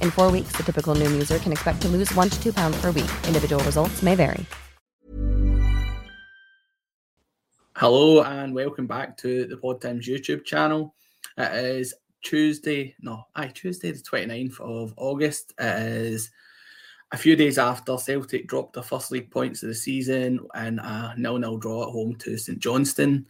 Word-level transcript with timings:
In 0.00 0.10
four 0.10 0.30
weeks, 0.30 0.56
the 0.56 0.62
typical 0.62 0.94
new 0.94 1.10
user 1.10 1.38
can 1.38 1.52
expect 1.52 1.82
to 1.82 1.88
lose 1.88 2.14
one 2.14 2.30
to 2.30 2.42
two 2.42 2.52
pounds 2.52 2.80
per 2.80 2.90
week. 2.90 3.10
Individual 3.26 3.62
results 3.64 4.02
may 4.02 4.14
vary. 4.14 4.46
Hello 7.76 8.22
and 8.22 8.54
welcome 8.54 8.86
back 8.86 9.16
to 9.18 9.46
the 9.46 9.56
PodTims 9.56 10.04
YouTube 10.04 10.44
channel. 10.44 10.94
It 11.38 11.64
is 11.64 11.94
Tuesday, 12.22 12.94
no, 13.00 13.24
aye, 13.34 13.48
Tuesday 13.48 13.92
the 13.92 13.98
29th 13.98 14.60
of 14.60 14.92
August. 14.96 15.54
It 15.58 15.82
is 15.82 16.30
a 17.12 17.16
few 17.16 17.36
days 17.36 17.58
after 17.58 17.96
Celtic 17.96 18.46
dropped 18.46 18.74
their 18.74 18.82
first 18.82 19.10
league 19.10 19.30
points 19.30 19.62
of 19.62 19.68
the 19.68 19.74
season 19.74 20.40
and 20.54 20.78
a 20.80 21.14
nil-nil 21.16 21.56
draw 21.56 21.84
at 21.84 21.92
home 21.92 22.16
to 22.16 22.36
St 22.36 22.58
Johnstone. 22.58 23.26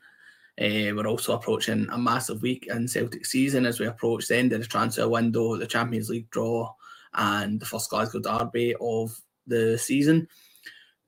Uh, 0.61 0.93
we're 0.95 1.07
also 1.07 1.35
approaching 1.35 1.89
a 1.91 1.97
massive 1.97 2.43
week 2.43 2.67
in 2.69 2.87
Celtic 2.87 3.25
season 3.25 3.65
as 3.65 3.81
we 3.81 3.87
approach 3.87 4.29
the 4.29 4.37
end 4.37 4.53
of 4.53 4.61
the 4.61 4.67
transfer 4.67 5.09
window, 5.09 5.57
the 5.57 5.67
Champions 5.67 6.11
League 6.11 6.29
draw, 6.31 6.71
and 7.15 7.59
the 7.59 7.65
first 7.65 7.89
Glasgow 7.89 8.21
derby 8.21 8.75
of 8.79 9.19
the 9.47 9.79
season. 9.79 10.29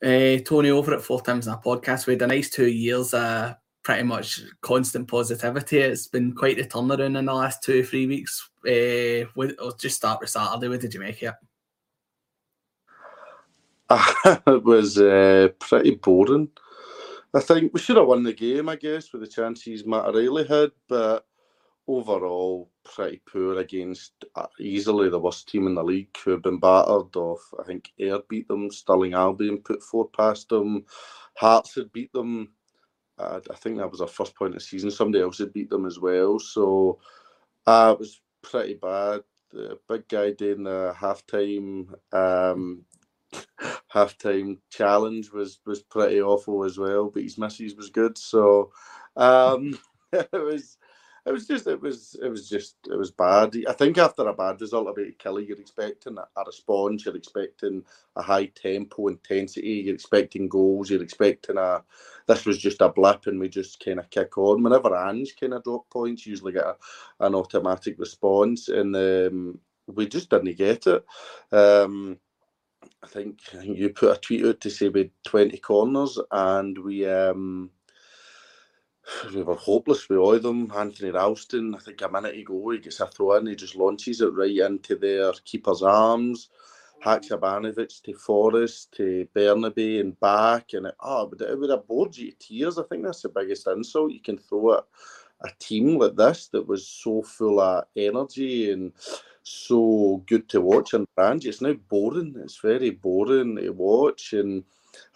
Uh, 0.03 0.39
Tony 0.39 0.71
over 0.71 0.95
at 0.95 1.03
Four 1.03 1.21
Times 1.21 1.47
in 1.47 1.53
a 1.53 1.59
podcast. 1.59 2.07
We 2.07 2.15
had 2.15 2.23
a 2.23 2.27
nice 2.29 2.49
two 2.49 2.67
years, 2.67 3.13
uh, 3.13 3.55
pretty 3.83 4.05
much 4.05 4.41
constant 4.63 5.07
positivity. 5.07 5.79
It's 5.79 6.09
been 6.09 6.35
quite 6.35 6.59
a 6.59 6.65
turnaround 6.65 7.19
in 7.19 7.27
the 7.27 7.35
last 7.35 7.63
two, 7.63 7.85
three 7.85 8.07
weeks. 8.07 8.49
Uh, 8.67 9.29
with, 9.37 9.55
I'll 9.61 9.77
just 9.77 9.97
start 9.97 10.21
with 10.21 10.31
Saturday. 10.31 10.69
What 10.69 10.81
did 10.81 10.95
you 10.95 11.01
make 11.01 11.23
it? 11.23 11.35
it 14.47 14.65
was 14.65 14.99
uh, 14.99 15.49
pretty 15.59 15.97
boring. 15.97 16.49
I 17.35 17.41
think 17.41 17.73
we 17.73 17.81
should 17.81 17.97
have 17.97 18.07
won 18.07 18.23
the 18.25 18.33
game, 18.33 18.69
I 18.69 18.77
guess, 18.77 19.13
with 19.13 19.23
the 19.23 19.29
chances 19.29 19.87
Matt 19.87 20.07
O'Riley 20.07 20.47
had, 20.47 20.73
but 20.89 21.27
overall, 21.89 22.71
pretty 22.85 23.23
poor 23.31 23.59
against 23.59 24.13
uh, 24.37 24.47
easily 24.61 25.09
the 25.09 25.19
worst 25.21 25.49
team 25.49 25.67
in 25.67 25.75
the 25.75 25.85
league 25.85 26.17
who 26.25 26.33
have 26.33 26.43
been 26.43 26.59
battered 26.61 27.17
off. 27.17 27.43
I 27.61 27.65
think 27.65 27.91
Ayr 27.99 28.21
beat 28.29 28.49
them, 28.49 28.71
Stirling 28.71 29.15
Albion 29.15 29.59
put 29.59 29.83
four 29.83 30.09
past 30.09 30.49
them, 30.51 30.85
Hearts 31.37 31.75
had 31.77 31.93
beat 31.93 32.13
them. 32.13 32.51
Uh, 33.19 33.41
I 33.51 33.55
think 33.57 33.79
that 33.79 33.91
was 33.91 34.01
our 34.01 34.09
first 34.09 34.35
point 34.35 34.55
of 34.55 34.61
the 34.61 34.65
season. 34.65 34.91
Somebody 34.91 35.23
else 35.23 35.39
had 35.39 35.53
beat 35.53 35.71
them 35.71 35.87
as 35.87 35.99
well. 35.99 36.39
So 36.39 36.99
uh, 37.67 37.93
it 37.95 37.99
was 38.01 38.21
pretty 38.43 38.75
bad. 38.75 39.23
The 39.53 39.79
big 39.89 40.09
guy 40.09 40.33
doing 40.33 40.65
the 40.65 40.95
half 40.99 41.27
time 41.27 41.95
um, 42.13 42.85
half 43.89 44.17
time 44.19 44.59
challenge 44.71 45.31
was 45.33 45.61
was 45.67 45.83
pretty 45.83 46.21
awful 46.21 46.65
as 46.65 46.79
well, 46.79 47.11
but 47.11 47.23
his 47.23 47.39
misses 47.39 47.77
was 47.77 47.91
good. 47.91 48.17
So 48.19 48.73
um, 49.17 49.79
it 50.13 50.29
was 50.33 50.77
it 51.25 51.31
was 51.31 51.47
just 51.47 51.67
it 51.69 51.81
was 51.81 52.17
it 52.23 52.29
was 52.29 52.49
just 52.49 52.77
it 52.91 52.97
was 52.99 53.11
bad. 53.11 53.57
I 53.69 53.73
think 53.73 53.97
after 53.97 54.27
a 54.27 54.35
bad 54.35 54.61
result 54.61 54.89
about 54.89 55.07
Killie, 55.19 55.47
you're 55.47 55.61
expecting 55.61 56.19
a, 56.19 56.23
a 56.37 56.45
response, 56.45 57.05
you're 57.05 57.17
expecting 57.17 57.85
a 58.17 58.23
high 58.23 58.47
tempo, 58.47 59.07
intensity, 59.09 59.85
you're 59.85 59.95
expecting 59.95 60.49
goals, 60.49 60.91
you're 60.91 61.03
expecting 61.03 61.59
a 61.59 61.83
this 62.27 62.45
was 62.45 62.59
just 62.59 62.81
a 62.81 62.89
blip 62.89 63.27
and 63.27 63.39
we 63.39 63.49
just 63.49 63.83
kind 63.85 64.01
of 64.01 64.11
kick 64.11 64.37
on. 64.37 64.63
Whenever 64.63 64.97
Ange 64.97 65.35
kind 65.39 65.55
of 65.55 65.63
drop 65.63 65.89
points, 65.91 66.27
you 66.27 66.31
usually 66.31 66.53
get 66.53 66.65
a, 66.65 66.77
an 67.21 67.35
automatic 67.35 67.99
response, 67.99 68.69
and 68.69 68.95
um, 68.97 69.59
we 69.87 70.07
just 70.07 70.31
didn't 70.31 70.57
get 70.57 70.87
it. 70.87 71.05
Um, 71.53 72.19
I 73.03 73.07
think, 73.09 73.41
you 73.63 73.91
put 73.91 74.17
a 74.17 74.21
tweet 74.21 74.47
out 74.47 74.61
to 74.61 74.71
say 74.71 74.89
we 74.89 75.01
had 75.01 75.11
20 75.25 75.59
corners 75.59 76.19
and 76.31 76.79
we 76.79 77.07
um, 77.07 77.71
we 79.35 79.43
were 79.43 79.57
hopeless 79.57 80.09
with 80.09 80.19
all 80.19 80.35
of 80.35 80.43
them. 80.43 80.71
Anthony 80.75 81.11
Ralston, 81.11 81.75
I 81.75 81.79
think 81.79 82.01
a 82.03 82.09
minute 82.09 82.37
ago, 82.37 82.71
he 82.71 82.79
gets 82.79 83.01
a 83.01 83.07
throw 83.07 83.35
in, 83.35 83.47
he 83.47 83.57
just 83.57 83.77
launches 83.77 84.21
it 84.21 84.33
right 84.33 84.57
into 84.57 84.97
their 84.97 85.33
keeper's 85.45 85.83
arms. 85.83 86.49
Haksabanovic 87.05 88.01
to 88.03 88.15
Forrest 88.15 88.93
to 88.93 89.27
Bernabei 89.35 90.01
and 90.01 90.19
back, 90.21 90.73
and 90.75 90.87
it, 90.87 90.95
oh, 91.01 91.27
but 91.27 91.41
it 91.41 91.59
would 91.59 91.71
have 91.71 91.87
bored 91.89 92.17
you 92.17 92.31
to 92.31 92.39
tears. 92.39 92.79
I 92.79 92.85
think 92.85 93.03
that's 93.03 93.23
the 93.23 93.29
biggest 93.29 93.67
insult 93.67 94.13
you 94.13 94.21
can 94.21 94.39
throw 94.39 94.75
at 94.75 94.85
a 95.45 95.49
team 95.59 95.99
like 95.99 96.15
this 96.15 96.47
that 96.49 96.67
was 96.67 96.87
so 96.87 97.23
full 97.23 97.59
of 97.59 97.85
energy 97.97 98.71
and 98.71 98.93
so 99.43 100.23
good 100.27 100.49
to 100.51 100.61
watch 100.61 100.95
and 100.95 101.07
brand. 101.15 101.45
It's 101.45 101.61
now 101.61 101.75
boring. 101.89 102.35
It's 102.39 102.61
very 102.61 102.91
boring 102.91 103.57
to 103.57 103.71
watch. 103.71 104.33
And 104.33 104.65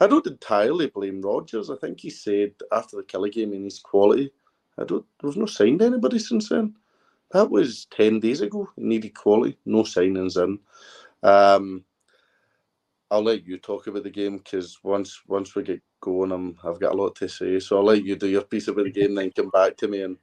I 0.01 0.07
don't 0.07 0.27
entirely 0.27 0.89
blame 0.89 1.23
Rodgers. 1.23 1.71
I 1.71 1.77
think 1.77 2.01
he 2.01 2.11
said 2.11 2.53
after 2.73 2.97
the 2.97 3.03
Killie 3.03 3.33
game 3.33 3.53
in 3.53 3.65
his 3.65 3.79
quality, 3.79 4.31
I 4.79 4.85
don't 4.85 5.07
we've 5.23 5.37
no 5.37 5.47
signed 5.47 5.83
anybody 5.83 6.19
since 6.19 6.49
then. 6.49 6.75
That 7.33 7.51
was 7.51 7.87
ten 7.87 8.21
days 8.21 8.41
ago. 8.41 8.69
He 8.77 8.83
needed 8.83 9.15
quality, 9.15 9.59
no 9.65 9.83
signings 9.83 10.43
in. 10.43 10.59
Um, 11.23 11.85
I'll 13.11 13.23
let 13.23 13.47
you 13.47 13.59
talk 13.59 13.87
about 13.87 14.03
the 14.03 14.11
game 14.11 14.39
because 14.39 14.79
once 14.83 15.23
once 15.29 15.55
we 15.55 15.63
get 15.63 15.83
going, 16.01 16.33
I'm, 16.33 16.57
I've 16.65 16.81
got 16.81 16.93
a 16.93 16.97
lot 16.97 17.15
to 17.17 17.29
say. 17.29 17.59
So 17.61 17.79
I'll 17.79 17.85
let 17.85 18.05
you 18.05 18.17
do 18.17 18.29
your 18.29 18.43
piece 18.43 18.69
about 18.69 18.85
the 18.85 18.91
game, 18.91 19.15
then 19.15 19.31
come 19.31 19.51
back 19.51 19.77
to 19.79 19.89
me 19.89 20.03
and 20.03 20.17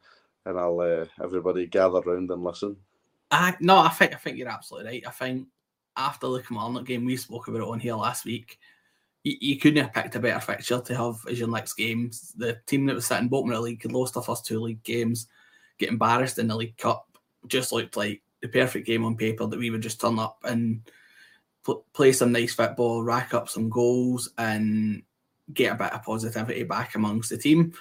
and 0.46 0.60
I'll 0.60 0.80
uh, 0.80 1.06
everybody 1.24 1.68
gather 1.68 2.02
round 2.02 2.30
and 2.30 2.44
listen. 2.44 2.76
I 3.34 3.56
no, 3.60 3.78
I 3.78 3.90
think 3.90 4.14
I 4.14 4.18
think 4.18 4.38
you're 4.38 4.50
absolutely 4.50 4.92
right. 4.92 5.08
I 5.08 5.12
think 5.12 5.48
after 5.98 6.28
the 6.30 6.42
Kilmarnock 6.42 6.86
game, 6.86 7.06
we 7.06 7.18
spoke 7.18 7.48
about 7.48 7.62
it 7.62 7.68
on 7.68 7.80
here 7.80 7.96
last 7.96 8.26
week. 8.26 8.60
You, 9.24 9.36
you 9.40 9.60
couldn't 9.60 9.84
have 9.84 9.94
picked 9.94 10.16
a 10.16 10.20
better 10.20 10.40
fixture 10.40 10.82
to 10.82 10.96
have 10.96 11.16
as 11.30 11.40
your 11.40 11.48
next 11.50 11.74
games. 11.74 12.34
The 12.38 12.60
team 12.68 12.86
that 12.86 12.96
was 12.96 13.06
sitting 13.06 13.30
bottom 13.30 13.50
of 13.50 13.58
the 13.58 13.62
league 13.62 13.82
had 13.82 13.92
lost 13.92 14.14
their 14.14 14.24
first 14.24 14.46
two 14.46 14.60
league 14.60 14.84
games, 14.84 15.28
get 15.78 15.90
embarrassed 15.90 16.40
in 16.40 16.48
the 16.48 16.56
League 16.56 16.78
Cup. 16.78 17.08
Just 17.48 17.72
looked 17.72 17.98
like 17.98 18.22
the 18.42 18.48
perfect 18.48 18.86
game 18.86 19.06
on 19.06 19.18
paper 19.18 19.48
that 19.48 19.60
we 19.60 19.70
would 19.70 19.82
just 19.82 20.00
turn 20.00 20.20
up 20.20 20.38
and 20.44 20.82
pl- 21.64 21.86
play 21.94 22.12
some 22.12 22.32
nice 22.32 22.54
football, 22.54 23.04
rack 23.04 23.34
up 23.34 23.50
some 23.50 23.70
goals, 23.70 24.30
and 24.38 25.04
get 25.54 25.74
a 25.74 25.76
bit 25.76 25.92
of 25.92 26.04
positivity 26.04 26.64
back 26.64 26.96
amongst 26.96 27.30
the 27.30 27.38
team. 27.38 27.74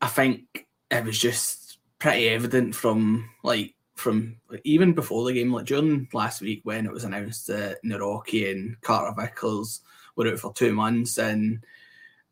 I 0.00 0.06
think 0.06 0.66
it 0.90 1.04
was 1.04 1.18
just 1.18 1.78
pretty 1.98 2.28
evident 2.28 2.74
from 2.74 3.28
like 3.42 3.74
from 4.00 4.36
even 4.64 4.92
before 4.92 5.24
the 5.24 5.32
game, 5.32 5.52
like 5.52 5.66
during 5.66 6.08
last 6.12 6.40
week 6.40 6.60
when 6.64 6.86
it 6.86 6.92
was 6.92 7.04
announced 7.04 7.46
that 7.46 7.84
Nawrocki 7.84 8.50
and 8.50 8.80
Carter 8.80 9.14
Vickers 9.20 9.80
were 10.16 10.26
out 10.28 10.38
for 10.38 10.52
two 10.52 10.72
months, 10.72 11.18
and 11.18 11.64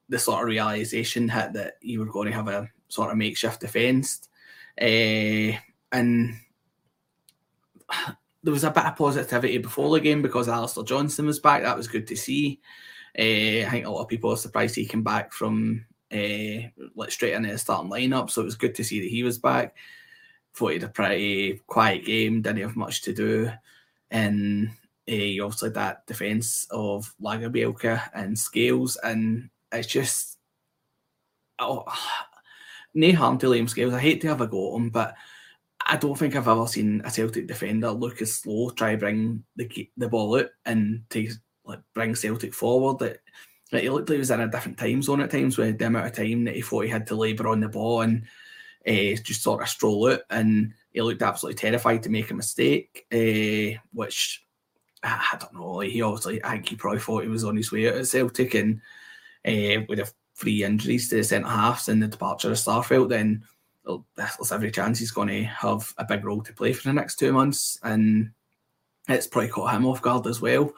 the 0.08 0.18
sort 0.18 0.42
of 0.42 0.48
realization 0.48 1.28
hit 1.28 1.52
that 1.52 1.74
you 1.80 2.00
were 2.00 2.06
going 2.06 2.28
to 2.28 2.34
have 2.34 2.48
a 2.48 2.68
sort 2.88 3.10
of 3.10 3.18
makeshift 3.18 3.60
defence, 3.60 4.28
uh, 4.80 5.52
and 5.92 6.34
there 8.42 8.52
was 8.52 8.64
a 8.64 8.70
bit 8.70 8.84
of 8.84 8.96
positivity 8.96 9.58
before 9.58 9.90
the 9.90 10.00
game 10.00 10.22
because 10.22 10.48
Alistair 10.48 10.84
Johnston 10.84 11.26
was 11.26 11.40
back. 11.40 11.62
That 11.62 11.76
was 11.76 11.88
good 11.88 12.06
to 12.08 12.16
see. 12.16 12.60
Uh, 13.18 13.66
I 13.66 13.68
think 13.70 13.86
a 13.86 13.90
lot 13.90 14.02
of 14.02 14.08
people 14.08 14.32
are 14.32 14.36
surprised 14.36 14.74
he 14.74 14.86
came 14.86 15.02
back 15.02 15.32
from 15.32 15.84
uh, 16.12 16.68
like 16.94 17.10
straight 17.10 17.34
into 17.34 17.50
the 17.50 17.58
starting 17.58 17.90
lineup, 17.90 18.30
so 18.30 18.42
it 18.42 18.46
was 18.46 18.54
good 18.54 18.74
to 18.76 18.84
see 18.84 19.00
that 19.00 19.10
he 19.10 19.22
was 19.22 19.38
back. 19.38 19.76
Had 20.58 20.82
a 20.82 20.88
pretty 20.88 21.60
quiet 21.66 22.04
game, 22.04 22.42
didn't 22.42 22.62
have 22.62 22.76
much 22.76 23.02
to 23.02 23.12
do, 23.12 23.50
and 24.10 24.68
uh, 25.08 25.42
obviously 25.42 25.70
that 25.70 26.06
defence 26.06 26.66
of 26.70 27.14
Lagerbielke 27.22 28.10
and 28.14 28.38
Scales, 28.38 28.96
and 28.96 29.50
it's 29.72 29.88
just 29.88 30.38
oh, 31.58 31.84
no 32.94 33.12
harm 33.12 33.38
to 33.38 33.46
Liam 33.46 33.68
Scales. 33.68 33.94
I 33.94 34.00
hate 34.00 34.20
to 34.22 34.28
have 34.28 34.40
a 34.40 34.46
go 34.46 34.74
at 34.74 34.80
him, 34.80 34.90
but 34.90 35.14
I 35.86 35.96
don't 35.96 36.18
think 36.18 36.36
I've 36.36 36.48
ever 36.48 36.66
seen 36.66 37.02
a 37.04 37.10
Celtic 37.10 37.46
defender 37.46 37.90
look 37.90 38.20
as 38.20 38.34
slow, 38.34 38.70
try 38.70 38.96
bring 38.96 39.44
the 39.56 39.90
the 39.96 40.08
ball 40.08 40.38
out 40.38 40.50
and 40.66 41.02
take 41.08 41.30
like 41.64 41.80
bring 41.94 42.14
Celtic 42.14 42.54
forward. 42.54 43.00
Like, 43.00 43.82
he 43.82 43.90
looked 43.90 44.08
like 44.08 44.16
he 44.16 44.18
was 44.18 44.30
in 44.30 44.40
a 44.40 44.48
different 44.48 44.78
time 44.78 45.02
zone 45.02 45.20
at 45.20 45.30
times 45.30 45.56
with 45.56 45.78
the 45.78 45.86
amount 45.86 46.06
of 46.06 46.12
time 46.12 46.44
that 46.44 46.56
he 46.56 46.62
thought 46.62 46.84
he 46.84 46.90
had 46.90 47.06
to 47.08 47.14
labour 47.14 47.48
on 47.48 47.60
the 47.60 47.68
ball 47.68 48.00
and 48.00 48.24
uh, 48.86 49.16
just 49.22 49.42
sort 49.42 49.62
of 49.62 49.68
stroll 49.68 50.12
out. 50.12 50.20
And 50.30 50.72
he 50.90 51.00
looked 51.02 51.22
absolutely 51.22 51.58
terrified 51.58 52.02
to 52.02 52.10
make 52.10 52.30
a 52.30 52.34
mistake, 52.34 53.06
uh, 53.12 53.78
which 53.92 54.44
I 55.02 55.36
don't 55.40 55.54
know. 55.54 55.72
Like 55.72 55.90
he 55.90 56.02
obviously, 56.02 56.44
I 56.44 56.52
think 56.52 56.68
he 56.68 56.76
probably 56.76 57.00
thought 57.00 57.22
he 57.22 57.28
was 57.28 57.44
on 57.44 57.56
his 57.56 57.70
way 57.70 57.88
out 57.88 57.96
at 57.96 58.06
Celtic, 58.06 58.54
and 58.54 58.80
uh, 59.46 59.84
with 59.88 60.00
a 60.00 60.10
three 60.34 60.64
injuries 60.64 61.08
to 61.08 61.16
the 61.16 61.24
centre 61.24 61.48
halves 61.48 61.88
and 61.88 62.02
the 62.02 62.08
departure 62.08 62.50
of 62.50 62.56
Starfelt, 62.56 63.08
then 63.08 63.42
there's 64.16 64.52
every 64.52 64.70
chance 64.70 64.98
he's 64.98 65.10
going 65.10 65.28
to 65.28 65.44
have 65.44 65.92
a 65.98 66.04
big 66.04 66.24
role 66.24 66.42
to 66.42 66.52
play 66.52 66.72
for 66.72 66.88
the 66.88 66.92
next 66.92 67.16
two 67.16 67.32
months, 67.32 67.78
and 67.82 68.30
it's 69.08 69.26
probably 69.26 69.48
caught 69.48 69.74
him 69.74 69.86
off 69.86 70.02
guard 70.02 70.26
as 70.26 70.40
well. 70.40 70.72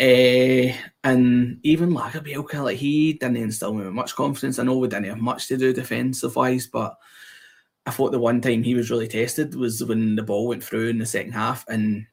Uh, 0.00 0.72
and 1.02 1.58
even 1.64 1.90
Lagerbielke, 1.90 2.62
like 2.62 2.76
he 2.76 3.14
didn't 3.14 3.36
instill 3.36 3.74
me 3.74 3.84
with 3.84 3.92
much 3.92 4.14
confidence. 4.14 4.58
I 4.58 4.62
know 4.62 4.78
we 4.78 4.88
didn't 4.88 5.06
have 5.06 5.18
much 5.18 5.48
to 5.48 5.56
do 5.56 5.72
defensive 5.72 6.36
wise, 6.36 6.68
but 6.68 6.96
I 7.84 7.90
thought 7.90 8.12
the 8.12 8.18
one 8.18 8.40
time 8.40 8.62
he 8.62 8.74
was 8.74 8.90
really 8.90 9.08
tested 9.08 9.54
was 9.54 9.82
when 9.82 10.14
the 10.14 10.22
ball 10.22 10.46
went 10.46 10.62
through 10.62 10.88
in 10.88 10.98
the 10.98 11.06
second 11.06 11.32
half, 11.32 11.64
and 11.68 12.06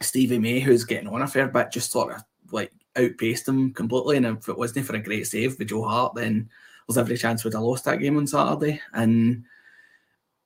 Stevie 0.00 0.38
May, 0.38 0.60
who's 0.60 0.84
getting 0.84 1.08
on 1.08 1.22
a 1.22 1.28
fair 1.28 1.48
bit, 1.48 1.70
just 1.70 1.92
sort 1.92 2.14
of 2.14 2.22
like 2.50 2.72
outpaced 2.96 3.46
him 3.46 3.72
completely. 3.72 4.16
And 4.16 4.26
if 4.26 4.48
it 4.48 4.58
wasn't 4.58 4.86
for 4.86 4.96
a 4.96 5.02
great 5.02 5.26
save 5.26 5.58
with 5.58 5.68
Joe 5.68 5.84
Hart, 5.84 6.14
then 6.14 6.48
there's 6.88 6.98
every 6.98 7.16
chance 7.16 7.44
we'd 7.44 7.54
have 7.54 7.62
lost 7.62 7.84
that 7.84 8.00
game 8.00 8.16
on 8.16 8.26
Saturday. 8.26 8.80
And 8.92 9.44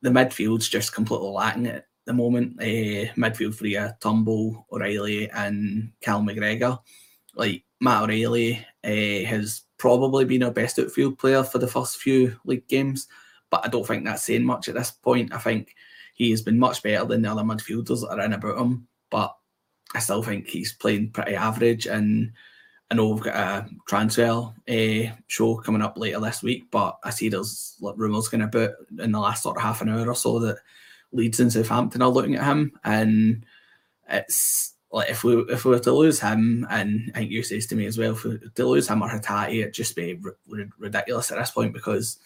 the 0.02 0.10
midfield's 0.10 0.68
just 0.68 0.94
completely 0.94 1.28
lacking 1.28 1.66
at 1.66 1.86
the 2.10 2.22
moment. 2.22 2.60
Uh, 2.60 3.12
midfield 3.14 3.54
three 3.54 3.76
are 3.76 3.96
Turnbull, 4.00 4.66
O'Riley, 4.72 5.30
and 5.30 5.92
Cal 6.00 6.22
McGregor. 6.22 6.78
Like 7.34 7.64
Matt 7.80 8.02
O'Riley 8.02 8.66
uh, 8.84 9.26
has 9.28 9.62
probably 9.78 10.24
been 10.24 10.42
our 10.42 10.50
best 10.50 10.78
outfield 10.78 11.18
player 11.18 11.42
for 11.42 11.58
the 11.58 11.68
first 11.68 11.98
few 11.98 12.38
league 12.44 12.68
games, 12.68 13.08
but 13.50 13.64
I 13.64 13.68
don't 13.68 13.86
think 13.86 14.04
that's 14.04 14.24
saying 14.24 14.44
much 14.44 14.68
at 14.68 14.74
this 14.74 14.90
point. 14.90 15.32
I 15.32 15.38
think 15.38 15.74
he 16.14 16.30
has 16.30 16.42
been 16.42 16.58
much 16.58 16.82
better 16.82 17.04
than 17.06 17.22
the 17.22 17.30
other 17.30 17.42
midfielders 17.42 18.00
that 18.02 18.18
are 18.18 18.20
in 18.20 18.34
about 18.34 18.58
him, 18.58 18.88
but 19.10 19.34
I 19.94 20.00
still 20.00 20.22
think 20.22 20.48
he's 20.48 20.72
playing 20.72 21.10
pretty 21.10 21.34
average 21.34 21.86
and 21.86 22.32
I 22.90 22.96
know 22.96 23.08
we've 23.10 23.22
got 23.22 23.36
a 23.36 23.68
transfer 23.88 24.52
uh, 24.68 25.14
show 25.28 25.56
coming 25.56 25.80
up 25.80 25.96
later 25.96 26.18
this 26.18 26.42
week, 26.42 26.70
but 26.72 26.98
I 27.04 27.10
see 27.10 27.28
there's 27.28 27.76
rumours 27.80 28.28
going 28.28 28.42
about 28.42 28.70
in 28.98 29.12
the 29.12 29.20
last 29.20 29.44
sort 29.44 29.56
of 29.56 29.62
half 29.62 29.80
an 29.80 29.88
hour 29.88 30.08
or 30.08 30.14
so 30.16 30.40
that 30.40 30.58
Leeds 31.12 31.40
and 31.40 31.52
Southampton 31.52 32.02
are 32.02 32.08
looking 32.08 32.36
at 32.36 32.44
him, 32.44 32.72
and 32.84 33.44
it's 34.08 34.74
like 34.92 35.10
if 35.10 35.24
we 35.24 35.36
if 35.48 35.64
we 35.64 35.70
were 35.72 35.78
to 35.78 35.92
lose 35.92 36.20
him, 36.20 36.66
and 36.70 37.10
I 37.14 37.20
think 37.20 37.30
you 37.30 37.42
says 37.42 37.66
to 37.66 37.76
me 37.76 37.86
as 37.86 37.98
well, 37.98 38.12
if 38.12 38.24
we, 38.24 38.38
to 38.54 38.66
lose 38.66 38.88
him 38.88 39.02
or 39.02 39.08
Hatate, 39.08 39.60
it'd 39.60 39.74
just 39.74 39.94
be 39.96 40.20
r- 40.24 40.66
ridiculous 40.78 41.30
at 41.30 41.38
this 41.38 41.50
point 41.50 41.72
because 41.72 42.18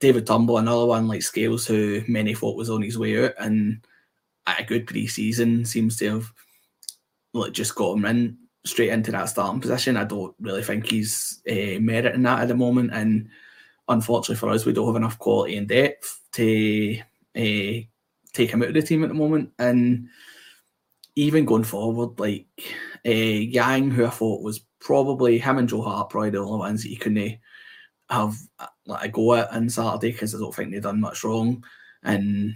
David 0.00 0.26
Turnbull, 0.26 0.58
another 0.58 0.86
one 0.86 1.08
like 1.08 1.22
Scales, 1.22 1.66
who 1.66 2.02
many 2.06 2.34
thought 2.34 2.56
was 2.56 2.70
on 2.70 2.82
his 2.82 2.98
way 2.98 3.24
out, 3.24 3.34
and 3.38 3.80
at 4.46 4.60
a 4.60 4.64
good 4.64 4.86
pre-season 4.86 5.64
seems 5.64 5.96
to 5.98 6.14
have 6.14 6.32
like 7.34 7.52
just 7.52 7.74
got 7.74 7.94
him 7.94 8.04
in 8.04 8.38
straight 8.64 8.90
into 8.90 9.10
that 9.12 9.28
starting 9.28 9.60
position. 9.60 9.96
I 9.96 10.04
don't 10.04 10.34
really 10.40 10.62
think 10.62 10.86
he's 10.86 11.40
uh, 11.48 11.80
meriting 11.80 12.22
that 12.22 12.40
at 12.40 12.48
the 12.48 12.54
moment, 12.54 12.90
and 12.92 13.28
unfortunately 13.88 14.36
for 14.36 14.50
us, 14.50 14.64
we 14.64 14.72
don't 14.72 14.86
have 14.86 14.96
enough 14.96 15.18
quality 15.18 15.56
and 15.56 15.68
depth 15.68 16.20
to 16.32 16.98
uh, 17.36 17.84
take 18.38 18.50
him 18.50 18.62
out 18.62 18.68
of 18.68 18.74
the 18.74 18.82
team 18.82 19.02
at 19.02 19.08
the 19.08 19.14
moment. 19.14 19.50
And 19.58 20.08
even 21.16 21.44
going 21.44 21.64
forward, 21.64 22.18
like 22.18 22.46
uh, 23.06 23.10
Yang, 23.10 23.90
who 23.90 24.06
I 24.06 24.10
thought 24.10 24.42
was 24.42 24.60
probably 24.80 25.38
him 25.38 25.58
and 25.58 25.68
Joe 25.68 25.82
Hart, 25.82 26.10
probably 26.10 26.30
the 26.30 26.38
only 26.38 26.58
ones 26.58 26.82
that 26.82 26.90
you 26.90 26.96
couldn't 26.96 27.38
have 28.08 28.36
like 28.86 29.04
a 29.04 29.08
go 29.08 29.34
at 29.34 29.52
on 29.52 29.68
Saturday 29.68 30.12
because 30.12 30.34
I 30.34 30.38
don't 30.38 30.54
think 30.54 30.72
they'd 30.72 30.82
done 30.82 31.00
much 31.00 31.24
wrong. 31.24 31.64
And 32.02 32.54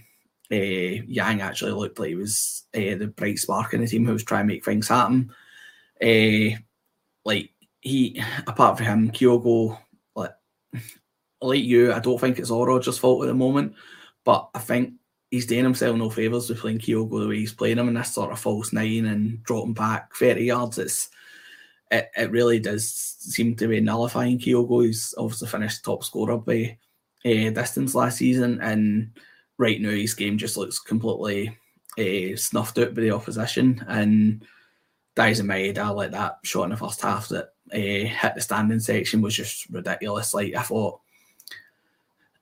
uh, 0.50 0.54
Yang 0.54 1.40
actually 1.40 1.72
looked 1.72 1.98
like 1.98 2.10
he 2.10 2.14
was 2.14 2.64
uh, 2.74 2.96
the 2.96 3.12
bright 3.14 3.38
spark 3.38 3.74
in 3.74 3.80
the 3.80 3.86
team 3.86 4.06
who 4.06 4.12
was 4.12 4.24
trying 4.24 4.46
to 4.46 4.54
make 4.54 4.64
things 4.64 4.88
happen. 4.88 5.32
Uh, 6.02 6.56
like 7.24 7.50
he, 7.80 8.22
apart 8.46 8.78
from 8.78 8.86
him, 8.86 9.10
Kyogo, 9.10 9.78
like 10.14 10.32
like 11.40 11.62
you, 11.62 11.92
I 11.92 11.98
don't 11.98 12.20
think 12.20 12.38
it's 12.38 12.50
all 12.50 12.66
Rodgers' 12.66 12.98
fault 12.98 13.24
at 13.24 13.26
the 13.26 13.34
moment, 13.34 13.74
but 14.24 14.48
I 14.54 14.60
think 14.60 14.94
he's 15.32 15.46
doing 15.46 15.64
himself 15.64 15.96
no 15.96 16.10
favours 16.10 16.48
with 16.48 16.60
playing 16.60 16.78
Kyogo 16.78 17.22
the 17.22 17.28
way 17.28 17.38
he's 17.38 17.54
playing 17.54 17.78
him 17.78 17.88
in 17.88 17.94
this 17.94 18.14
sort 18.14 18.30
of 18.30 18.38
false 18.38 18.72
nine 18.72 19.06
and 19.06 19.42
dropping 19.42 19.72
back 19.72 20.14
30 20.14 20.44
yards. 20.44 20.78
It's 20.78 21.08
it, 21.90 22.10
it 22.16 22.30
really 22.30 22.60
does 22.60 22.88
seem 22.88 23.56
to 23.56 23.66
be 23.66 23.80
nullifying 23.80 24.38
Kyogo. 24.38 24.84
He's 24.84 25.14
obviously 25.16 25.48
finished 25.48 25.84
top 25.84 26.04
scorer 26.04 26.36
by 26.36 26.76
uh, 27.24 27.50
distance 27.50 27.94
last 27.94 28.18
season, 28.18 28.60
and 28.60 29.10
right 29.56 29.80
now 29.80 29.90
his 29.90 30.14
game 30.14 30.36
just 30.36 30.58
looks 30.58 30.78
completely 30.78 31.56
uh, 31.98 32.36
snuffed 32.36 32.78
out 32.78 32.94
by 32.94 33.00
the 33.00 33.10
opposition. 33.10 33.82
And 33.88 34.44
Daizen 35.16 35.46
Maeda, 35.46 35.94
like 35.94 36.10
that 36.10 36.38
shot 36.44 36.64
in 36.64 36.70
the 36.70 36.76
first 36.76 37.00
half 37.00 37.28
that 37.28 37.54
uh, 37.72 37.76
hit 37.76 38.34
the 38.34 38.40
standing 38.42 38.80
section 38.80 39.22
was 39.22 39.34
just 39.34 39.66
ridiculous. 39.70 40.34
Like 40.34 40.54
I 40.54 40.62
thought, 40.62 41.00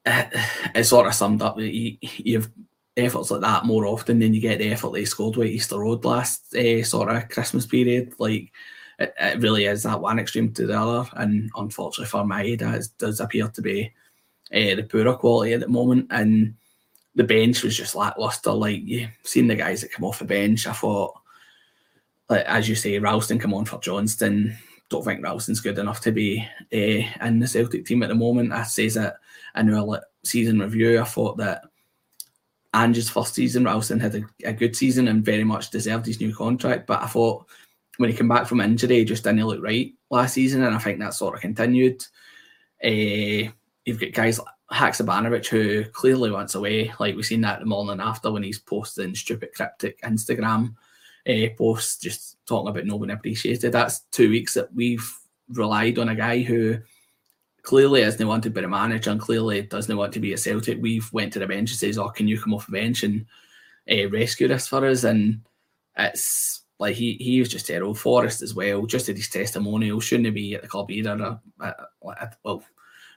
it, 0.06 0.28
it 0.74 0.84
sort 0.84 1.06
of 1.06 1.14
summed 1.14 1.42
up 1.42 1.56
that 1.56 1.72
you, 1.72 1.98
you've 2.00 2.50
efforts 2.96 3.30
like 3.30 3.40
that 3.40 3.64
more 3.64 3.86
often 3.86 4.18
than 4.18 4.34
you 4.34 4.40
get 4.40 4.58
the 4.58 4.72
effort 4.72 4.92
they 4.92 5.04
scored 5.04 5.36
with 5.36 5.48
Easter 5.48 5.78
Road 5.78 6.04
last 6.04 6.54
uh, 6.54 6.82
sort 6.82 7.10
of 7.10 7.28
Christmas 7.28 7.66
period. 7.66 8.14
Like 8.18 8.52
it, 8.98 9.14
it, 9.18 9.40
really 9.40 9.66
is 9.66 9.82
that 9.84 10.00
one 10.00 10.18
extreme 10.18 10.52
to 10.52 10.66
the 10.66 10.78
other, 10.78 11.08
and 11.14 11.50
unfortunately 11.56 12.06
for 12.06 12.24
Maeda, 12.24 12.74
it 12.74 12.88
does 12.98 13.20
appear 13.20 13.48
to 13.48 13.62
be 13.62 13.92
uh, 14.52 14.74
the 14.74 14.86
poorer 14.88 15.14
quality 15.14 15.52
at 15.52 15.60
the 15.60 15.68
moment. 15.68 16.06
And 16.10 16.54
the 17.14 17.24
bench 17.24 17.62
was 17.62 17.76
just 17.76 17.94
lackluster. 17.94 18.52
Like 18.52 18.82
you 18.84 19.08
seen 19.22 19.46
the 19.46 19.56
guys 19.56 19.80
that 19.82 19.92
come 19.92 20.04
off 20.04 20.18
the 20.18 20.24
bench, 20.24 20.66
I 20.66 20.72
thought, 20.72 21.14
like 22.28 22.44
as 22.46 22.68
you 22.68 22.74
say, 22.74 22.98
Ralston 22.98 23.38
come 23.38 23.54
on 23.54 23.64
for 23.64 23.80
Johnston. 23.80 24.56
Don't 24.88 25.04
think 25.04 25.22
Ralston's 25.22 25.60
good 25.60 25.78
enough 25.78 26.00
to 26.00 26.10
be 26.10 26.44
uh, 26.72 27.26
in 27.26 27.38
the 27.38 27.46
Celtic 27.46 27.86
team 27.86 28.02
at 28.02 28.08
the 28.08 28.14
moment. 28.14 28.52
I 28.52 28.64
says 28.64 28.94
that 28.94 29.16
in 29.54 29.72
our 29.72 30.02
season 30.24 30.58
review. 30.58 31.00
I 31.00 31.04
thought 31.04 31.36
that 31.36 31.62
Ange's 32.72 33.10
first 33.10 33.34
season, 33.34 33.64
Ralston 33.64 34.00
had 34.00 34.14
a, 34.14 34.22
a, 34.44 34.52
good 34.52 34.76
season 34.76 35.08
and 35.08 35.24
very 35.24 35.42
much 35.42 35.70
deserved 35.70 36.06
his 36.06 36.20
new 36.20 36.34
contract. 36.34 36.86
But 36.86 37.02
I 37.02 37.06
thought 37.06 37.46
when 37.96 38.10
he 38.10 38.16
came 38.16 38.28
back 38.28 38.46
from 38.46 38.60
injury, 38.60 38.98
he 38.98 39.04
just 39.04 39.24
didn't 39.24 39.44
look 39.44 39.62
right 39.62 39.92
last 40.10 40.34
season, 40.34 40.62
and 40.62 40.74
I 40.74 40.78
think 40.78 41.00
that 41.00 41.14
sort 41.14 41.34
of 41.34 41.40
continued. 41.40 42.04
Uh, 42.82 43.50
you've 43.84 44.00
got 44.00 44.12
guys 44.12 44.38
like 44.38 44.48
Haksabanovic 44.72 45.46
who 45.46 45.84
clearly 45.86 46.30
wants 46.30 46.54
away, 46.54 46.92
like 47.00 47.16
we've 47.16 47.26
seen 47.26 47.40
that 47.40 47.60
the 47.60 47.66
morning 47.66 48.00
after 48.00 48.30
when 48.30 48.44
he's 48.44 48.60
posting 48.60 49.14
stupid 49.14 49.50
cryptic 49.54 50.00
Instagram 50.02 50.74
uh, 51.28 51.48
posts 51.58 51.98
just 51.98 52.36
talking 52.46 52.68
about 52.70 52.86
no 52.86 52.96
one 52.96 53.10
appreciated. 53.10 53.72
That's 53.72 54.00
two 54.12 54.30
weeks 54.30 54.54
that 54.54 54.72
we've 54.74 55.12
relied 55.48 55.98
on 55.98 56.08
a 56.08 56.14
guy 56.14 56.40
who 56.42 56.78
clearly 57.62 58.02
isn't 58.02 58.26
wanted 58.26 58.54
be 58.54 58.60
the 58.60 58.68
manager 58.68 59.10
and 59.10 59.20
clearly 59.20 59.62
doesn't 59.62 59.96
want 59.96 60.12
to 60.14 60.20
be 60.20 60.32
a 60.32 60.38
Celtic. 60.38 60.78
We've 60.80 61.10
went 61.12 61.32
to 61.34 61.38
the 61.38 61.46
bench 61.46 61.70
and 61.70 61.78
says, 61.78 61.98
"Oh, 61.98 62.08
can 62.08 62.28
you 62.28 62.40
come 62.40 62.54
off 62.54 62.66
the 62.66 62.72
bench 62.72 63.02
and 63.02 63.26
uh, 63.90 64.08
rescue 64.08 64.48
this 64.48 64.68
for 64.68 64.84
us?" 64.86 65.04
And 65.04 65.42
it's 65.96 66.62
like 66.78 66.96
he 66.96 67.14
he 67.14 67.40
was 67.40 67.48
just 67.48 67.66
terrible. 67.66 67.94
Forrest 67.94 68.42
as 68.42 68.54
well, 68.54 68.86
just 68.86 69.08
at 69.08 69.16
his 69.16 69.28
testimonial, 69.28 70.00
shouldn't 70.00 70.26
he 70.26 70.32
be 70.32 70.54
at 70.54 70.62
the 70.62 70.68
club 70.68 70.90
either. 70.90 71.40
Uh, 71.60 71.64
uh, 71.64 72.26
well, 72.42 72.62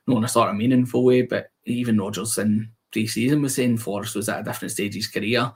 not 0.08 0.18
in 0.18 0.24
a 0.24 0.28
sort 0.28 0.50
of 0.50 0.56
meaningful 0.56 1.04
way, 1.04 1.22
but 1.22 1.50
even 1.66 2.00
Rodgers 2.00 2.38
in 2.38 2.70
pre-season 2.92 3.42
was 3.42 3.56
saying 3.56 3.78
Forrest 3.78 4.16
was 4.16 4.30
at 4.30 4.42
a 4.42 4.44
different 4.44 4.72
stage 4.72 4.92
of 4.92 4.96
his 4.96 5.08
career. 5.08 5.42
I 5.42 5.52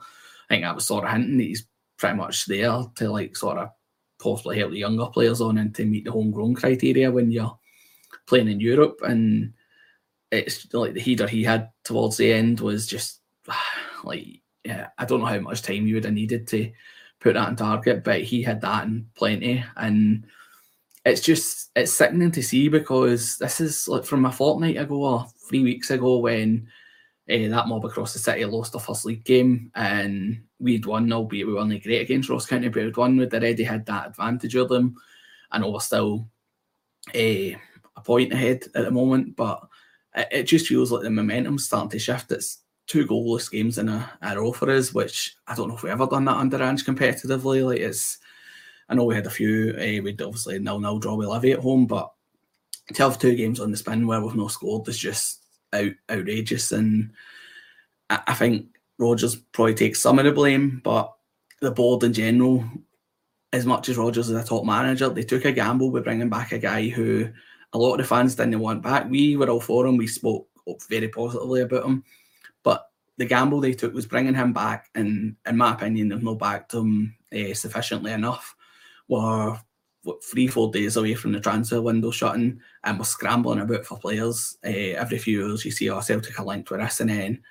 think 0.48 0.64
that 0.64 0.74
was 0.74 0.86
sort 0.86 1.04
of 1.04 1.10
hinting 1.10 1.38
that 1.38 1.44
he's 1.44 1.66
pretty 1.98 2.16
much 2.16 2.46
there 2.46 2.82
to 2.96 3.10
like 3.10 3.36
sort 3.36 3.58
of 3.58 3.70
possibly 4.18 4.58
help 4.58 4.70
the 4.70 4.78
younger 4.78 5.06
players 5.06 5.40
on 5.40 5.58
and 5.58 5.74
to 5.74 5.84
meet 5.84 6.04
the 6.04 6.10
homegrown 6.10 6.54
criteria 6.54 7.10
when 7.10 7.30
you're 7.30 7.56
playing 8.28 8.48
in 8.48 8.60
Europe, 8.60 9.00
and 9.02 9.52
it's 10.30 10.72
like 10.74 10.94
the 10.94 11.00
header 11.00 11.26
he 11.26 11.42
had 11.42 11.70
towards 11.84 12.16
the 12.18 12.32
end 12.32 12.60
was 12.60 12.86
just 12.86 13.20
like 14.04 14.42
yeah, 14.64 14.88
I 14.98 15.04
don't 15.04 15.20
know 15.20 15.26
how 15.26 15.40
much 15.40 15.62
time 15.62 15.86
you 15.86 15.94
would 15.94 16.04
have 16.04 16.14
needed 16.14 16.46
to 16.48 16.70
put 17.20 17.34
that 17.34 17.48
on 17.48 17.56
target, 17.56 18.04
but 18.04 18.22
he 18.22 18.42
had 18.42 18.60
that 18.60 18.84
in 18.84 19.06
plenty, 19.14 19.64
and 19.76 20.26
it's 21.04 21.22
just 21.22 21.70
it's 21.74 21.92
sickening 21.92 22.30
to 22.32 22.42
see 22.42 22.68
because 22.68 23.38
this 23.38 23.60
is 23.60 23.88
like 23.88 24.04
from 24.04 24.26
a 24.26 24.32
fortnight 24.32 24.76
ago 24.76 25.02
or 25.02 25.26
three 25.48 25.62
weeks 25.62 25.90
ago 25.90 26.18
when 26.18 26.68
uh, 27.30 27.48
that 27.48 27.68
mob 27.68 27.84
across 27.84 28.12
the 28.12 28.18
city 28.18 28.44
lost 28.44 28.72
the 28.72 28.78
first 28.78 29.04
league 29.04 29.24
game 29.24 29.70
and 29.74 30.42
we'd 30.58 30.86
won, 30.86 31.12
albeit 31.12 31.46
we 31.46 31.54
weren't 31.54 31.82
great 31.82 32.02
against 32.02 32.28
Ross 32.28 32.46
County, 32.46 32.68
but 32.68 32.82
we'd 32.84 32.96
won. 32.96 33.16
We'd 33.16 33.32
already 33.32 33.64
had 33.64 33.86
that 33.86 34.08
advantage 34.08 34.54
of 34.54 34.68
them. 34.68 34.96
I 35.50 35.58
know 35.58 35.70
we're 35.70 35.80
still 35.80 36.28
uh, 37.14 37.58
a 37.98 38.04
point 38.04 38.32
ahead 38.32 38.64
at 38.74 38.84
the 38.84 38.90
moment, 38.90 39.36
but 39.36 39.60
it, 40.14 40.28
it, 40.30 40.42
just 40.44 40.66
feels 40.66 40.90
like 40.90 41.02
the 41.02 41.10
momentum's 41.10 41.66
starting 41.66 41.90
to 41.90 41.98
shift. 41.98 42.32
It's 42.32 42.58
two 42.86 43.06
goalless 43.06 43.50
games 43.50 43.78
in 43.78 43.88
a, 43.88 44.10
a 44.22 44.36
row 44.36 44.52
for 44.52 44.70
us, 44.70 44.92
which 44.92 45.36
I 45.46 45.54
don't 45.54 45.68
know 45.68 45.76
if 45.76 45.82
we've 45.82 45.92
ever 45.92 46.06
done 46.06 46.24
that 46.26 46.36
under 46.36 46.62
Ange 46.62 46.84
competitively. 46.84 47.64
Like 47.64 47.80
it's, 47.80 48.18
I 48.88 48.94
know 48.94 49.04
we 49.04 49.14
had 49.14 49.26
a 49.26 49.30
few. 49.30 49.74
Uh, 49.74 50.02
we'd 50.02 50.22
obviously 50.22 50.58
nil 50.58 50.80
nil 50.80 50.98
draw 50.98 51.14
with 51.14 51.28
Livy 51.28 51.52
at 51.52 51.60
home, 51.60 51.86
but 51.86 52.12
to 52.94 53.02
have 53.02 53.18
two 53.18 53.34
games 53.34 53.60
on 53.60 53.70
the 53.70 53.76
spin 53.76 54.06
where 54.06 54.20
we've 54.20 54.34
not 54.34 54.50
scored 54.50 54.88
is 54.88 54.98
just 54.98 55.44
out, 55.72 55.92
outrageous. 56.10 56.72
And 56.72 57.10
I, 58.08 58.20
I 58.28 58.34
think 58.34 58.66
Rodgers 58.98 59.36
probably 59.36 59.74
takes 59.74 60.00
some 60.00 60.18
of 60.18 60.24
the 60.24 60.32
blame, 60.32 60.80
but 60.82 61.12
the 61.60 61.70
board 61.70 62.04
in 62.04 62.12
general, 62.12 62.64
as 63.52 63.66
much 63.66 63.88
as 63.88 63.96
Rodgers 63.96 64.30
is 64.30 64.36
a 64.36 64.44
top 64.44 64.64
manager, 64.64 65.08
they 65.08 65.22
took 65.22 65.44
a 65.44 65.52
gamble 65.52 65.90
with 65.90 66.04
bringing 66.04 66.28
back 66.28 66.52
a 66.52 66.58
guy 66.58 66.88
who 66.88 67.28
a 67.72 67.78
lot 67.78 67.92
of 67.92 67.98
the 67.98 68.04
fans 68.04 68.34
didn't 68.34 68.58
want 68.58 68.82
back. 68.82 69.08
We 69.10 69.36
were 69.36 69.50
all 69.50 69.60
for 69.60 69.86
him. 69.86 69.96
We 69.96 70.06
spoke 70.06 70.48
very 70.88 71.08
positively 71.08 71.62
about 71.62 71.84
him, 71.84 72.04
but 72.62 72.90
the 73.16 73.24
gamble 73.24 73.60
they 73.60 73.72
took 73.72 73.94
was 73.94 74.06
bringing 74.06 74.34
him 74.34 74.52
back, 74.52 74.88
and 74.94 75.36
in 75.46 75.56
my 75.56 75.72
opinion, 75.72 76.08
they've 76.08 76.22
not 76.22 76.38
backed 76.38 76.74
him 76.74 77.14
uh, 77.32 77.54
sufficiently 77.54 78.12
enough. 78.12 78.54
We're 79.08 79.58
what, 80.04 80.22
three, 80.24 80.46
four 80.46 80.70
days 80.70 80.96
away 80.96 81.14
from 81.14 81.32
the 81.32 81.40
transfer 81.40 81.82
window 81.82 82.10
shutting, 82.10 82.60
and 82.84 82.98
we're 82.98 83.04
scrambling 83.04 83.60
about 83.60 83.84
for 83.84 83.98
players. 83.98 84.56
Uh, 84.64 84.94
every 84.96 85.18
few 85.18 85.46
years, 85.46 85.64
you 85.64 85.70
see, 85.70 85.90
oh, 85.90 86.00
Celtic 86.00 86.38
are 86.38 86.46
linked 86.46 86.70
with 86.70 86.80
us, 86.80 87.00
and 87.00 87.10
then 87.10 87.42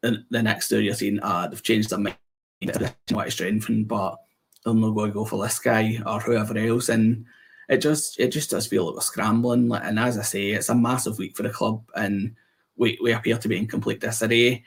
the, 0.00 0.24
the 0.30 0.42
next 0.42 0.70
year 0.70 0.80
you're 0.80 0.94
seeing, 0.94 1.20
uh, 1.20 1.48
they've 1.48 1.62
changed 1.62 1.90
their 1.90 1.98
mind, 1.98 2.16
want 3.10 3.26
to 3.26 3.30
strengthen, 3.30 3.84
but 3.84 4.16
they're 4.64 4.74
not 4.74 4.90
going 4.90 5.10
to 5.10 5.14
go 5.14 5.24
for 5.24 5.42
this 5.42 5.58
guy 5.58 6.00
or 6.06 6.20
whoever 6.20 6.56
else, 6.56 6.88
and 6.88 7.24
it 7.70 7.78
just 7.78 8.18
it 8.18 8.28
just 8.28 8.50
does 8.50 8.66
feel 8.66 8.84
like 8.84 8.96
we're 8.96 9.00
scrambling. 9.00 9.72
And 9.72 9.98
as 9.98 10.18
I 10.18 10.22
say, 10.22 10.50
it's 10.50 10.68
a 10.68 10.74
massive 10.74 11.18
week 11.18 11.36
for 11.36 11.44
the 11.44 11.50
club, 11.50 11.82
and 11.94 12.34
we, 12.76 12.98
we 13.00 13.12
appear 13.12 13.38
to 13.38 13.48
be 13.48 13.56
in 13.56 13.68
complete 13.68 14.00
disarray. 14.00 14.64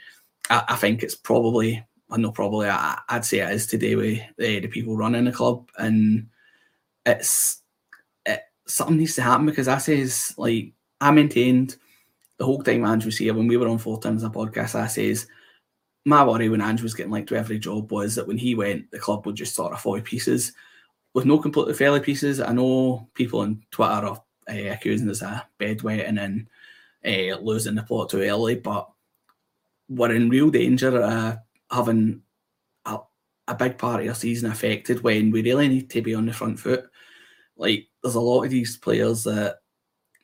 I, 0.50 0.64
I 0.70 0.76
think 0.78 1.04
it's 1.04 1.14
probably, 1.14 1.86
I 2.10 2.18
know 2.18 2.32
probably, 2.32 2.70
I, 2.70 2.98
would 3.12 3.26
say 3.26 3.40
it 3.40 3.52
is 3.52 3.68
today 3.68 3.96
with 3.96 4.22
the, 4.38 4.62
the 4.62 4.68
people 4.68 4.96
running 4.96 5.26
the 5.26 5.34
club, 5.34 5.70
and 5.78 6.28
it's 7.06 7.62
it, 8.26 8.42
something 8.68 8.98
needs 8.98 9.16
to 9.16 9.22
happen 9.22 9.46
because 9.46 9.68
I 9.68 9.80
says 9.80 10.34
like 10.38 10.72
I 11.02 11.12
maintained 11.12 11.76
the 12.38 12.46
whole 12.46 12.64
time 12.64 12.86
Ange 12.86 13.06
was 13.06 13.18
here 13.18 13.34
when 13.34 13.48
we 13.48 13.58
were 13.58 13.68
on 13.68 13.80
four 13.80 14.00
times 14.00 14.24
a 14.24 14.30
podcast. 14.30 14.76
I 14.76 14.88
says 14.88 15.28
my 16.06 16.24
worry 16.24 16.48
when 16.48 16.62
Andrew 16.62 16.84
was 16.84 16.94
getting 16.94 17.12
linked 17.12 17.30
to 17.30 17.36
every 17.36 17.60
job 17.60 17.92
was 17.92 18.16
that 18.16 18.28
when 18.28 18.38
he 18.38 18.56
went, 18.56 18.90
the 18.92 19.00
club 19.00 19.26
would 19.26 19.36
just 19.36 19.56
sort 19.56 19.74
of 19.74 19.82
fall 19.82 20.00
pieces 20.00 20.54
with 21.14 21.26
no 21.26 21.38
completely 21.38 21.74
fairly 21.74 22.00
pieces. 22.00 22.40
I 22.40 22.52
know 22.54 23.08
people 23.14 23.42
on 23.42 23.64
Twitter 23.72 23.92
are 23.92 24.06
uh, 24.50 24.72
accusing 24.72 25.10
us 25.10 25.22
of 25.22 25.42
bedwetting 25.60 26.20
and 26.20 26.48
uh, 27.06 27.38
losing 27.40 27.76
the 27.76 27.84
plot 27.84 28.10
too 28.10 28.22
early, 28.22 28.56
but 28.56 28.90
we're 29.90 30.16
in 30.16 30.30
real 30.30 30.50
danger 30.50 31.02
of 31.02 31.38
having 31.70 32.22
a, 32.86 33.00
a 33.48 33.56
big 33.56 33.78
part 33.78 34.02
of 34.02 34.08
our 34.08 34.16
season 34.16 34.52
affected 34.52 35.04
when 35.04 35.32
we 35.32 35.44
really 35.44 35.68
need 35.68 35.90
to 35.92 36.02
be 36.02 36.16
on 36.16 36.26
the 36.26 36.34
front 36.34 36.60
foot. 36.60 36.86
Like, 37.58 37.88
there's 38.02 38.16
a 38.16 38.20
lot 38.20 38.44
of 38.44 38.52
these 38.52 38.78
players 38.78 39.24
that 39.26 39.58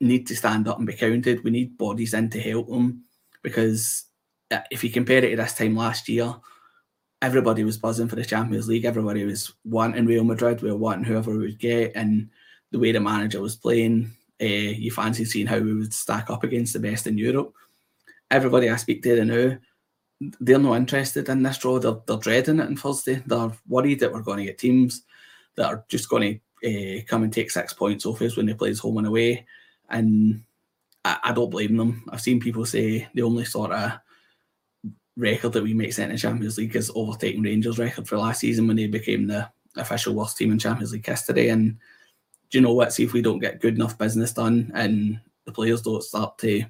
need 0.01 0.25
to 0.27 0.35
stand 0.35 0.67
up 0.67 0.77
and 0.77 0.87
be 0.87 0.93
counted. 0.93 1.43
We 1.43 1.51
need 1.51 1.77
bodies 1.77 2.13
in 2.13 2.29
to 2.31 2.39
help 2.39 2.69
them 2.69 3.03
because 3.43 4.05
uh, 4.51 4.61
if 4.71 4.83
you 4.83 4.89
compare 4.89 5.23
it 5.23 5.31
to 5.31 5.35
this 5.35 5.53
time 5.53 5.75
last 5.75 6.09
year, 6.09 6.33
everybody 7.21 7.63
was 7.63 7.77
buzzing 7.77 8.07
for 8.07 8.15
the 8.15 8.25
Champions 8.25 8.67
League. 8.67 8.85
Everybody 8.85 9.25
was 9.25 9.53
wanting 9.65 10.05
Real 10.05 10.23
Madrid. 10.23 10.61
We 10.61 10.71
were 10.71 10.77
wanting 10.77 11.05
whoever 11.05 11.31
we 11.31 11.39
would 11.39 11.59
get, 11.59 11.93
and 11.95 12.29
the 12.71 12.79
way 12.79 12.91
the 12.91 12.99
manager 12.99 13.41
was 13.41 13.55
playing, 13.55 14.11
uh, 14.41 14.45
you 14.45 14.91
fancy 14.91 15.25
seeing 15.25 15.47
how 15.47 15.59
we 15.59 15.73
would 15.73 15.93
stack 15.93 16.29
up 16.29 16.43
against 16.43 16.73
the 16.73 16.79
best 16.79 17.07
in 17.07 17.17
Europe. 17.17 17.53
Everybody 18.31 18.69
I 18.69 18.75
speak 18.75 19.03
to 19.03 19.25
now, 19.25 19.57
they're 20.39 20.59
not 20.59 20.75
interested 20.75 21.29
in 21.29 21.43
this 21.43 21.57
draw. 21.57 21.79
They're, 21.79 21.97
they're 22.05 22.17
dreading 22.17 22.59
it 22.59 22.67
on 22.67 22.75
Thursday. 22.75 23.23
They're 23.25 23.51
worried 23.67 23.99
that 24.01 24.13
we're 24.13 24.21
going 24.21 24.39
to 24.39 24.45
get 24.45 24.57
teams 24.57 25.03
that 25.55 25.65
are 25.65 25.85
just 25.87 26.09
going 26.09 26.41
to 26.63 26.99
uh, 26.99 27.01
come 27.07 27.23
and 27.23 27.33
take 27.33 27.49
six 27.49 27.73
points 27.73 28.05
off 28.05 28.21
us 28.21 28.37
when 28.37 28.45
they 28.45 28.53
play 28.53 28.73
home 28.75 28.97
and 28.97 29.07
away. 29.07 29.45
And 29.89 30.43
I, 31.03 31.17
I 31.23 31.31
don't 31.33 31.49
blame 31.49 31.75
them. 31.75 32.03
I've 32.09 32.21
seen 32.21 32.39
people 32.39 32.65
say 32.65 33.07
the 33.13 33.23
only 33.23 33.45
sort 33.45 33.71
of 33.71 33.93
record 35.19 35.53
that 35.53 35.63
we 35.63 35.73
make 35.73 35.93
set 35.93 36.09
in 36.09 36.15
the 36.15 36.17
Champions 36.17 36.57
League 36.57 36.75
is 36.75 36.91
overtaking 36.95 37.43
Rangers' 37.43 37.77
record 37.77 38.07
for 38.07 38.17
last 38.17 38.39
season 38.39 38.67
when 38.67 38.77
they 38.77 38.87
became 38.87 39.27
the 39.27 39.49
official 39.75 40.15
worst 40.15 40.37
team 40.37 40.51
in 40.51 40.59
Champions 40.59 40.93
League 40.93 41.05
history. 41.05 41.49
And 41.49 41.77
do 42.49 42.57
you 42.57 42.61
know 42.61 42.73
what? 42.73 42.93
See 42.93 43.03
if 43.03 43.13
we 43.13 43.21
don't 43.21 43.39
get 43.39 43.61
good 43.61 43.75
enough 43.75 43.97
business 43.97 44.33
done 44.33 44.71
and 44.73 45.19
the 45.45 45.51
players 45.51 45.81
don't 45.81 46.03
start 46.03 46.37
to 46.39 46.63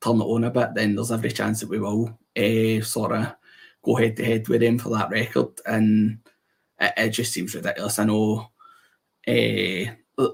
turn 0.00 0.20
it 0.20 0.24
on 0.24 0.44
a 0.44 0.50
bit, 0.50 0.74
then 0.74 0.94
there's 0.94 1.10
every 1.10 1.30
chance 1.30 1.60
that 1.60 1.68
we 1.68 1.78
will 1.78 2.18
uh, 2.36 2.82
sort 2.82 3.12
of 3.12 3.34
go 3.82 3.94
head 3.94 4.16
to 4.16 4.24
head 4.24 4.46
with 4.48 4.60
them 4.60 4.78
for 4.78 4.90
that 4.90 5.10
record. 5.10 5.48
And 5.64 6.18
it, 6.78 6.92
it 6.96 7.10
just 7.10 7.32
seems 7.32 7.54
ridiculous. 7.54 7.98
I 7.98 8.04
know, 8.04 8.50
uh, 9.26 10.30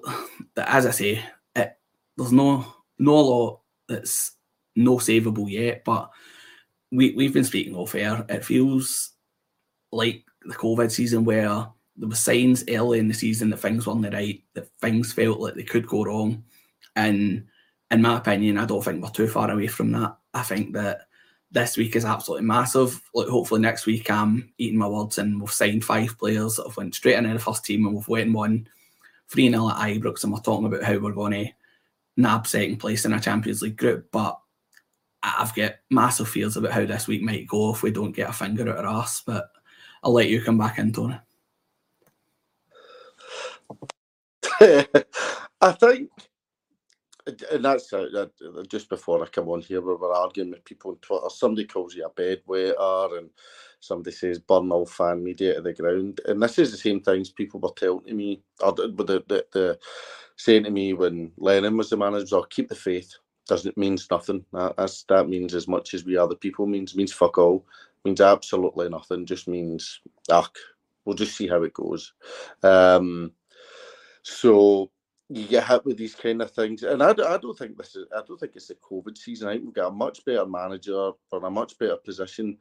as 0.57 0.87
I 0.87 0.91
say, 0.91 1.23
it, 1.55 1.79
there's 2.17 2.33
no 2.33 2.67
no 2.99 3.21
law 3.21 3.61
that's 3.89 4.33
no 4.77 4.97
savable 4.97 5.51
yet, 5.51 5.85
but 5.85 6.11
we, 6.93 7.13
we've 7.13 7.33
been 7.33 7.45
speaking 7.45 7.75
off 7.75 7.95
air. 7.95 8.25
It 8.29 8.45
feels 8.45 9.13
like 9.91 10.25
the 10.43 10.55
COVID 10.55 10.91
season 10.91 11.25
where 11.25 11.67
there 11.97 12.09
were 12.09 12.15
signs 12.15 12.65
early 12.69 12.99
in 12.99 13.09
the 13.09 13.15
season 13.15 13.51
that 13.51 13.59
things 13.59 13.87
weren't 13.87 14.13
right, 14.13 14.43
that 14.55 14.69
things 14.81 15.13
felt 15.13 15.41
like 15.41 15.55
they 15.55 15.63
could 15.63 15.87
go 15.87 16.05
wrong. 16.05 16.45
And 16.95 17.47
in 17.91 18.03
my 18.03 18.19
opinion, 18.19 18.59
I 18.59 18.67
don't 18.67 18.85
think 18.85 19.03
we're 19.03 19.11
too 19.11 19.27
far 19.27 19.51
away 19.51 19.67
from 19.67 19.91
that. 19.93 20.17
I 20.35 20.43
think 20.43 20.75
that 20.75 21.07
this 21.51 21.77
week 21.77 21.97
is 21.97 22.05
absolutely 22.05 22.47
massive. 22.47 23.01
Like 23.15 23.29
hopefully 23.29 23.61
next 23.61 23.87
week 23.87 24.11
I'm 24.11 24.53
eating 24.59 24.79
my 24.79 24.87
words 24.87 25.19
and 25.19 25.41
we've 25.41 25.51
signed 25.51 25.85
five 25.85 26.19
players 26.19 26.57
that 26.57 26.67
have 26.67 26.77
went 26.77 26.95
straight 26.95 27.17
into 27.17 27.33
the 27.33 27.39
first 27.39 27.65
team 27.65 27.87
and 27.87 27.95
we've 27.95 28.09
went 28.09 28.27
and 28.27 28.35
won 28.35 28.69
3 29.29 29.51
0 29.51 29.69
at 29.69 29.77
Ibrox 29.77 30.25
and 30.25 30.33
we're 30.33 30.41
talking 30.41 30.67
about 30.67 30.83
how 30.83 30.99
we're 30.99 31.13
going 31.13 31.33
to 31.33 31.53
nab 32.17 32.47
second 32.47 32.79
place 32.79 33.05
in 33.05 33.13
a 33.13 33.21
Champions 33.21 33.63
League 33.63 33.77
group. 33.77 34.09
But 34.11 34.39
I've 35.23 35.55
got 35.55 35.75
massive 35.91 36.29
fears 36.29 36.57
about 36.57 36.73
how 36.73 36.87
this 36.87 37.09
week 37.09 37.23
might 37.23 37.47
go 37.49 37.73
if 37.73 37.83
we 37.83 37.91
don't 37.91 38.13
get 38.17 38.31
a 38.31 38.33
finger 38.33 38.69
out 38.71 38.85
our 38.85 39.03
ass. 39.03 39.23
But 39.27 39.51
I'll 40.03 40.13
let 40.13 40.29
you 40.29 40.43
come 40.43 40.59
back 40.59 40.79
in, 40.79 40.93
Tony. 40.93 41.19
I 44.61 45.73
think, 45.73 46.11
and 47.53 47.65
that's 47.65 47.93
uh, 47.93 48.27
just 48.69 48.89
before 48.89 49.23
I 49.23 49.29
come 49.29 49.49
on 49.49 49.63
here, 49.63 49.81
we 49.81 49.95
were 49.95 50.15
arguing 50.15 50.51
with 50.51 50.65
people 50.65 50.93
on 50.93 50.99
Twitter. 50.99 51.31
Somebody 51.31 51.67
calls 51.67 51.95
you 51.95 52.07
a 52.07 52.11
bedwetter, 52.11 53.19
and 53.19 53.31
somebody 53.81 54.15
says 54.15 54.39
burn 54.41 54.73
all 54.73 54.87
fan 54.87 55.23
media 55.25 55.55
to 55.57 55.63
the 55.63 55.73
ground. 55.75 56.21
And 56.27 56.43
this 56.43 56.59
is 56.59 56.73
the 56.73 56.79
same 56.79 57.01
things 57.01 57.31
people 57.31 57.61
were 57.61 57.71
telling 57.77 58.17
me, 58.17 58.43
or 58.61 58.73
the, 58.73 58.89
the, 58.89 59.25
the, 59.29 59.47
the 59.53 59.79
saying 60.37 60.65
to 60.65 60.71
me 60.71 60.93
when 60.95 61.33
Lennon 61.39 61.77
was 61.77 61.91
the 61.91 61.97
manager, 61.97 62.41
keep 62.51 62.69
the 62.69 62.75
faith 62.75 63.15
doesn't 63.49 63.77
means 63.77 64.09
nothing. 64.11 64.45
That, 64.53 65.05
that 65.09 65.29
means 65.29 65.55
as 65.55 65.69
much 65.69 65.95
as 65.95 66.05
we 66.05 66.17
other 66.17 66.35
people 66.35 66.67
means 66.67 66.95
means 66.95 67.13
fuck 67.13 67.39
all. 67.39 67.67
Means 68.05 68.21
absolutely 68.21 68.89
nothing. 68.89 69.27
Just 69.27 69.49
means 69.49 70.01
ugh. 70.31 70.51
We'll 71.05 71.17
just 71.17 71.37
see 71.37 71.49
how 71.49 71.63
it 71.63 71.75
goes. 71.75 72.13
Um, 72.63 73.33
so 74.23 74.91
you 75.29 75.47
get 75.47 75.67
hit 75.67 75.85
with 75.85 75.97
these 75.97 76.15
kind 76.15 76.43
of 76.43 76.51
things, 76.51 76.83
and 76.83 77.03
I, 77.03 77.11
I 77.11 77.39
don't 77.39 77.59
think 77.59 77.77
this 77.77 77.97
is. 77.97 78.07
I 78.17 78.23
don't 78.27 78.39
think 78.39 78.53
it's 78.55 78.69
the 78.69 78.75
COVID 78.77 79.17
season. 79.17 79.49
I 79.49 79.53
think 79.53 79.65
we've 79.65 79.75
got 79.75 79.89
a 79.89 79.95
much 79.95 80.25
better 80.25 80.47
manager 80.47 81.11
for 81.29 81.45
a 81.45 81.51
much 81.51 81.79
better 81.79 81.97
position 81.97 82.59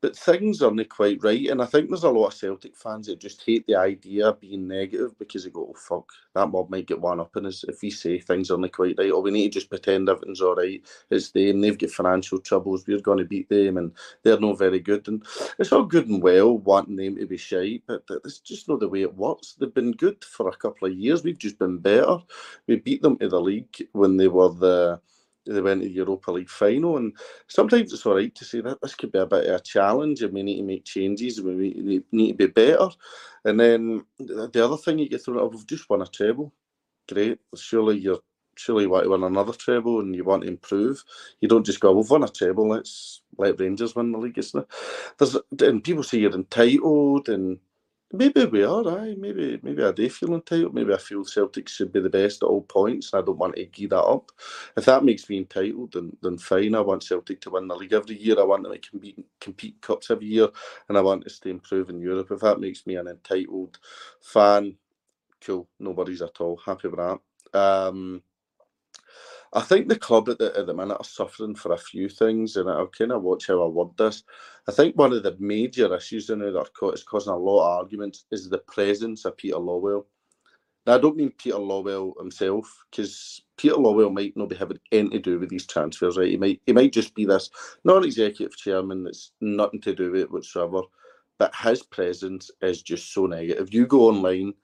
but 0.00 0.16
things 0.16 0.62
aren't 0.62 0.88
quite 0.88 1.18
right. 1.22 1.48
And 1.48 1.60
I 1.60 1.66
think 1.66 1.88
there's 1.88 2.04
a 2.04 2.10
lot 2.10 2.28
of 2.28 2.34
Celtic 2.34 2.76
fans 2.76 3.06
that 3.06 3.18
just 3.18 3.42
hate 3.44 3.66
the 3.66 3.74
idea 3.74 4.28
of 4.28 4.40
being 4.40 4.68
negative 4.68 5.18
because 5.18 5.44
they 5.44 5.50
go, 5.50 5.68
oh, 5.70 5.78
fuck, 5.78 6.08
that 6.34 6.48
mob 6.48 6.70
might 6.70 6.86
get 6.86 7.00
one 7.00 7.18
up 7.18 7.36
in 7.36 7.46
us 7.46 7.64
if 7.66 7.82
we 7.82 7.90
say 7.90 8.18
things 8.18 8.50
aren't 8.50 8.72
quite 8.72 8.94
right. 8.98 9.10
Or 9.10 9.22
we 9.22 9.32
need 9.32 9.52
to 9.52 9.58
just 9.58 9.70
pretend 9.70 10.08
everything's 10.08 10.40
all 10.40 10.54
right. 10.54 10.80
It's 11.10 11.30
them, 11.30 11.60
they've 11.60 11.78
got 11.78 11.90
financial 11.90 12.38
troubles, 12.38 12.86
we're 12.86 13.00
going 13.00 13.18
to 13.18 13.24
beat 13.24 13.48
them, 13.48 13.76
and 13.76 13.92
they're 14.22 14.38
not 14.38 14.58
very 14.58 14.78
good. 14.78 15.08
And 15.08 15.24
it's 15.58 15.72
all 15.72 15.84
good 15.84 16.08
and 16.08 16.22
well 16.22 16.58
wanting 16.58 16.96
them 16.96 17.16
to 17.16 17.26
be 17.26 17.36
shy, 17.36 17.80
but 17.86 18.04
it's 18.24 18.38
just 18.38 18.68
not 18.68 18.80
the 18.80 18.88
way 18.88 19.02
it 19.02 19.16
works. 19.16 19.56
They've 19.58 19.74
been 19.74 19.92
good 19.92 20.22
for 20.24 20.48
a 20.48 20.56
couple 20.56 20.86
of 20.86 20.94
years. 20.94 21.24
We've 21.24 21.38
just 21.38 21.58
been 21.58 21.78
better. 21.78 22.18
We 22.68 22.76
beat 22.76 23.02
them 23.02 23.16
to 23.18 23.28
the 23.28 23.40
league 23.40 23.88
when 23.92 24.16
they 24.16 24.28
were 24.28 24.50
the 24.50 25.00
they 25.48 25.60
went 25.60 25.82
to 25.82 25.88
the 25.88 25.94
Europa 25.94 26.30
League 26.30 26.48
final. 26.48 26.98
And 26.98 27.12
sometimes 27.46 27.92
it's 27.92 28.04
all 28.06 28.16
right 28.16 28.34
to 28.34 28.44
say 28.44 28.60
that 28.60 28.80
this 28.80 28.94
could 28.94 29.12
be 29.12 29.18
a 29.18 29.26
bit 29.26 29.46
of 29.46 29.56
a 29.56 29.60
challenge 29.60 30.22
and 30.22 30.32
we 30.32 30.42
need 30.42 30.58
to 30.58 30.62
make 30.62 30.84
changes 30.84 31.40
we 31.40 32.02
need 32.12 32.32
to 32.32 32.34
be 32.34 32.46
better. 32.46 32.88
And 33.44 33.58
then 33.58 34.04
the 34.18 34.64
other 34.64 34.76
thing 34.76 34.98
you 34.98 35.08
get 35.08 35.24
thrown 35.24 35.38
out 35.38 35.52
we've 35.52 35.66
just 35.66 35.88
won 35.88 36.02
a 36.02 36.06
treble. 36.06 36.52
great. 37.08 37.38
Surely 37.56 37.98
you're 37.98 38.20
surely 38.56 38.84
you 38.84 38.90
want 38.90 39.04
to 39.04 39.10
win 39.10 39.22
another 39.22 39.52
treble 39.52 40.00
and 40.00 40.14
you 40.14 40.24
want 40.24 40.42
to 40.42 40.48
improve. 40.48 41.04
You 41.40 41.48
don't 41.48 41.64
just 41.64 41.80
go, 41.80 41.92
we've 41.92 42.10
won 42.10 42.24
a 42.24 42.28
treble, 42.28 42.68
let's 42.68 43.22
let 43.36 43.60
Rangers 43.60 43.94
win 43.94 44.12
the 44.12 44.18
league. 44.18 44.38
Isn't? 44.38 44.66
There's 45.16 45.36
and 45.60 45.82
people 45.82 46.02
say 46.02 46.18
you're 46.18 46.34
entitled 46.34 47.28
and 47.28 47.58
maybe 48.12 48.44
we 48.46 48.64
are, 48.64 48.86
aye. 48.88 49.14
Maybe 49.18 49.60
maybe 49.62 49.84
I 49.84 49.92
do 49.92 50.08
feel 50.10 50.34
entitled. 50.34 50.74
Maybe 50.74 50.94
I 50.94 50.98
feel 50.98 51.24
Celtic 51.24 51.68
should 51.68 51.92
be 51.92 52.00
the 52.00 52.10
best 52.10 52.42
at 52.42 52.46
all 52.46 52.62
points 52.62 53.12
and 53.12 53.22
I 53.22 53.26
don't 53.26 53.38
want 53.38 53.56
to 53.56 53.66
give 53.66 53.90
that 53.90 54.02
up. 54.02 54.32
If 54.76 54.86
that 54.86 55.04
makes 55.04 55.28
me 55.28 55.38
entitled 55.38 55.92
then 55.92 56.16
then 56.22 56.38
fine. 56.38 56.74
I 56.74 56.80
want 56.80 57.02
Celtic 57.04 57.40
to 57.42 57.50
win 57.50 57.68
the 57.68 57.76
league 57.76 57.92
every 57.94 58.16
year. 58.16 58.38
I 58.40 58.44
want 58.44 58.64
them 58.64 58.72
to 58.72 58.78
compete 58.90 59.24
compete 59.40 59.80
cups 59.82 60.10
every 60.10 60.26
year 60.26 60.48
and 60.88 60.98
I 60.98 61.02
want 61.02 61.24
to 61.24 61.30
stay 61.30 61.50
improve 61.50 61.90
in 61.90 62.00
Europe. 62.00 62.30
If 62.30 62.40
that 62.40 62.60
makes 62.60 62.86
me 62.86 62.96
an 62.96 63.08
entitled 63.08 63.78
fan, 64.22 64.76
cool. 65.44 65.68
Nobody's 65.80 66.22
at 66.22 66.40
all. 66.40 66.58
Happy 66.64 66.88
with 66.88 66.98
that. 67.00 67.20
Um 67.58 68.22
I 69.52 69.62
think 69.62 69.88
the 69.88 69.98
club 69.98 70.28
at 70.28 70.38
the, 70.38 70.56
at 70.56 70.66
the 70.66 70.74
minute 70.74 70.98
are 71.00 71.04
suffering 71.04 71.54
for 71.54 71.72
a 71.72 71.78
few 71.78 72.08
things, 72.08 72.56
and 72.56 72.68
I'll 72.68 72.88
kind 72.88 73.12
of 73.12 73.22
watch 73.22 73.46
how 73.46 73.64
I 73.64 73.68
word 73.68 73.96
this. 73.96 74.22
I 74.68 74.72
think 74.72 74.96
one 74.96 75.12
of 75.12 75.22
the 75.22 75.36
major 75.38 75.94
issues 75.94 76.30
in 76.30 76.42
it 76.42 76.52
that 76.52 76.70
is 76.94 77.02
causing 77.02 77.32
a 77.32 77.36
lot 77.36 77.60
of 77.60 77.78
arguments 77.84 78.26
is 78.30 78.48
the 78.48 78.58
presence 78.58 79.24
of 79.24 79.36
Peter 79.36 79.56
Lawwell. 79.56 80.04
Now, 80.86 80.96
I 80.96 80.98
don't 80.98 81.16
mean 81.16 81.32
Peter 81.38 81.56
Lawwell 81.56 82.18
himself, 82.18 82.84
because 82.90 83.42
Peter 83.56 83.74
Lawwell 83.74 84.12
might 84.12 84.36
not 84.36 84.50
be 84.50 84.56
having 84.56 84.80
anything 84.92 85.10
to 85.12 85.18
do 85.18 85.38
with 85.38 85.48
these 85.48 85.66
transfers, 85.66 86.18
right? 86.18 86.30
He 86.30 86.36
might 86.36 86.60
he 86.66 86.72
might 86.72 86.92
just 86.92 87.14
be 87.14 87.24
this 87.24 87.50
non-executive 87.84 88.56
chairman 88.56 89.04
that's 89.04 89.32
nothing 89.40 89.80
to 89.82 89.94
do 89.94 90.12
with 90.12 90.22
it 90.22 90.30
whatsoever. 90.30 90.82
But 91.38 91.54
his 91.54 91.82
presence 91.82 92.50
is 92.62 92.82
just 92.82 93.12
so 93.14 93.26
negative. 93.26 93.72
You 93.72 93.86
go 93.86 94.08
online 94.08 94.54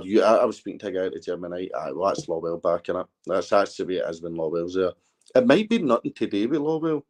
you, 0.00 0.22
I, 0.22 0.36
I, 0.36 0.44
was 0.44 0.56
speaking 0.56 0.78
to 0.80 0.86
a 0.88 0.92
guy 0.92 1.06
at 1.06 1.12
the 1.12 1.20
gym 1.20 1.44
and 1.44 1.54
I, 1.54 1.68
I 1.78 1.92
well, 1.92 2.08
that's 2.08 2.26
Lawwell 2.26 2.62
backing 2.62 2.96
it. 2.96 3.06
That's 3.26 3.50
that's 3.50 3.76
the 3.76 3.84
way 3.84 3.96
it 3.96 4.08
is 4.08 4.22
when 4.22 4.36
there. 4.74 4.92
It 5.34 5.46
might 5.46 5.68
be 5.68 5.78
nothing 5.78 6.12
to 6.14 6.26
do 6.26 6.48
with 6.48 6.60
Lawwell, 6.60 7.02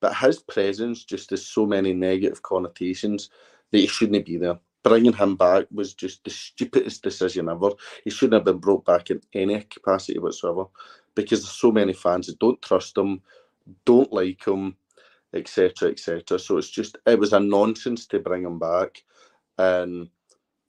but 0.00 0.16
his 0.16 0.40
presence 0.40 1.04
just 1.04 1.30
has 1.30 1.46
so 1.46 1.66
many 1.66 1.92
negative 1.92 2.42
connotations 2.42 3.30
that 3.70 3.78
he 3.78 3.86
shouldn't 3.86 4.26
be 4.26 4.36
there. 4.36 4.58
Bringing 4.82 5.12
him 5.12 5.36
back 5.36 5.66
was 5.70 5.94
just 5.94 6.24
the 6.24 6.30
stupidest 6.30 7.02
decision 7.02 7.48
ever. 7.48 7.70
He 8.04 8.10
shouldn't 8.10 8.34
have 8.34 8.44
been 8.44 8.58
brought 8.58 8.84
back 8.84 9.10
in 9.10 9.20
any 9.34 9.60
capacity 9.62 10.18
whatsoever 10.18 10.64
because 11.14 11.40
there's 11.42 11.50
so 11.50 11.72
many 11.72 11.92
fans 11.92 12.28
that 12.28 12.38
don't 12.38 12.62
trust 12.62 12.96
him, 12.96 13.20
don't 13.84 14.12
like 14.12 14.46
him, 14.46 14.76
etc., 15.34 15.90
etc. 15.90 16.38
So 16.38 16.58
it's 16.58 16.70
just 16.70 16.96
it 17.06 17.18
was 17.18 17.32
a 17.32 17.40
nonsense 17.40 18.06
to 18.06 18.18
bring 18.18 18.44
him 18.44 18.58
back, 18.58 19.02
and 19.58 20.08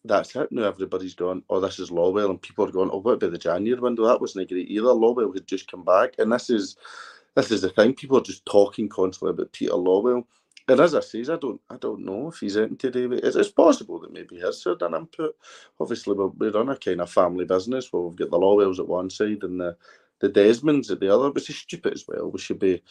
that's 0.06 0.36
it. 0.36 0.52
Now 0.52 0.64
everybody's 0.64 1.16
going, 1.16 1.44
oh, 1.50 1.60
this 1.60 1.80
is 1.80 1.92
Lawwell, 1.92 2.30
and 2.30 2.42
people 2.42 2.66
are 2.66 2.72
going, 2.72 2.90
oh, 2.92 3.00
what 3.00 3.14
about 3.14 3.32
the 3.32 3.38
January 3.38 3.80
window? 3.80 4.06
That 4.08 4.22
wasn't 4.22 4.50
great 4.50 4.70
either. 4.70 4.88
Lawwell 4.88 5.34
had 5.34 5.48
just 5.48 5.70
come 5.70 5.84
back, 5.84 6.16
and 6.18 6.32
this 6.32 6.50
is 6.50 6.78
this 7.36 7.52
is 7.52 7.62
the 7.62 7.70
thing. 7.70 7.94
People 7.94 8.18
are 8.18 8.24
just 8.24 8.46
talking 8.46 8.90
constantly 8.90 9.32
about 9.32 9.54
Peter 9.54 9.74
Lawwell. 9.74 10.26
And 10.68 10.80
as 10.80 10.94
I 10.94 11.00
say, 11.00 11.22
I 11.22 11.38
don't, 11.38 11.60
I 11.70 11.78
don't 11.78 12.06
know 12.06 12.30
if 12.30 12.38
he's 12.40 12.56
in 12.56 12.78
today. 12.78 13.06
It's, 13.24 13.36
it's 13.36 13.50
possible 13.50 14.00
that 14.00 14.14
maybe 14.14 14.36
he 14.36 14.42
has 14.42 14.64
had 14.64 14.82
an 14.82 14.96
input. 14.96 15.36
Obviously, 15.80 16.16
we're, 16.16 16.28
we're 16.28 16.58
on 16.58 16.70
a 16.70 16.78
kind 16.78 17.02
of 17.02 17.12
family 17.12 17.46
business 17.46 17.92
where 17.92 18.04
we've 18.04 18.16
got 18.18 18.30
the 18.30 18.38
Lawwells 18.38 18.80
at 18.80 18.88
one 18.88 19.10
side 19.10 19.44
and 19.44 19.60
the 19.60 19.76
the 20.20 20.30
Desmonds 20.30 20.92
at 20.92 21.00
the 21.00 21.14
other, 21.14 21.32
which 21.32 21.50
is 21.50 21.58
stupid 21.58 21.94
as 21.94 22.06
well. 22.08 22.30
We 22.32 22.40
should 22.40 22.60
be 22.60 22.82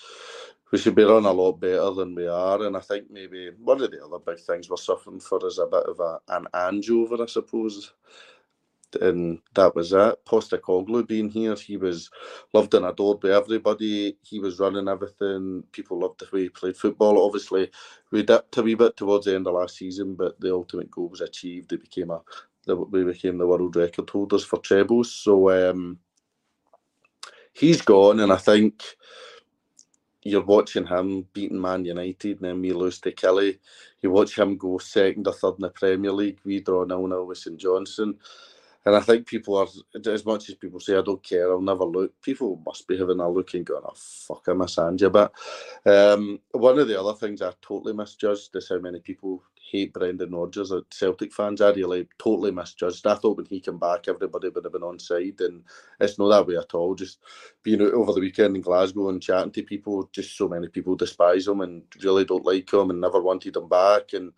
we 0.71 0.79
should 0.79 0.95
be 0.95 1.05
run 1.05 1.25
a 1.25 1.33
lot 1.33 1.53
better 1.61 1.91
than 1.93 2.15
we 2.15 2.27
are. 2.27 2.63
And 2.63 2.77
I 2.77 2.81
think 2.81 3.11
maybe 3.11 3.51
one 3.59 3.81
of 3.83 3.91
the 3.91 4.05
other 4.05 4.19
big 4.19 4.39
things 4.39 4.69
we're 4.69 4.77
suffering 4.77 5.21
for 5.21 5.45
is 5.47 5.59
a 5.59 5.67
bit 5.67 5.85
of 5.87 5.99
a, 6.01 6.19
an 6.29 6.47
hangover, 6.53 7.23
I 7.23 7.27
suppose. 7.27 7.93
And 9.01 9.41
that 9.55 9.75
was 9.75 9.93
it. 9.93 10.25
Postecoglou 10.27 11.07
being 11.07 11.29
here, 11.29 11.55
he 11.55 11.77
was 11.77 12.11
loved 12.55 12.73
and 12.75 12.87
adored 12.87 13.21
by 13.21 13.31
everybody. 13.31 14.17
He 14.23 14.41
was 14.41 14.59
running 14.61 14.89
everything. 14.89 15.63
People 15.73 16.01
loved 16.01 16.21
the 16.21 16.29
way 16.33 16.45
he 16.45 16.49
played 16.49 16.77
football. 16.77 17.25
Obviously, 17.25 17.71
we 18.11 18.23
dipped 18.23 18.57
a 18.57 18.63
wee 18.63 18.75
bit 18.75 18.97
towards 18.97 19.27
the 19.27 19.35
end 19.35 19.47
of 19.47 19.55
last 19.55 19.77
season, 19.77 20.15
but 20.15 20.41
the 20.41 20.53
ultimate 20.53 20.91
goal 20.91 21.09
was 21.09 21.21
achieved. 21.21 21.73
It 21.73 21.83
became 21.83 22.11
a 22.11 22.23
we 22.75 23.05
became 23.05 23.39
the 23.39 23.47
world 23.47 23.77
record 23.77 24.11
holders 24.11 24.45
for 24.45 24.59
trebles. 24.59 25.15
So 25.15 25.71
um, 25.71 25.99
he's 27.59 27.83
gone, 27.83 28.21
and 28.21 28.33
I 28.33 28.37
think 28.37 28.85
you're 30.25 30.45
watching 30.45 30.87
him 30.87 31.27
beating 31.33 31.61
Man 31.61 31.85
United, 31.85 32.39
and 32.39 32.47
then 32.47 32.63
we 32.63 32.73
lose 32.73 33.01
to 33.01 33.13
Killie. 33.13 33.59
You 34.03 34.11
watch 34.11 34.39
him 34.39 34.57
go 34.59 34.79
second 34.79 35.27
or 35.29 35.35
third 35.35 35.57
in 35.59 35.63
the 35.63 35.71
Premier 35.71 36.13
League. 36.13 36.41
We 36.45 36.61
draw 36.61 36.85
nil 36.85 37.07
nil 37.09 37.27
with 37.27 37.39
St 37.39 37.59
Johnstone, 37.59 38.15
And 38.85 38.97
I 38.97 39.01
think 39.01 39.29
people 39.29 39.57
are, 39.59 39.69
as 40.13 40.27
much 40.27 40.51
as 40.51 40.57
people 40.57 40.81
say, 40.81 40.97
I 40.99 41.03
don't 41.03 41.23
care, 41.23 41.53
I'll 41.53 41.63
never 41.63 41.85
look, 41.85 42.21
people 42.23 42.61
must 42.67 42.89
be 42.89 42.99
having 42.99 43.21
a 43.21 43.31
look 43.31 43.55
and 43.55 43.67
going, 43.67 43.85
oh, 43.87 43.95
fuck, 43.95 44.45
I 44.49 44.55
miss 44.55 44.79
Angie. 44.81 45.09
But 45.09 45.33
um, 45.87 46.41
one 46.53 46.81
of 46.81 46.89
the 46.89 47.01
other 47.01 47.15
things 47.15 47.43
I 47.43 47.53
totally 47.63 47.95
misjudged 47.95 48.51
is 48.57 48.71
how 48.71 48.81
many 48.81 49.01
people 49.01 49.45
hate 49.71 49.93
Brendan 49.93 50.35
Rodgers. 50.35 50.73
Celtic 50.91 51.33
fans, 51.33 51.61
I 51.61 51.71
really 51.71 52.09
totally 52.19 52.51
misjudged. 52.51 53.07
I 53.07 53.15
thought 53.15 53.37
when 53.37 53.47
he 53.47 53.61
came 53.61 53.79
back, 53.79 54.09
everybody 54.09 54.49
would 54.49 54.65
have 54.65 54.73
been 54.73 54.83
on 54.83 54.99
side, 54.99 55.41
and 55.41 55.63
it's 56.01 56.19
not 56.19 56.29
that 56.29 56.47
way 56.47 56.57
at 56.57 56.75
all. 56.75 56.95
Just 56.95 57.19
being 57.63 57.83
out 57.83 57.93
over 57.93 58.13
the 58.13 58.21
weekend 58.21 58.57
in 58.57 58.63
Glasgow 58.63 59.09
and 59.09 59.23
chatting 59.23 59.53
to 59.53 59.63
people, 59.63 60.09
just 60.13 60.37
so 60.37 60.49
many 60.49 60.69
people 60.69 60.97
despise 60.97 61.47
him 61.47 61.61
and 61.61 61.83
really 62.03 62.25
don't 62.25 62.45
like 62.45 62.73
him 62.73 62.91
and 62.91 63.01
never 63.01 63.21
wanted 63.21 63.57
him 63.57 63.69
back. 63.69 64.13
And 64.13 64.33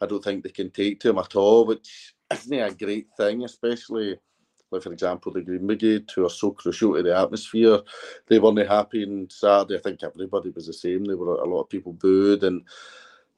I 0.00 0.06
don't 0.06 0.22
think 0.22 0.42
they 0.42 0.50
can 0.50 0.70
take 0.70 1.00
to 1.00 1.10
him 1.10 1.18
at 1.18 1.36
all, 1.36 1.66
which 1.66 2.14
isn't 2.32 2.52
a 2.52 2.74
great 2.74 3.08
thing, 3.16 3.44
especially 3.44 4.18
like 4.70 4.82
for 4.82 4.92
example 4.92 5.32
the 5.32 5.42
Green 5.42 5.66
Brigade, 5.66 6.10
who 6.14 6.26
are 6.26 6.30
so 6.30 6.50
crucial 6.50 6.94
to 6.94 7.02
the 7.02 7.16
atmosphere. 7.16 7.80
They 8.26 8.38
weren't 8.38 8.68
happy 8.68 9.04
on 9.04 9.28
Saturday. 9.30 9.76
I 9.76 9.80
think 9.80 10.02
everybody 10.02 10.50
was 10.50 10.66
the 10.66 10.72
same. 10.72 11.04
There 11.04 11.16
were 11.16 11.36
a 11.36 11.44
lot 11.44 11.62
of 11.62 11.68
people 11.68 11.92
booed 11.92 12.44
and 12.44 12.62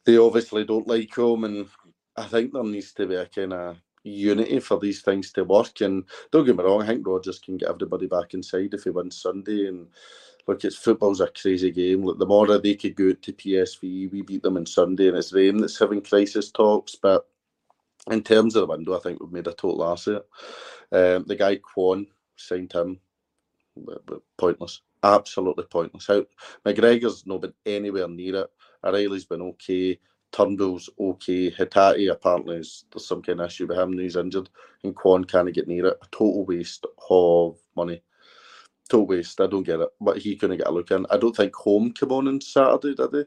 they 0.08 0.16
obviously 0.16 0.64
don't 0.64 0.88
like 0.88 1.18
him, 1.18 1.44
and 1.44 1.68
I 2.16 2.24
think 2.24 2.54
there 2.54 2.64
needs 2.64 2.94
to 2.94 3.06
be 3.06 3.16
a 3.16 3.26
kind 3.26 3.52
of 3.52 3.76
unity 4.04 4.58
for 4.58 4.78
these 4.78 5.02
things 5.02 5.30
to 5.32 5.44
work. 5.44 5.82
And 5.82 6.04
don't 6.32 6.46
get 6.46 6.56
me 6.56 6.64
wrong, 6.64 6.80
I 6.80 6.86
think 6.86 7.06
Rodgers 7.06 7.38
can 7.38 7.58
get 7.58 7.68
everybody 7.68 8.06
back 8.06 8.32
inside 8.32 8.72
if 8.72 8.84
he 8.84 8.90
wins 8.90 9.20
Sunday. 9.20 9.66
And 9.66 9.88
look, 10.46 10.64
it's 10.64 10.76
football's 10.76 11.20
a 11.20 11.26
crazy 11.28 11.70
game. 11.70 12.06
Look, 12.06 12.18
the 12.18 12.24
more 12.24 12.46
they 12.58 12.74
could 12.74 12.96
go 12.96 13.12
to 13.12 13.32
PSV, 13.34 14.10
we 14.10 14.22
beat 14.22 14.42
them 14.42 14.56
on 14.56 14.64
Sunday, 14.64 15.08
and 15.08 15.18
it's 15.18 15.30
them 15.30 15.58
that's 15.58 15.78
having 15.78 16.00
crisis 16.00 16.50
talks. 16.50 16.94
But 16.94 17.26
in 18.10 18.22
terms 18.22 18.56
of 18.56 18.62
the 18.62 18.74
window, 18.74 18.96
I 18.96 19.00
think 19.00 19.20
we've 19.20 19.30
made 19.30 19.46
a 19.46 19.52
total 19.52 19.84
asset. 19.92 20.22
Um, 20.90 21.24
the 21.26 21.36
guy 21.36 21.56
Kwon 21.58 22.06
signed 22.36 22.72
him, 22.72 22.98
pointless, 24.38 24.80
absolutely 25.02 25.64
pointless. 25.64 26.06
How 26.06 26.24
McGregor's 26.64 27.26
not 27.26 27.42
been 27.42 27.52
anywhere 27.66 28.08
near 28.08 28.36
it. 28.36 28.50
O'Riley's 28.84 29.24
been 29.24 29.42
okay. 29.42 29.98
Turnbull's 30.32 30.90
okay. 31.00 31.50
Hatate 31.50 32.10
apparently 32.10 32.56
is, 32.56 32.84
there's 32.92 33.06
some 33.06 33.22
kind 33.22 33.40
of 33.40 33.46
issue 33.46 33.66
with 33.66 33.78
him. 33.78 33.98
He's 33.98 34.16
injured, 34.16 34.50
and 34.84 34.94
Kwon 34.94 35.28
can't 35.28 35.52
get 35.52 35.68
near 35.68 35.86
it. 35.86 35.98
A 36.02 36.06
total 36.10 36.44
waste 36.44 36.86
of 37.10 37.58
money. 37.76 38.02
Total 38.88 39.06
waste. 39.06 39.40
I 39.40 39.46
don't 39.46 39.62
get 39.62 39.80
it. 39.80 39.88
But 40.00 40.18
he 40.18 40.36
couldn't 40.36 40.58
get 40.58 40.68
a 40.68 40.72
look 40.72 40.90
in. 40.90 41.06
I 41.10 41.16
don't 41.16 41.34
think 41.34 41.54
Holm 41.54 41.92
came 41.92 42.12
on 42.12 42.28
on 42.28 42.40
Saturday, 42.40 42.94
did 42.94 43.12
they? 43.12 43.24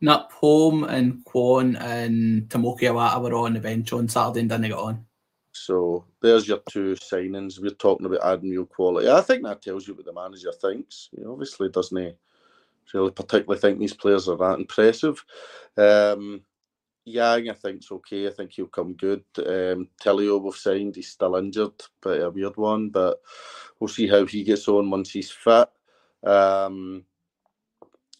Not 0.00 0.30
Holm 0.32 0.84
and 0.84 1.24
Kwon 1.24 1.80
and 1.80 2.42
Tomoki 2.48 2.82
Iwata 2.82 3.20
were 3.22 3.34
on 3.34 3.54
the 3.54 3.60
bench 3.60 3.92
on 3.92 4.08
Saturday 4.08 4.40
and 4.40 4.50
didn't 4.50 4.68
get 4.68 4.78
on. 4.78 5.06
So 5.52 6.04
there's 6.20 6.46
your 6.46 6.60
two 6.70 6.94
signings. 6.94 7.60
We're 7.60 7.70
talking 7.70 8.06
about 8.06 8.24
adding 8.24 8.50
real 8.50 8.66
quality. 8.66 9.10
I 9.10 9.20
think 9.20 9.42
that 9.44 9.62
tells 9.62 9.88
you 9.88 9.94
what 9.94 10.04
the 10.04 10.12
manager 10.12 10.52
thinks. 10.52 11.08
He 11.16 11.24
obviously 11.24 11.68
doesn't 11.70 11.96
he? 11.96 12.12
Really 12.94 13.10
particularly 13.10 13.60
think 13.60 13.78
these 13.78 13.94
players 13.94 14.28
are 14.28 14.36
that 14.36 14.58
impressive. 14.58 15.24
Um, 15.76 16.42
Yang, 17.04 17.50
I 17.50 17.54
think's 17.54 17.90
okay. 17.90 18.26
I 18.26 18.30
think 18.30 18.52
he'll 18.52 18.66
come 18.66 18.94
good. 18.94 19.24
Um, 19.38 19.88
we've 20.06 20.54
signed. 20.54 20.96
He's 20.96 21.10
still 21.10 21.36
injured, 21.36 21.72
but 22.00 22.20
a 22.20 22.30
weird 22.30 22.56
one. 22.56 22.90
But 22.90 23.20
we'll 23.78 23.88
see 23.88 24.06
how 24.06 24.26
he 24.26 24.44
gets 24.44 24.68
on 24.68 24.90
once 24.90 25.10
he's 25.10 25.30
fit. 25.30 25.68
Um, 26.24 27.04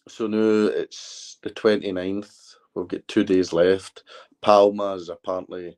so 0.07 0.27
now 0.27 0.67
it's 0.67 1.37
the 1.43 1.51
29th. 1.51 2.55
We've 2.73 2.87
got 2.87 3.07
two 3.07 3.23
days 3.23 3.53
left. 3.53 4.03
Palma 4.41 4.93
is 4.93 5.09
apparently, 5.09 5.77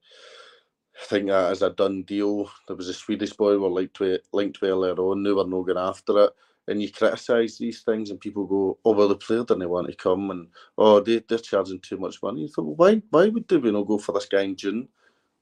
I 1.01 1.05
think 1.05 1.27
that 1.27 1.51
is 1.51 1.61
a 1.61 1.71
done 1.71 2.03
deal. 2.03 2.49
There 2.67 2.77
was 2.77 2.87
a 2.87 2.93
Swedish 2.93 3.33
boy 3.33 3.57
we 3.57 3.65
are 3.65 3.69
linked 3.69 3.95
to, 3.97 4.19
linked 4.31 4.59
to 4.59 4.67
earlier 4.67 4.93
on. 4.93 5.23
Now 5.23 5.35
we're 5.35 5.47
not 5.47 5.63
going 5.63 5.77
after 5.77 6.25
it 6.25 6.33
and 6.67 6.81
you 6.81 6.91
criticise 6.91 7.57
these 7.57 7.81
things, 7.81 8.09
and 8.09 8.19
people 8.19 8.45
go, 8.45 8.77
"Oh 8.85 8.93
well, 8.93 9.07
the 9.09 9.15
player 9.15 9.43
didn't 9.43 9.69
want 9.69 9.87
to 9.89 9.95
come," 9.95 10.31
and 10.31 10.47
"Oh, 10.77 10.99
they 10.99 11.19
they're 11.27 11.37
charging 11.39 11.79
too 11.81 11.97
much 11.97 12.21
money." 12.23 12.41
You 12.41 12.47
thought, 12.49 12.63
well, 12.65 12.75
why 12.93 13.01
why 13.11 13.29
would 13.29 13.51
we 13.51 13.71
not 13.71 13.87
go 13.87 13.97
for 13.97 14.13
this 14.13 14.25
guy 14.27 14.41
in 14.43 14.55
June? 14.55 14.89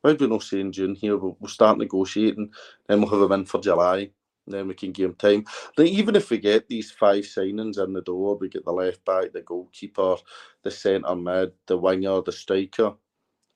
Why 0.01 0.12
would 0.12 0.21
we 0.21 0.27
not 0.27 0.43
say 0.43 0.60
in 0.62 0.71
June 0.71 0.95
here 0.95 1.17
we'll, 1.17 1.38
we'll 1.39 1.49
start 1.49 1.77
negotiating, 1.77 2.51
then 2.88 3.01
we'll 3.01 3.12
have 3.12 3.21
him 3.21 3.34
in 3.34 3.45
for 3.45 3.62
July, 3.62 4.12
then 4.47 4.67
we 4.67 4.73
can 4.73 4.91
give 4.91 5.12
him 5.12 5.15
time. 5.15 5.45
Even 5.79 6.15
if 6.15 6.29
we 6.31 6.39
get 6.39 6.67
these 6.67 6.91
five 6.91 7.23
signings 7.25 7.84
in 7.84 7.93
the 7.93 8.01
door, 8.01 8.38
we 8.38 8.49
get 8.49 8.65
the 8.65 8.71
left 8.73 9.03
back, 9.05 9.31
the 9.34 9.41
goalkeeper, 9.41 10.15
the 10.63 10.71
centre 10.71 11.15
mid, 11.15 11.53
the 11.67 11.77
winger, 11.77 12.21
the 12.21 12.31
striker. 12.31 12.93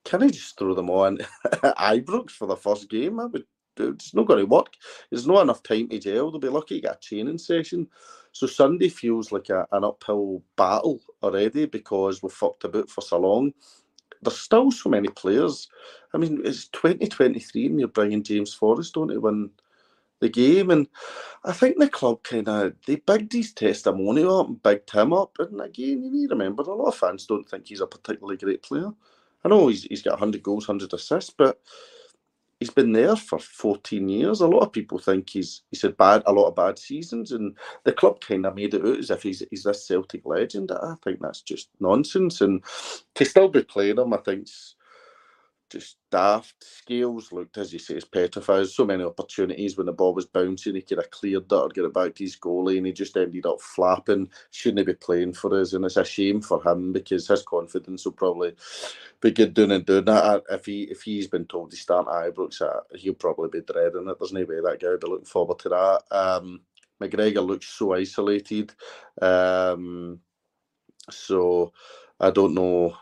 Can 0.06 0.23
I 0.23 0.30
just 0.30 0.58
throw 0.58 0.75
them 0.75 0.89
on 0.91 1.17
Ibrox 1.45 2.32
for 2.32 2.47
the 2.47 2.58
first 2.58 2.89
game? 2.89 3.19
I 3.19 3.25
would 3.25 3.45
it's 3.78 4.14
not 4.14 4.28
going 4.28 4.40
to 4.40 4.46
work. 4.46 4.74
There's 5.10 5.28
not 5.28 5.42
enough 5.42 5.64
time 5.64 5.88
to 5.90 6.00
gel. 6.00 6.32
They'll 6.32 6.40
be 6.40 6.50
lucky 6.50 6.76
to 6.76 6.82
get 6.82 6.96
a 6.96 7.00
training 7.00 7.38
session. 7.38 7.88
So 8.32 8.48
Sunday 8.48 8.90
feels 8.90 9.32
like 9.32 9.50
a, 9.50 9.66
an 9.72 9.84
uphill 9.84 10.44
battle 10.58 11.00
already 11.24 11.66
because 11.66 12.22
we've 12.22 12.32
fucked 12.32 12.66
about 12.66 12.90
for 12.90 13.02
so 13.02 13.20
long. 13.20 13.54
There's 14.22 14.38
still 14.38 14.72
so 14.72 14.90
many 14.90 15.08
players. 15.08 15.70
I 16.14 16.18
mean, 16.18 16.42
it's 16.44 16.68
2023 16.70 17.68
and 17.68 17.80
you're 17.80 17.88
bringing 17.88 18.24
James 18.24 18.54
Forrest 18.54 18.98
on 18.98 19.10
to 19.10 19.20
win 19.20 19.52
the 20.20 20.30
game. 20.30 20.70
And 20.72 20.88
I 21.44 21.54
think 21.54 21.78
the 21.78 21.90
club 21.90 22.24
kind 22.24 22.48
of, 22.50 22.74
they 22.86 22.96
bigged 22.98 23.34
his 23.34 23.54
testimonial 23.54 24.42
up 24.42 24.48
and 24.48 24.64
bigged 24.64 24.92
him 24.92 25.14
up. 25.14 25.38
And 25.40 25.62
again, 25.62 26.04
you 26.04 26.12
need 26.12 26.30
to 26.30 26.36
remember, 26.36 26.64
a 26.64 26.74
lot 26.74 26.88
of 26.88 26.96
fans 26.96 27.26
don't 27.26 27.48
think 27.48 27.68
he's 27.68 27.82
a 27.82 27.88
particularly 27.88 28.38
great 28.38 28.64
player. 28.64 28.92
I 29.44 29.50
know 29.50 29.68
he's, 29.68 29.84
he's 29.84 30.02
got 30.02 30.14
100 30.14 30.42
goals, 30.42 30.68
100 30.68 30.94
assists, 30.94 31.30
but 31.30 31.62
he's 32.65 32.73
been 32.73 32.93
there 32.93 33.15
for 33.15 33.39
14 33.39 34.10
years. 34.10 34.41
A 34.41 34.47
lot 34.47 34.62
of 34.62 34.73
people 34.73 34.99
think 34.99 35.30
he's 35.30 35.63
he's 35.71 35.84
had 35.84 35.97
bad 35.97 36.23
a 36.25 36.34
lot 36.34 36.47
of 36.47 36.56
bad 36.56 36.80
seasons, 36.80 37.32
and 37.32 37.56
the 37.84 37.93
club 37.93 38.21
kind 38.21 38.45
of 38.45 38.56
made 38.56 38.73
it 38.73 38.86
out 38.86 38.99
as 38.99 39.12
if 39.12 39.23
he's 39.23 39.43
he's 39.51 39.63
this 39.63 39.88
Celtic 39.88 40.23
legend. 40.25 40.71
I 40.71 40.95
think 41.04 41.21
that's 41.21 41.41
just 41.41 41.69
nonsense, 41.80 42.41
and 42.41 42.63
to 43.15 43.25
still 43.25 43.49
be 43.49 43.63
playing 43.63 43.99
him, 43.99 44.13
I 44.13 44.17
think 44.17 44.47
just 45.69 45.97
daft. 46.12 46.56
Scales 46.63 47.32
looked, 47.32 47.58
as 47.58 47.73
you 47.73 47.80
say, 47.80 47.95
as 47.95 48.06
petrified. 48.06 48.67
So 48.67 48.86
many 48.86 49.04
opportunities 49.04 49.78
when 49.78 49.88
the 49.88 49.93
ball 49.93 50.13
was 50.13 50.25
bouncing, 50.25 50.75
he 50.75 50.82
could 50.82 50.97
have 50.99 51.12
cleared 51.12 51.49
that 51.49 51.60
or 51.60 51.69
get 51.69 51.86
it 51.86 51.93
back 51.93 52.15
to 52.15 52.23
his 52.23 52.38
goalie, 52.38 52.78
and 52.78 52.86
he 52.86 52.93
just 52.93 53.17
ended 53.17 53.45
up 53.45 53.62
flapping. 53.62 54.30
Shouldn't 54.51 54.80
he 54.80 54.86
be 54.86 54.93
playing 54.93 55.34
for 55.34 55.60
us? 55.60 55.73
And 55.73 55.86
it's 55.86 55.97
a 55.97 56.06
shame 56.06 56.41
for 56.41 56.62
him 56.65 56.93
because 56.93 57.28
his 57.28 57.43
confidence 57.43 58.06
will 58.06 58.13
probably 58.13 58.56
be 59.21 59.32
good 59.32 59.54
doing 59.54 59.71
and 59.71 59.86
doing 59.86 60.06
that. 60.06 60.43
If 60.49 60.65
he 60.65 60.84
if 60.84 61.01
he's 61.04 61.28
been 61.28 61.45
told 61.45 61.71
to 61.71 61.78
start 61.78 62.08
at 62.08 62.34
Ibrox, 62.34 62.62
uh, 62.62 62.82
he'll 62.95 63.13
probably 63.13 63.49
be 63.49 63.62
dreading 63.62 64.08
it. 64.08 64.17
There's 64.19 64.34
no 64.34 64.41
way 64.41 64.62
that 64.62 64.80
guy 64.80 64.89
will 64.89 64.97
be 64.99 65.08
looking 65.08 65.25
forward 65.25 65.60
to 65.60 65.69
that. 65.69 66.04
Um, 66.12 66.62
McGregor 67.01 67.45
looks 67.45 67.67
so 67.67 67.93
isolated. 67.93 68.73
Um, 69.21 70.19
so 71.10 71.73
I 72.19 72.32
don't 72.32 72.54
know 72.54 72.95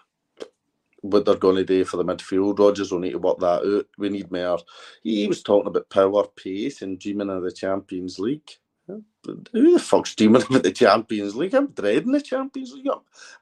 what 1.03 1.25
they're 1.25 1.35
going 1.35 1.57
to 1.57 1.65
do 1.65 1.85
for 1.85 1.97
the 1.97 2.05
midfield. 2.05 2.59
Rodgers 2.59 2.91
will 2.91 2.99
need 2.99 3.11
to 3.13 3.19
work 3.19 3.39
that 3.39 3.63
out. 3.63 3.87
We 3.99 4.09
need 4.09 4.31
more. 4.31 4.59
He 5.03 5.27
was 5.27 5.43
talking 5.43 5.67
about 5.69 5.89
power, 5.89 6.25
pace, 6.35 6.81
and 6.83 6.99
dreaming 6.99 7.29
of 7.31 7.43
the 7.43 7.53
Champions 7.53 8.19
League. 8.19 8.51
Who 8.87 9.73
the 9.73 9.79
fuck's 9.79 10.15
dreaming 10.15 10.43
about 10.49 10.63
the 10.63 10.71
Champions 10.71 11.35
League? 11.35 11.55
I'm 11.55 11.67
dreading 11.67 12.13
the 12.13 12.21
Champions 12.21 12.73
League. 12.73 12.87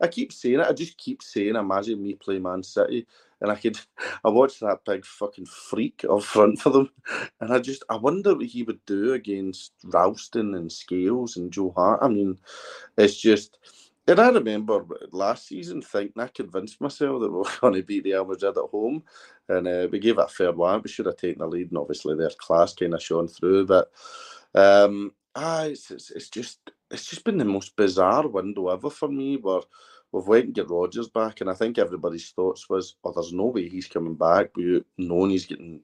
I 0.01 0.07
keep 0.07 0.33
saying 0.33 0.61
it. 0.61 0.67
I 0.67 0.73
just 0.73 0.97
keep 0.97 1.23
saying, 1.23 1.55
imagine 1.55 2.03
me 2.03 2.15
play 2.15 2.39
Man 2.39 2.63
City. 2.63 3.07
And 3.41 3.51
I 3.51 3.55
could, 3.55 3.79
I 4.25 4.29
watched 4.29 4.61
that 4.61 4.85
big 4.85 5.05
fucking 5.05 5.47
freak 5.47 6.05
up 6.09 6.23
front 6.23 6.61
for 6.61 6.71
them, 6.71 6.91
and 7.41 7.53
I 7.53 7.59
just, 7.59 7.83
I 7.89 7.97
wonder 7.97 8.35
what 8.35 8.47
he 8.47 8.63
would 8.63 8.85
do 8.85 9.13
against 9.13 9.73
Ralston 9.85 10.55
and 10.55 10.71
Scales 10.71 11.37
and 11.37 11.51
Joe 11.51 11.73
Hart. 11.75 12.01
I 12.03 12.09
mean, 12.09 12.37
it's 12.97 13.19
just, 13.19 13.57
and 14.11 14.19
I 14.19 14.29
remember 14.29 14.85
last 15.11 15.47
season 15.47 15.81
thinking 15.81 16.21
I 16.21 16.27
convinced 16.27 16.81
myself 16.81 17.21
that 17.21 17.31
we 17.31 17.37
were 17.37 17.45
going 17.61 17.75
to 17.75 17.83
beat 17.83 18.03
Real 18.03 18.25
Madrid 18.25 18.57
at 18.57 18.69
home, 18.69 19.03
and 19.49 19.67
uh, 19.67 19.87
we 19.91 19.99
gave 19.99 20.17
it 20.17 20.25
a 20.25 20.27
fair 20.27 20.51
one. 20.51 20.81
We 20.83 20.89
should 20.89 21.05
have 21.05 21.17
taken 21.17 21.39
the 21.39 21.47
lead, 21.47 21.69
and 21.69 21.77
obviously 21.77 22.15
their 22.15 22.31
class 22.37 22.73
kind 22.73 22.93
of 22.93 23.01
shone 23.01 23.27
through. 23.27 23.65
But 23.67 23.91
um, 24.53 25.13
ah, 25.35 25.63
it's, 25.63 25.91
it's, 25.91 26.11
it's 26.11 26.29
just 26.29 26.59
it's 26.89 27.05
just 27.05 27.23
been 27.23 27.37
the 27.37 27.45
most 27.45 27.75
bizarre 27.75 28.27
window 28.27 28.67
ever 28.69 28.89
for 28.89 29.07
me. 29.07 29.37
Where 29.37 29.61
we've 30.11 30.27
went 30.27 30.45
and 30.45 30.53
get 30.55 30.69
Rodgers 30.69 31.09
back, 31.09 31.41
and 31.41 31.49
I 31.49 31.53
think 31.53 31.77
everybody's 31.77 32.29
thoughts 32.31 32.69
was, 32.69 32.95
"Oh, 33.03 33.11
there's 33.11 33.33
no 33.33 33.45
way 33.45 33.69
he's 33.69 33.87
coming 33.87 34.15
back." 34.15 34.55
We 34.55 34.83
knowing 34.97 35.31
he's 35.31 35.45
getting 35.45 35.81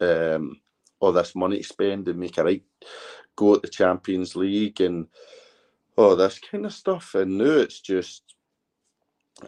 um, 0.00 0.60
all 0.98 1.12
this 1.12 1.34
money 1.34 1.58
to 1.58 1.64
spend 1.64 2.08
and 2.08 2.18
make 2.18 2.38
a 2.38 2.44
right 2.44 2.62
go 3.36 3.54
at 3.54 3.62
the 3.62 3.68
Champions 3.68 4.36
League 4.36 4.80
and 4.80 5.06
oh, 5.96 6.14
this 6.14 6.38
kind 6.38 6.66
of 6.66 6.72
stuff. 6.72 7.14
And 7.14 7.38
now 7.38 7.44
it's 7.44 7.80
just, 7.80 8.34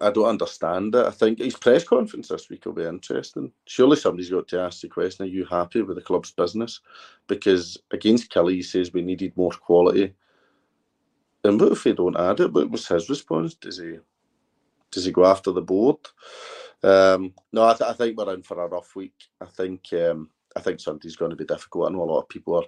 I 0.01 0.11
don't 0.11 0.27
understand 0.27 0.95
it. 0.95 1.07
I 1.07 1.11
think 1.11 1.39
his 1.39 1.57
press 1.57 1.85
conference 1.85 2.29
this 2.29 2.49
week 2.49 2.65
will 2.67 2.73
be 2.73 2.85
interesting. 2.85 3.53
Surely 3.67 3.97
somebody's 3.97 4.31
got 4.31 4.49
to 4.49 4.61
ask 4.61 4.81
the 4.81 4.89
question, 4.89 5.27
are 5.27 5.29
you 5.29 5.45
happy 5.45 5.83
with 5.83 5.97
the 5.97 6.03
club's 6.03 6.33
business? 6.33 6.81
Because 7.27 7.79
against 7.91 8.33
Killie, 8.33 8.55
he 8.55 8.63
says 8.63 8.93
we 8.93 9.03
needed 9.03 9.37
more 9.37 9.51
quality. 9.51 10.15
And 11.45 11.61
what 11.61 11.73
if 11.73 11.85
they 11.85 11.93
don't 11.93 12.19
add 12.19 12.41
it? 12.41 12.53
What 12.53 12.71
was 12.71 12.87
his 12.87 13.09
response? 13.09 13.55
Does 13.55 13.79
he 13.79 13.99
does 14.93 15.07
he 15.07 15.11
go 15.11 15.25
after 15.25 15.51
the 15.51 15.63
board? 15.63 15.97
Um, 16.83 17.33
no, 17.53 17.65
I, 17.65 17.75
th- 17.75 17.91
I, 17.91 17.95
think 17.95 18.17
we're 18.17 18.35
in 18.35 18.43
for 18.43 18.63
a 18.63 18.69
rough 18.69 18.95
week. 18.95 19.15
I 19.41 19.47
think 19.47 19.87
um, 19.95 20.29
I 20.55 20.61
think 20.61 20.81
Sunday's 20.81 21.17
going 21.17 21.31
to 21.31 21.37
be 21.37 21.45
difficult. 21.45 21.89
I 21.89 21.93
know 21.93 22.03
a 22.03 22.05
lot 22.05 22.21
of 22.21 22.29
people 22.29 22.57
are 22.57 22.67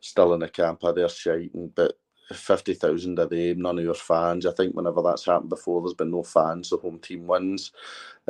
still 0.00 0.34
in 0.34 0.40
the 0.40 0.48
camp 0.48 0.84
of 0.84 0.94
their 0.94 1.08
shiting, 1.08 1.72
but 1.74 1.94
50,000 2.32 3.18
a 3.18 3.26
day, 3.28 3.54
none 3.54 3.78
of 3.78 3.84
your 3.84 3.94
fans. 3.94 4.46
I 4.46 4.52
think 4.52 4.74
whenever 4.74 5.02
that's 5.02 5.26
happened 5.26 5.50
before, 5.50 5.80
there's 5.80 5.94
been 5.94 6.10
no 6.10 6.22
fans, 6.22 6.70
the 6.70 6.76
home 6.76 6.98
team 6.98 7.26
wins. 7.26 7.72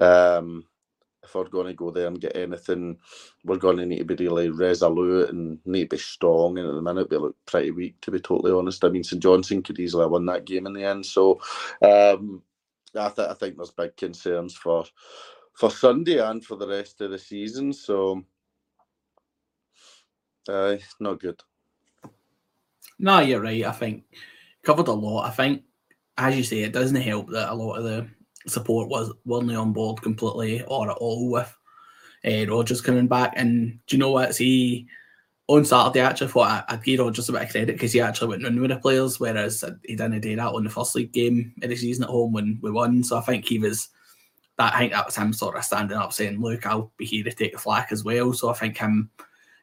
Um, 0.01 0.65
if 1.23 1.35
we're 1.35 1.45
going 1.45 1.69
to 1.69 1.75
go 1.75 1.91
there 1.91 2.09
and 2.09 2.21
get 2.21 2.37
anything, 2.37 2.99
we're 3.45 3.57
going 3.57 3.77
to 3.77 3.87
need 3.87 4.09
to 4.09 4.17
be 4.17 4.27
really 4.27 4.51
resolute 4.51 5.31
and 5.31 5.59
need 5.65 5.91
to 5.91 5.97
be 5.97 5.99
strong. 5.99 6.59
And 6.59 6.69
at 6.69 6.75
the 6.75 6.83
minute, 6.83 7.11
we 7.11 7.17
look 7.17 7.37
pretty 7.47 7.71
weak, 7.71 8.01
to 8.03 8.11
be 8.11 8.19
totally 8.21 8.53
honest. 8.53 8.85
I 8.85 8.89
mean, 8.89 9.05
St 9.05 9.23
Johnstone 9.23 9.63
could 9.63 9.79
easily 9.79 10.03
have 10.03 10.11
won 10.11 10.27
that 10.27 10.47
game 10.47 10.67
in 10.67 10.73
the 10.73 10.85
end. 10.85 11.07
So 11.07 11.41
um, 11.83 12.43
I, 12.97 13.09
th- 13.09 13.29
I 13.29 13.35
think 13.35 13.57
there's 13.57 13.71
big 13.71 13.97
concerns 13.97 14.55
for 14.57 14.85
for 15.55 15.71
Sunday 15.71 16.19
and 16.19 16.45
for 16.45 16.57
the 16.57 16.67
rest 16.67 17.01
of 17.03 17.11
the 17.11 17.19
season. 17.19 17.73
So, 17.73 18.25
uh, 20.49 20.77
not 20.99 21.21
good. 21.21 21.41
No, 23.03 23.19
you're 23.19 23.41
right. 23.41 23.65
I 23.65 23.73
think 23.73 24.05
covered 24.63 24.87
a 24.87 24.93
lot. 24.93 25.27
I 25.27 25.31
think, 25.31 25.65
as 26.17 26.37
you 26.37 26.45
say, 26.45 26.61
it 26.61 26.73
doesn't 26.73 27.03
help 27.03 27.29
that 27.31 27.51
a 27.51 27.55
lot 27.55 27.75
of 27.75 27.85
the 27.85 28.07
support 28.47 28.89
was 28.89 29.13
weren't 29.25 29.53
on 29.55 29.73
board 29.73 30.01
completely 30.01 30.63
or 30.63 30.89
at 30.89 30.97
all 30.99 31.31
with 31.31 31.55
uh, 32.25 32.47
Rodgers 32.49 32.81
coming 32.81 33.09
back. 33.09 33.33
And 33.35 33.81
do 33.89 33.97
you 33.97 33.99
know 33.99 34.13
what? 34.13 34.37
See, 34.37 34.87
on 35.49 35.65
Saturday, 35.65 36.01
I 36.01 36.11
actually 36.11 36.29
thought 36.29 36.65
I'd 36.69 36.85
give 36.85 37.01
Rodgers 37.01 37.29
a 37.29 37.33
bit 37.33 37.43
of 37.43 37.51
credit 37.51 37.73
because 37.73 37.93
he 37.93 38.01
actually 38.01 38.29
went 38.29 38.47
in 38.47 38.61
with 38.61 38.71
the 38.71 38.77
players, 38.77 39.19
whereas 39.19 39.65
he 39.85 39.97
didn't 39.97 40.21
do 40.21 40.37
that 40.37 40.55
on 40.55 40.63
the 40.63 40.71
first 40.71 40.95
league 40.95 41.13
game 41.13 41.53
of 41.61 41.71
the 41.71 41.75
season 41.75 42.05
at 42.05 42.11
home 42.11 42.33
when 42.33 42.61
we 42.63 42.71
won. 42.71 43.03
So 43.03 43.19
I 43.19 43.21
think 43.23 43.45
he 43.45 43.59
was 43.59 43.89
that. 44.59 44.75
I 44.75 44.79
think 44.79 44.93
that 44.93 45.07
was 45.07 45.17
him 45.17 45.33
sort 45.33 45.57
of 45.57 45.65
standing 45.65 45.99
up 45.99 46.13
saying, 46.13 46.41
"Look, 46.41 46.67
I'll 46.67 46.93
be 46.97 47.05
here 47.05 47.25
to 47.25 47.33
take 47.33 47.53
the 47.53 47.59
flak 47.59 47.91
as 47.91 48.05
well." 48.05 48.33
So 48.33 48.49
I 48.49 48.55
think 48.55 48.79
him 48.79 49.11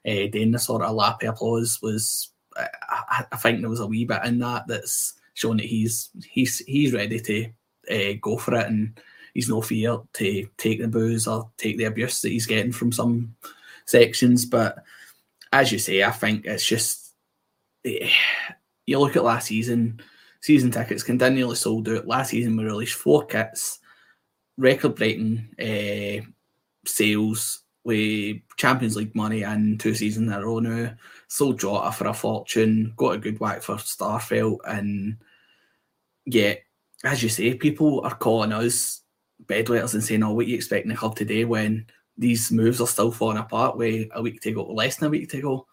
uh, 0.06 0.28
doing 0.30 0.52
the 0.52 0.60
sort 0.60 0.82
of 0.82 0.94
lappy 0.94 1.28
applause 1.28 1.80
was 1.82 2.34
I, 2.58 3.26
I, 3.32 3.38
think 3.38 3.62
there 3.62 3.70
was 3.70 3.80
a 3.80 3.88
wee 3.88 4.06
bit 4.06 4.24
in 4.26 4.40
that 4.40 4.68
that's 4.68 5.14
showing 5.34 5.58
that 5.58 5.66
he's 5.66 6.10
he's 6.30 6.60
he's 6.60 6.94
ready 6.94 7.20
to 7.20 7.46
uh, 7.90 8.14
go 8.22 8.38
for 8.38 8.56
it 8.56 8.68
and 8.68 9.00
he's 9.34 9.50
no 9.50 9.62
fear 9.62 10.00
to 10.14 10.48
take 10.58 10.82
the 10.82 10.88
booze 10.88 11.28
or 11.28 11.50
take 11.58 11.78
the 11.78 11.86
abuse 11.86 12.22
that 12.22 12.30
he's 12.30 12.46
getting 12.46 12.72
from 12.72 12.92
some 12.92 13.36
sections. 13.86 14.46
But 14.46 14.84
as 15.54 15.72
you 15.72 15.80
say, 15.80 16.04
I 16.04 16.12
think 16.12 16.46
it's 16.46 16.66
just 16.66 17.14
eh, 17.86 18.10
you 18.86 19.00
look 19.00 19.16
at 19.16 19.24
last 19.24 19.48
season, 19.48 20.02
season 20.42 20.72
tickets 20.72 21.04
continually 21.04 21.56
sold 21.56 21.88
out. 21.90 22.08
Last 22.08 22.32
season 22.32 22.58
we 22.58 22.66
released 22.66 22.96
four 22.96 23.26
kits, 23.26 23.80
record 24.58 24.96
breaking 24.96 25.50
uh, 25.60 26.26
sales 26.86 27.62
with 27.84 28.38
Champions 28.58 28.96
League 28.96 29.16
money 29.16 29.44
and 29.44 29.80
two 29.80 29.96
seasons 29.96 30.28
in 30.28 30.34
a 30.34 30.46
row 30.46 30.60
now 30.60 30.94
sold 31.30 31.60
Jota 31.60 31.92
for 31.92 32.08
a 32.08 32.14
fortune, 32.14 32.94
got 32.98 33.16
a 33.16 33.18
good 33.18 33.40
whack 33.40 33.62
for 33.62 33.76
Starfelt, 33.76 34.60
and 34.68 35.18
yeah, 36.26 36.56
as 37.06 37.24
you 37.24 37.30
say, 37.30 37.54
people 37.54 38.02
are 38.02 38.16
calling 38.16 38.52
us 38.52 39.02
bedwetters 39.46 39.94
and 39.94 40.04
saying, 40.04 40.24
"Oh, 40.24 40.34
what 40.34 40.48
you 40.48 40.56
expecting 40.56 40.90
the 40.90 40.98
club 40.98 41.16
today?" 41.16 41.46
When 41.46 41.86
these 42.18 42.52
moves 42.52 42.82
are 42.82 42.88
still 42.88 43.12
falling 43.12 43.38
apart, 43.38 43.78
with 43.78 44.10
a 44.14 44.22
week 44.22 44.42
to 44.42 44.52
go, 44.52 44.66
less 44.66 44.98
than 44.98 45.08
a 45.08 45.12
week 45.12 45.30
to 45.30 45.42
go. 45.42 45.68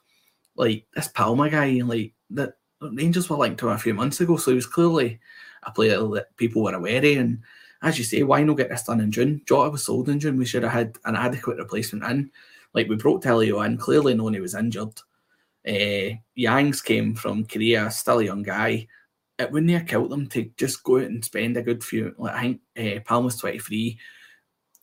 Like 0.54 0.86
this 0.94 1.08
Palma 1.08 1.50
guy, 1.50 1.80
like 1.84 2.12
that 2.30 2.54
Rangers 2.80 3.28
were 3.28 3.36
linked 3.36 3.58
to 3.60 3.68
him 3.68 3.74
a 3.74 3.78
few 3.78 3.94
months 3.94 4.20
ago, 4.20 4.36
so 4.36 4.50
he 4.52 4.54
was 4.54 4.66
clearly 4.66 5.18
a 5.64 5.72
player 5.72 5.98
that 6.08 6.36
people 6.36 6.62
were 6.62 6.74
aware 6.74 6.98
of. 6.98 7.04
And 7.04 7.42
as 7.82 7.98
you 7.98 8.04
say, 8.04 8.22
why 8.22 8.42
not 8.42 8.56
get 8.56 8.70
this 8.70 8.84
done 8.84 9.00
in 9.00 9.10
June? 9.10 9.42
Jota 9.46 9.70
was 9.70 9.84
sold 9.84 10.08
in 10.08 10.20
June. 10.20 10.38
We 10.38 10.46
should 10.46 10.62
have 10.62 10.72
had 10.72 10.96
an 11.04 11.16
adequate 11.16 11.58
replacement 11.58 12.04
in. 12.04 12.30
Like 12.74 12.88
we 12.88 12.96
brought 12.96 13.22
Tilio 13.22 13.64
in, 13.66 13.78
clearly 13.78 14.14
knowing 14.14 14.34
he 14.34 14.40
was 14.40 14.54
injured. 14.54 15.00
Uh, 15.66 16.16
Yangs 16.38 16.84
came 16.84 17.14
from 17.14 17.44
Korea, 17.44 17.90
still 17.90 18.20
a 18.20 18.24
young 18.24 18.42
guy. 18.42 18.86
It 19.38 19.50
wouldn't 19.50 19.72
have 19.72 19.86
killed 19.86 20.10
them 20.10 20.28
to 20.28 20.50
just 20.56 20.82
go 20.82 20.98
out 20.98 21.04
and 21.04 21.24
spend 21.24 21.56
a 21.56 21.62
good 21.62 21.82
few. 21.82 22.14
Like 22.16 22.34
I 22.34 22.40
think 22.40 22.60
uh, 22.78 23.00
Palma's 23.04 23.36
23. 23.36 23.98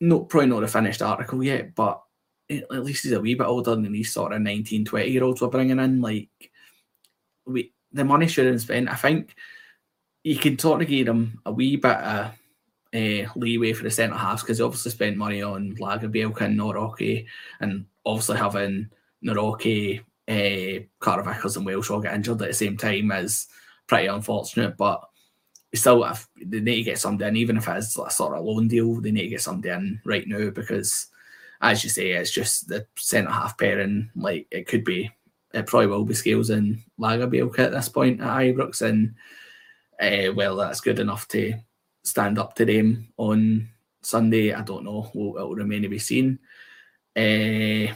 No, 0.01 0.21
probably 0.21 0.49
not 0.49 0.63
a 0.63 0.67
finished 0.67 1.01
article 1.01 1.43
yet, 1.43 1.73
but 1.73 2.01
at 2.49 2.83
least 2.83 3.03
he's 3.03 3.13
a 3.13 3.21
wee 3.21 3.35
bit 3.35 3.47
older 3.47 3.75
than 3.75 3.91
these 3.91 4.13
sort 4.13 4.33
of 4.33 4.41
19, 4.41 4.85
20 4.85 5.09
year 5.09 5.23
olds 5.23 5.41
we're 5.41 5.47
bringing 5.47 5.79
in. 5.79 6.01
Like, 6.01 6.29
we 7.45 7.73
the 7.91 8.03
money 8.03 8.27
should 8.27 8.45
have 8.45 8.53
been 8.53 8.59
spent. 8.59 8.89
I 8.89 8.95
think 8.95 9.35
you 10.23 10.37
can 10.37 10.57
sort 10.57 10.81
of 10.81 10.87
give 10.87 11.05
them 11.05 11.41
a 11.45 11.51
wee 11.51 11.75
bit 11.75 11.97
of 11.97 12.31
uh, 12.93 13.29
leeway 13.35 13.73
for 13.73 13.83
the 13.83 13.91
centre 13.91 14.15
halves 14.15 14.41
because 14.41 14.57
he 14.57 14.63
obviously 14.63 14.91
spent 14.91 15.17
money 15.17 15.41
on 15.41 15.75
Lagerbielke 15.75 16.41
and 16.41 16.59
Nawrocki 16.59 17.25
and 17.59 17.85
obviously 18.05 18.37
having 18.37 18.89
Nawrocki, 19.25 20.01
uh, 20.27 20.83
Carter 20.99 21.23
Vickers, 21.23 21.57
and 21.57 21.65
Welsh 21.65 21.89
all 21.89 22.01
get 22.01 22.13
injured 22.13 22.41
at 22.41 22.47
the 22.49 22.53
same 22.53 22.77
time 22.77 23.11
is 23.11 23.47
pretty 23.87 24.07
unfortunate. 24.07 24.77
But 24.77 25.03
still, 25.73 26.03
if 26.05 26.27
they 26.41 26.59
need 26.59 26.77
to 26.77 26.83
get 26.83 26.99
somebody 26.99 27.29
in, 27.29 27.37
even 27.37 27.57
if 27.57 27.67
it 27.67 27.77
is 27.77 27.97
a 27.97 28.09
sort 28.09 28.37
of 28.37 28.45
loan 28.45 28.67
deal, 28.67 29.01
they 29.01 29.11
need 29.11 29.23
to 29.23 29.29
get 29.29 29.41
somebody 29.41 29.69
in 29.69 30.01
right 30.05 30.27
now 30.27 30.49
because, 30.49 31.07
as 31.61 31.83
you 31.83 31.89
say, 31.89 32.11
it's 32.11 32.31
just 32.31 32.67
the 32.67 32.85
centre 32.97 33.31
half 33.31 33.57
pairing. 33.57 34.09
Like 34.15 34.47
it 34.51 34.67
could 34.67 34.83
be, 34.83 35.11
it 35.53 35.67
probably 35.67 35.87
will 35.87 36.05
be 36.05 36.13
Scales 36.13 36.49
and 36.49 36.79
Lagerbielke 36.99 37.59
at 37.59 37.71
this 37.71 37.89
point 37.89 38.21
at 38.21 38.27
Ibrox, 38.27 38.81
and 38.81 39.15
uh, 40.01 40.33
well, 40.33 40.55
that's 40.55 40.81
good 40.81 40.99
enough 40.99 41.27
to 41.29 41.53
stand 42.03 42.37
up 42.37 42.55
to 42.55 42.65
them 42.65 43.07
on 43.17 43.69
Sunday. 44.01 44.53
I 44.53 44.61
don't 44.61 44.83
know. 44.83 45.09
Will, 45.13 45.37
it 45.37 45.41
will 45.41 45.55
remain 45.55 45.83
to 45.83 45.89
be 45.89 45.99
seen. 45.99 46.39
Uh, 47.15 47.93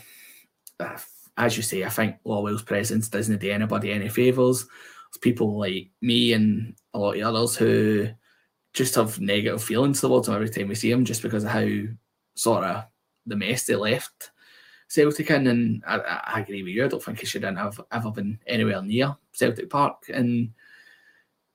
as 1.37 1.55
you 1.55 1.63
say, 1.63 1.83
I 1.83 1.89
think 1.89 2.15
Lawwell's 2.25 2.63
presence 2.63 3.07
doesn't 3.09 3.39
do 3.39 3.51
anybody 3.51 3.91
any 3.91 4.09
favours. 4.09 4.65
There's 4.65 5.19
people 5.21 5.57
like 5.57 5.91
me 6.01 6.33
and 6.33 6.75
a 6.93 6.99
lot 6.99 7.17
of 7.17 7.23
others 7.23 7.55
who 7.55 8.09
just 8.73 8.95
have 8.95 9.19
negative 9.19 9.63
feelings 9.63 10.01
towards 10.01 10.27
him 10.27 10.35
every 10.35 10.49
time 10.49 10.67
we 10.67 10.75
see 10.75 10.91
him 10.91 11.05
just 11.05 11.21
because 11.21 11.43
of 11.43 11.51
how 11.51 11.67
sort 12.35 12.63
of 12.63 12.85
the 13.25 13.35
mess 13.35 13.65
they 13.65 13.75
left 13.75 14.31
Celtic 14.87 15.29
in. 15.29 15.47
And 15.47 15.83
I, 15.87 15.97
I 15.97 16.39
agree 16.41 16.63
with 16.63 16.73
you. 16.73 16.85
I 16.85 16.87
don't 16.87 17.03
think 17.03 17.19
he 17.19 17.25
should 17.25 17.43
have 17.43 17.79
ever 17.91 18.11
been 18.11 18.39
anywhere 18.47 18.81
near 18.81 19.15
Celtic 19.33 19.69
Park. 19.69 20.03
And 20.13 20.51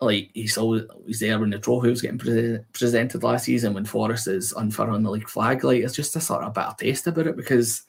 like 0.01 0.31
he's 0.35 0.59
always 0.59 0.85
there 1.21 1.39
when 1.39 1.51
the 1.51 1.59
trophy 1.59 1.91
was 1.91 2.03
getting 2.03 2.19
pre- 2.19 2.59
presented 2.73 3.23
last 3.23 3.45
season 3.45 3.75
when 3.75 3.85
Forrest 3.85 4.27
is 4.27 4.53
unfurling 4.53 5.03
the 5.03 5.11
league 5.11 5.29
flag. 5.29 5.65
Like 5.65 5.83
it's 5.83 5.95
just 5.95 6.17
a 6.17 6.21
sort 6.21 6.45
of 6.45 6.55
better 6.55 6.75
taste 6.79 7.07
about 7.07 7.29
it 7.29 7.37
because 7.37 7.83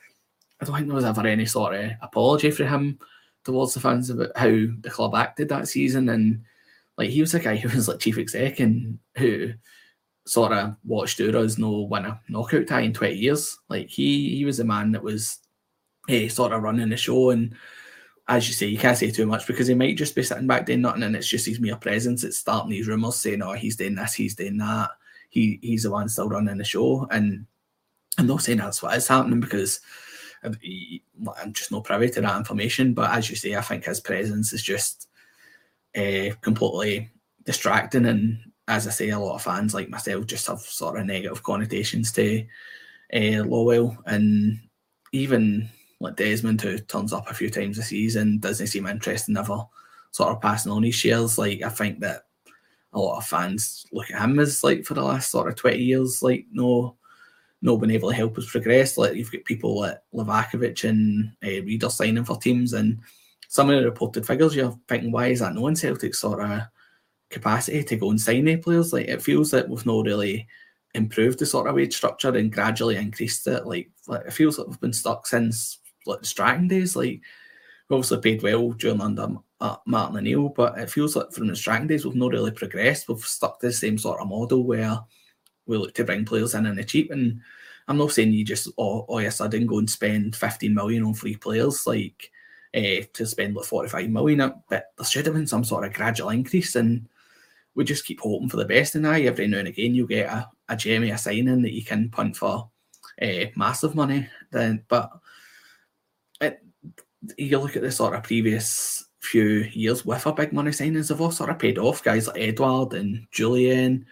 I 0.63 0.65
don't 0.65 0.75
think 0.75 0.87
there 0.87 0.95
was 0.95 1.05
ever 1.05 1.27
any 1.27 1.45
sort 1.45 1.75
of 1.75 1.91
apology 2.01 2.49
for 2.51 2.65
him 2.65 2.97
towards 3.43 3.73
the 3.73 3.81
fans 3.81 4.09
about 4.09 4.29
how 4.35 4.47
the 4.47 4.89
club 4.89 5.13
acted 5.13 5.49
that 5.49 5.67
season. 5.67 6.07
And 6.07 6.43
like 6.97 7.09
he 7.09 7.19
was 7.19 7.33
a 7.33 7.39
guy 7.39 7.57
who 7.57 7.67
was 7.75 7.89
like 7.89 7.99
chief 7.99 8.17
exec 8.17 8.61
and 8.61 8.97
who 9.17 9.53
sort 10.25 10.53
of 10.53 10.77
watched 10.85 11.19
Euros 11.19 11.57
no 11.57 11.81
win 11.81 12.05
a 12.05 12.21
knockout 12.29 12.67
tie 12.67 12.81
in 12.81 12.93
20 12.93 13.13
years. 13.13 13.57
Like 13.67 13.89
he 13.89 14.37
he 14.37 14.45
was 14.45 14.61
a 14.61 14.63
man 14.63 14.93
that 14.93 15.03
was 15.03 15.39
eh, 16.07 16.29
sort 16.29 16.53
of 16.53 16.63
running 16.63 16.89
the 16.89 16.97
show 16.97 17.31
and 17.31 17.53
as 18.29 18.47
you 18.47 18.53
say, 18.53 18.67
you 18.67 18.77
can't 18.77 18.97
say 18.97 19.11
too 19.11 19.25
much 19.25 19.45
because 19.45 19.67
he 19.67 19.73
might 19.73 19.97
just 19.97 20.15
be 20.15 20.23
sitting 20.23 20.47
back 20.47 20.65
doing 20.65 20.79
nothing 20.79 21.03
and 21.03 21.13
it's 21.13 21.27
just 21.27 21.45
his 21.45 21.59
mere 21.59 21.75
presence. 21.75 22.23
It's 22.23 22.37
starting 22.37 22.71
these 22.71 22.87
rumours 22.87 23.17
saying, 23.17 23.41
oh, 23.41 23.51
he's 23.51 23.75
doing 23.75 23.95
this, 23.95 24.13
he's 24.13 24.33
doing 24.33 24.57
that. 24.59 24.91
He 25.29 25.59
he's 25.61 25.83
the 25.83 25.91
one 25.91 26.07
still 26.07 26.29
running 26.29 26.57
the 26.57 26.63
show. 26.63 27.05
And 27.11 27.45
I'm 28.17 28.27
not 28.27 28.41
saying 28.41 28.59
that's 28.59 28.81
what 28.81 28.95
is 28.95 29.09
happening 29.09 29.41
because 29.41 29.81
I'm 30.43 31.53
just 31.53 31.71
not 31.71 31.83
privy 31.83 32.09
to 32.09 32.21
that 32.21 32.37
information. 32.37 32.93
But 32.93 33.11
as 33.11 33.29
you 33.29 33.35
say, 33.35 33.55
I 33.55 33.61
think 33.61 33.85
his 33.85 33.99
presence 33.99 34.53
is 34.53 34.63
just 34.63 35.07
uh, 35.95 36.35
completely 36.41 37.09
distracting. 37.45 38.05
And 38.05 38.39
as 38.67 38.87
I 38.87 38.91
say, 38.91 39.09
a 39.09 39.19
lot 39.19 39.35
of 39.35 39.41
fans 39.41 39.73
like 39.73 39.89
myself 39.89 40.25
just 40.25 40.47
have 40.47 40.59
sort 40.59 40.99
of 40.99 41.05
negative 41.05 41.43
connotations 41.43 42.11
to 42.13 42.45
uh, 43.13 43.43
Lawwell. 43.43 43.97
And 44.05 44.59
even 45.11 45.69
like 45.99 46.15
Desmond, 46.15 46.61
who 46.61 46.77
turns 46.79 47.13
up 47.13 47.29
a 47.29 47.33
few 47.33 47.49
times 47.49 47.77
a 47.77 47.83
season, 47.83 48.39
doesn't 48.39 48.67
seem 48.67 48.87
interested 48.87 49.31
in 49.31 49.37
ever 49.37 49.63
sort 50.11 50.31
of 50.31 50.41
passing 50.41 50.71
on 50.71 50.83
his 50.83 50.95
shares. 50.95 51.37
Like, 51.37 51.61
I 51.61 51.69
think 51.69 51.99
that 52.01 52.23
a 52.91 52.99
lot 52.99 53.17
of 53.17 53.25
fans 53.25 53.85
look 53.91 54.11
at 54.11 54.21
him 54.21 54.39
as 54.39 54.63
like 54.63 54.85
for 54.85 54.93
the 54.93 55.03
last 55.03 55.31
sort 55.31 55.47
of 55.47 55.55
20 55.55 55.77
years, 55.77 56.21
like, 56.21 56.45
no 56.51 56.97
not 57.63 57.77
been 57.77 57.91
able 57.91 58.09
to 58.09 58.15
help 58.15 58.37
us 58.37 58.51
progress. 58.51 58.97
Like 58.97 59.15
you've 59.15 59.31
got 59.31 59.45
people 59.45 59.79
like 59.79 59.97
Livakovic 60.13 60.87
and 60.87 61.31
uh, 61.43 61.63
Reader 61.63 61.89
signing 61.89 62.25
for 62.25 62.37
teams, 62.37 62.73
and 62.73 62.99
some 63.47 63.69
of 63.69 63.79
the 63.79 63.85
reported 63.85 64.27
figures, 64.27 64.55
you're 64.55 64.77
thinking, 64.87 65.11
why 65.11 65.27
is 65.27 65.39
that 65.39 65.55
no 65.55 65.67
in 65.67 65.75
Celtic 65.75 66.13
sort 66.13 66.41
of 66.41 66.61
capacity 67.29 67.83
to 67.83 67.95
go 67.95 68.09
and 68.09 68.19
sign 68.19 68.47
any 68.47 68.57
players? 68.57 68.91
Like 68.91 69.07
it 69.07 69.21
feels 69.21 69.49
that 69.51 69.69
we've 69.69 69.85
not 69.85 70.05
really 70.05 70.45
improved 70.93 71.39
the 71.39 71.45
sort 71.45 71.67
of 71.67 71.75
wage 71.75 71.95
structure 71.95 72.35
and 72.35 72.51
gradually 72.51 72.97
increased 72.97 73.47
it. 73.47 73.65
Like, 73.65 73.89
like 74.07 74.25
it 74.25 74.33
feels 74.33 74.59
like 74.59 74.67
we've 74.67 74.81
been 74.81 74.93
stuck 74.93 75.25
since 75.25 75.79
like 76.05 76.19
the 76.19 76.27
Strachan 76.27 76.67
days. 76.67 76.97
Like 76.97 77.21
we 77.89 77.95
obviously 77.95 78.19
paid 78.19 78.43
well 78.43 78.71
during 78.71 78.99
under 78.99 79.29
uh, 79.61 79.77
Martin 79.87 80.17
O'Neill, 80.17 80.49
but 80.49 80.77
it 80.77 80.89
feels 80.89 81.15
like 81.15 81.31
from 81.31 81.47
the 81.47 81.55
Strachan 81.55 81.87
days 81.87 82.05
we've 82.05 82.15
not 82.15 82.33
really 82.33 82.51
progressed. 82.51 83.07
We've 83.07 83.19
stuck 83.19 83.61
to 83.61 83.67
the 83.67 83.73
same 83.73 83.97
sort 83.97 84.19
of 84.19 84.27
model 84.27 84.65
where 84.65 84.99
we 85.65 85.77
look 85.77 85.93
to 85.95 86.03
bring 86.03 86.25
players 86.25 86.53
in 86.53 86.65
in 86.65 86.75
the 86.75 86.83
cheap. 86.83 87.11
And 87.11 87.41
I'm 87.87 87.97
not 87.97 88.11
saying 88.11 88.33
you 88.33 88.45
just 88.45 88.69
all, 88.77 89.05
all 89.07 89.19
of 89.19 89.25
a 89.25 89.31
sudden 89.31 89.67
go 89.67 89.79
and 89.79 89.89
spend 89.89 90.35
15 90.35 90.73
million 90.73 91.03
on 91.03 91.13
free 91.13 91.35
players 91.35 91.85
like 91.85 92.31
uh, 92.75 93.05
to 93.13 93.25
spend 93.25 93.55
like 93.55 93.65
45 93.65 94.09
million, 94.09 94.53
but 94.69 94.91
there 94.97 95.05
should 95.05 95.25
have 95.25 95.35
been 95.35 95.47
some 95.47 95.63
sort 95.63 95.85
of 95.85 95.93
gradual 95.93 96.29
increase. 96.29 96.75
And 96.75 97.07
we 97.75 97.83
just 97.83 98.05
keep 98.05 98.19
hoping 98.19 98.49
for 98.49 98.57
the 98.57 98.65
best. 98.65 98.95
And 98.95 99.07
I 99.07 99.21
every 99.21 99.47
now 99.47 99.59
and 99.59 99.67
again 99.67 99.95
you 99.95 100.07
get 100.07 100.27
a, 100.27 100.49
a 100.69 100.75
Jamie 100.75 101.11
a 101.11 101.17
signing 101.17 101.61
that 101.61 101.73
you 101.73 101.83
can 101.83 102.09
punt 102.09 102.37
for 102.37 102.69
uh, 103.21 103.45
massive 103.55 103.95
money. 103.95 104.27
Then, 104.51 104.83
but 104.87 105.11
it, 106.41 106.63
you 107.37 107.59
look 107.59 107.75
at 107.75 107.81
the 107.81 107.91
sort 107.91 108.15
of 108.15 108.23
previous 108.23 109.05
few 109.21 109.69
years 109.71 110.05
with 110.05 110.25
a 110.25 110.33
big 110.33 110.51
money 110.51 110.71
signings, 110.71 111.09
they've 111.09 111.21
all 111.21 111.31
sort 111.31 111.49
of 111.49 111.59
paid 111.59 111.77
off. 111.77 112.03
Guys 112.03 112.27
like 112.27 112.41
Edouard 112.41 112.93
and 112.93 113.25
Jullien 113.31 114.05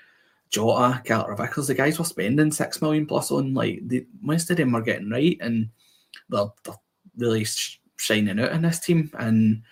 Jota, 0.52 1.02
Carter 1.06 1.36
Vickers, 1.36 1.68
the 1.68 1.74
guys 1.74 1.98
were 1.98 2.06
spending 2.06 2.52
six 2.52 2.82
million 2.82 3.06
plus 3.06 3.32
on 3.32 3.54
like 3.54 3.80
the 3.88 4.06
most 4.22 4.52
of 4.52 4.58
them 4.58 4.76
are 4.76 4.82
getting 4.82 5.10
right 5.10 5.38
and 5.40 5.70
they're, 6.30 6.46
they're 6.66 6.76
really 7.18 7.46
shining 7.98 8.40
out 8.40 8.52
in 8.52 8.62
this 8.62 8.80
team. 8.80 9.10
And 9.18 9.64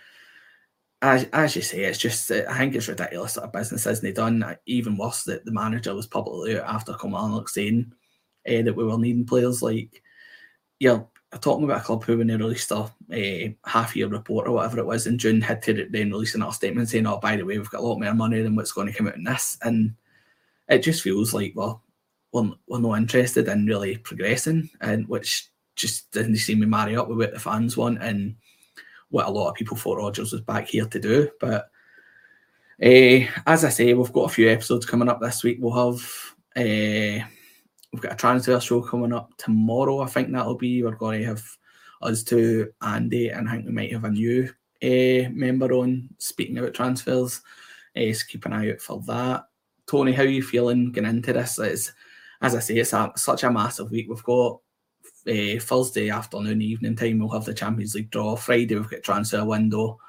as, 1.02 1.26
as 1.34 1.56
you 1.56 1.62
say, 1.62 1.84
it's 1.84 1.98
just 1.98 2.32
I 2.32 2.58
think 2.58 2.76
it's 2.76 2.88
ridiculous 2.88 3.34
that 3.34 3.44
a 3.44 3.48
business 3.48 3.86
isn't 3.86 4.16
done. 4.16 4.56
Even 4.66 4.98
worse 4.98 5.24
that 5.24 5.46
the 5.46 5.52
manager 5.52 5.94
was 5.94 6.08
publicly 6.08 6.58
out 6.58 6.66
after 6.66 6.94
Kilmarnock 6.94 7.50
saying 7.50 7.92
uh, 8.48 8.62
that 8.62 8.76
we 8.76 8.86
were 8.86 8.98
needing 8.98 9.26
players 9.26 9.62
like 9.62 10.02
yeah, 10.80 11.02
talking 11.42 11.66
about 11.66 11.82
a 11.82 11.84
club 11.84 12.04
who 12.04 12.18
when 12.18 12.28
they 12.28 12.36
released 12.36 12.72
a, 12.72 12.90
a 13.12 13.56
half 13.66 13.96
year 13.96 14.08
report 14.08 14.48
or 14.48 14.54
whatever 14.54 14.80
it 14.80 14.86
was 14.86 15.08
in 15.08 15.18
June 15.18 15.42
had 15.42 15.62
to 15.64 15.88
then 15.90 16.10
release 16.10 16.36
another 16.36 16.54
statement 16.54 16.90
saying, 16.90 17.06
Oh, 17.06 17.18
by 17.18 17.36
the 17.36 17.44
way, 17.44 17.58
we've 17.58 17.70
got 17.70 17.82
a 17.82 17.86
lot 17.86 18.00
more 18.00 18.14
money 18.14 18.42
than 18.42 18.56
what's 18.56 18.72
going 18.72 18.88
to 18.88 18.94
come 18.94 19.08
out 19.08 19.18
in 19.18 19.26
this 19.26 19.58
and 19.64 19.94
it 20.70 20.80
just 20.80 21.02
feels 21.02 21.34
like 21.34 21.54
well, 21.56 21.84
we're, 22.32 22.52
we're 22.68 22.80
not 22.80 22.98
interested 22.98 23.48
in 23.48 23.66
really 23.66 23.98
progressing, 23.98 24.70
and 24.82 25.08
which 25.08 25.50
just 25.76 26.12
doesn't 26.12 26.36
seem 26.38 26.62
to 26.62 26.68
marry 26.68 26.96
up 26.96 27.08
with 27.08 27.18
what 27.18 27.34
the 27.34 27.40
fans 27.40 27.78
want 27.78 28.02
and 28.04 28.36
what 29.10 29.28
a 29.28 29.32
lot 29.32 29.50
of 29.50 29.56
people 29.56 29.78
thought 29.78 29.98
Rodgers 29.98 30.32
was 30.32 30.42
back 30.42 30.68
here 30.68 30.86
to 30.86 31.00
do. 31.00 31.30
But 31.40 31.70
uh, 32.84 33.26
as 33.48 33.66
I 33.66 33.70
say, 33.70 33.94
we've 33.94 34.14
got 34.14 34.30
a 34.30 34.34
few 34.34 34.50
episodes 34.50 34.86
coming 34.86 35.10
up 35.10 35.20
this 35.20 35.44
week. 35.44 35.58
We'll 35.60 35.92
have 35.92 36.02
uh, 36.56 37.26
we've 37.92 38.02
got 38.02 38.14
a 38.14 38.18
transfer 38.18 38.60
show 38.60 38.82
coming 38.82 39.14
up 39.14 39.32
tomorrow. 39.38 40.02
I 40.02 40.08
think 40.08 40.32
that'll 40.32 40.56
be 40.56 40.84
we're 40.84 40.92
going 40.92 41.22
to 41.22 41.28
have 41.28 41.44
us 42.02 42.24
two, 42.24 42.72
Andy, 42.82 43.30
and 43.30 43.50
I 43.50 43.54
think 43.54 43.66
we 43.66 43.72
might 43.72 43.92
have 43.92 44.06
a 44.06 44.12
new 44.12 44.50
uh, 44.82 45.30
member 45.32 45.74
on 45.74 46.10
speaking 46.20 46.58
about 46.58 46.74
transfers. 46.74 47.42
Uh, 47.96 48.14
so 48.14 48.26
keep 48.28 48.46
an 48.46 48.54
eye 48.54 48.72
out 48.72 48.82
for 48.82 49.02
that. 49.08 49.46
Tony, 49.90 50.12
how 50.12 50.22
are 50.22 50.28
you 50.28 50.44
feeling 50.44 50.92
getting 50.92 51.10
into 51.10 51.34
this? 51.34 51.58
It's, 51.58 51.92
as 52.42 52.54
I 52.54 52.60
say, 52.60 52.76
it's 52.76 52.94
a, 52.94 53.12
such 53.16 53.44
a 53.44 53.50
massive 53.50 53.90
week. 53.90 54.06
We've 54.08 54.24
got 54.24 54.60
uh, 55.28 55.60
Thursday 55.60 56.12
afternoon, 56.12 56.62
evening 56.62 56.96
time, 56.96 57.18
we'll 57.18 57.30
have 57.30 57.46
the 57.46 57.56
Champions 57.56 57.96
League 57.96 58.12
draw. 58.12 58.36
Friday, 58.36 58.76
we've 58.76 58.90
got 58.90 59.02
transfer 59.02 59.44
window 59.44 60.00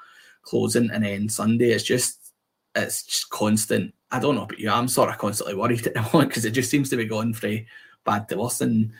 closing, 0.43 0.91
and 0.91 1.03
then 1.03 1.27
Sunday, 1.29 1.71
it's 1.71 1.83
just 1.83 2.33
it's 2.75 3.03
just 3.03 3.29
constant. 3.31 3.93
I 4.11 4.19
don't 4.19 4.35
know 4.35 4.43
about 4.43 4.59
you, 4.59 4.69
I'm 4.69 4.87
sort 4.87 5.09
of 5.09 5.17
constantly 5.17 5.55
worried 5.55 5.87
at 5.87 5.95
the 5.95 6.01
moment 6.13 6.29
because 6.29 6.45
it 6.45 6.51
just 6.51 6.69
seems 6.69 6.91
to 6.91 6.97
be 6.97 7.05
going 7.05 7.33
from 7.33 7.65
bad 8.05 8.29
to 8.29 8.37
worse. 8.37 8.61
And 8.61 8.91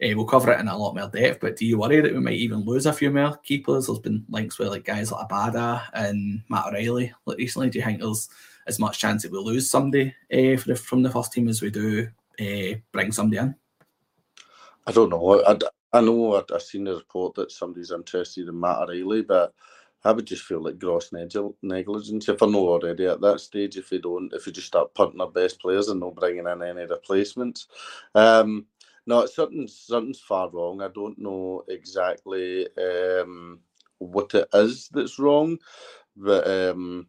uh, 0.00 0.14
we'll 0.14 0.24
cover 0.24 0.52
it 0.52 0.60
in 0.60 0.68
a 0.68 0.78
lot 0.78 0.94
more 0.94 1.08
depth. 1.08 1.40
But 1.40 1.56
do 1.56 1.66
you 1.66 1.78
worry 1.78 2.00
that 2.00 2.14
we 2.14 2.20
might 2.20 2.34
even 2.34 2.64
lose 2.64 2.86
a 2.86 2.92
few 2.92 3.10
more 3.10 3.36
keepers? 3.38 3.86
There's 3.86 3.98
been 3.98 4.24
links 4.28 4.56
with 4.56 4.68
like 4.68 4.84
guys 4.84 5.10
like 5.10 5.28
Abada 5.28 5.82
and 5.94 6.42
Matt 6.48 6.66
O'Riley 6.66 7.12
like 7.26 7.38
recently. 7.38 7.70
Do 7.70 7.80
you 7.80 7.84
think 7.84 8.00
there's 8.00 8.28
as 8.68 8.78
much 8.78 8.98
chance 8.98 9.22
that 9.22 9.32
we 9.32 9.38
lose 9.38 9.70
somebody 9.70 10.14
uh, 10.32 10.60
the, 10.66 10.80
from 10.80 11.02
the 11.02 11.10
first 11.10 11.32
team 11.32 11.48
as 11.48 11.62
we 11.62 11.70
do 11.70 12.08
uh, 12.40 12.78
bring 12.92 13.10
somebody 13.10 13.38
in? 13.38 13.54
I 14.86 14.92
don't 14.92 15.10
know. 15.10 15.42
I, 15.44 15.56
I 15.92 16.00
know 16.00 16.34
I, 16.34 16.42
have 16.50 16.62
seen 16.62 16.84
the 16.84 16.94
report 16.94 17.34
that 17.34 17.50
somebody's 17.50 17.90
interested 17.90 18.48
in 18.48 18.60
Matt 18.60 18.78
O'Riley, 18.78 19.22
but 19.22 19.54
I 20.04 20.12
would 20.12 20.26
just 20.26 20.44
feel 20.44 20.62
like 20.62 20.78
gross 20.78 21.12
negligence 21.12 22.28
if 22.28 22.42
I 22.42 22.46
know 22.46 22.68
already 22.68 23.06
at 23.06 23.20
that 23.20 23.40
stage. 23.40 23.76
If 23.76 23.90
we 23.90 23.98
don't, 23.98 24.32
if 24.32 24.46
we 24.46 24.52
just 24.52 24.66
start 24.66 24.94
punting 24.94 25.20
our 25.20 25.30
best 25.30 25.60
players 25.60 25.88
and 25.88 26.00
not 26.00 26.14
bringing 26.14 26.46
in 26.46 26.62
any 26.62 26.86
replacements, 26.86 27.66
um, 28.14 28.66
no, 29.06 29.26
something's 29.26 29.76
something's 29.76 30.20
far 30.20 30.50
wrong. 30.50 30.82
I 30.82 30.88
don't 30.88 31.18
know 31.18 31.64
exactly 31.68 32.68
um, 32.76 33.60
what 33.98 34.34
it 34.34 34.48
is 34.54 34.88
that's 34.88 35.18
wrong, 35.18 35.58
but 36.16 36.46
um, 36.46 37.06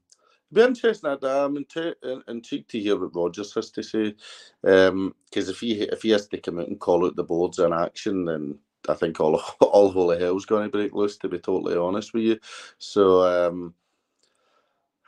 be 0.53 0.61
interesting. 0.61 1.17
I'm 1.21 1.57
intrigued 1.57 2.69
to 2.71 2.79
hear 2.79 2.99
what 2.99 3.15
Rodgers 3.15 3.53
has 3.53 3.71
to 3.71 3.83
say. 3.83 4.15
Because 4.61 4.89
um, 4.89 5.15
if 5.35 5.59
he 5.59 5.81
if 5.83 6.01
he 6.01 6.09
has 6.11 6.27
to 6.27 6.37
come 6.39 6.59
out 6.59 6.67
and 6.67 6.79
call 6.79 7.05
out 7.05 7.15
the 7.15 7.23
boards 7.23 7.59
in 7.59 7.73
action, 7.73 8.25
then 8.25 8.57
I 8.87 8.95
think 8.95 9.19
all 9.19 9.41
all 9.61 9.91
holy 9.91 10.19
hell's 10.19 10.45
going 10.45 10.63
to 10.63 10.69
break 10.77 10.93
loose. 10.93 11.17
To 11.17 11.29
be 11.29 11.39
totally 11.39 11.77
honest 11.77 12.13
with 12.13 12.23
you, 12.23 12.39
so 12.79 13.23
um, 13.47 13.73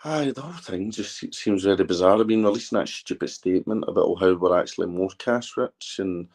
aye, 0.04 0.32
the 0.32 0.42
whole 0.42 0.54
thing 0.54 0.92
just 0.92 1.34
seems 1.34 1.64
very 1.64 1.84
bizarre. 1.84 2.20
I 2.20 2.24
mean, 2.24 2.44
releasing 2.44 2.78
that 2.78 2.90
stupid 2.90 3.30
statement 3.30 3.86
about 3.88 4.16
how 4.20 4.36
we're 4.36 4.60
actually 4.60 4.88
more 4.88 5.10
cash 5.18 5.58
rich, 5.58 5.98
and 6.00 6.28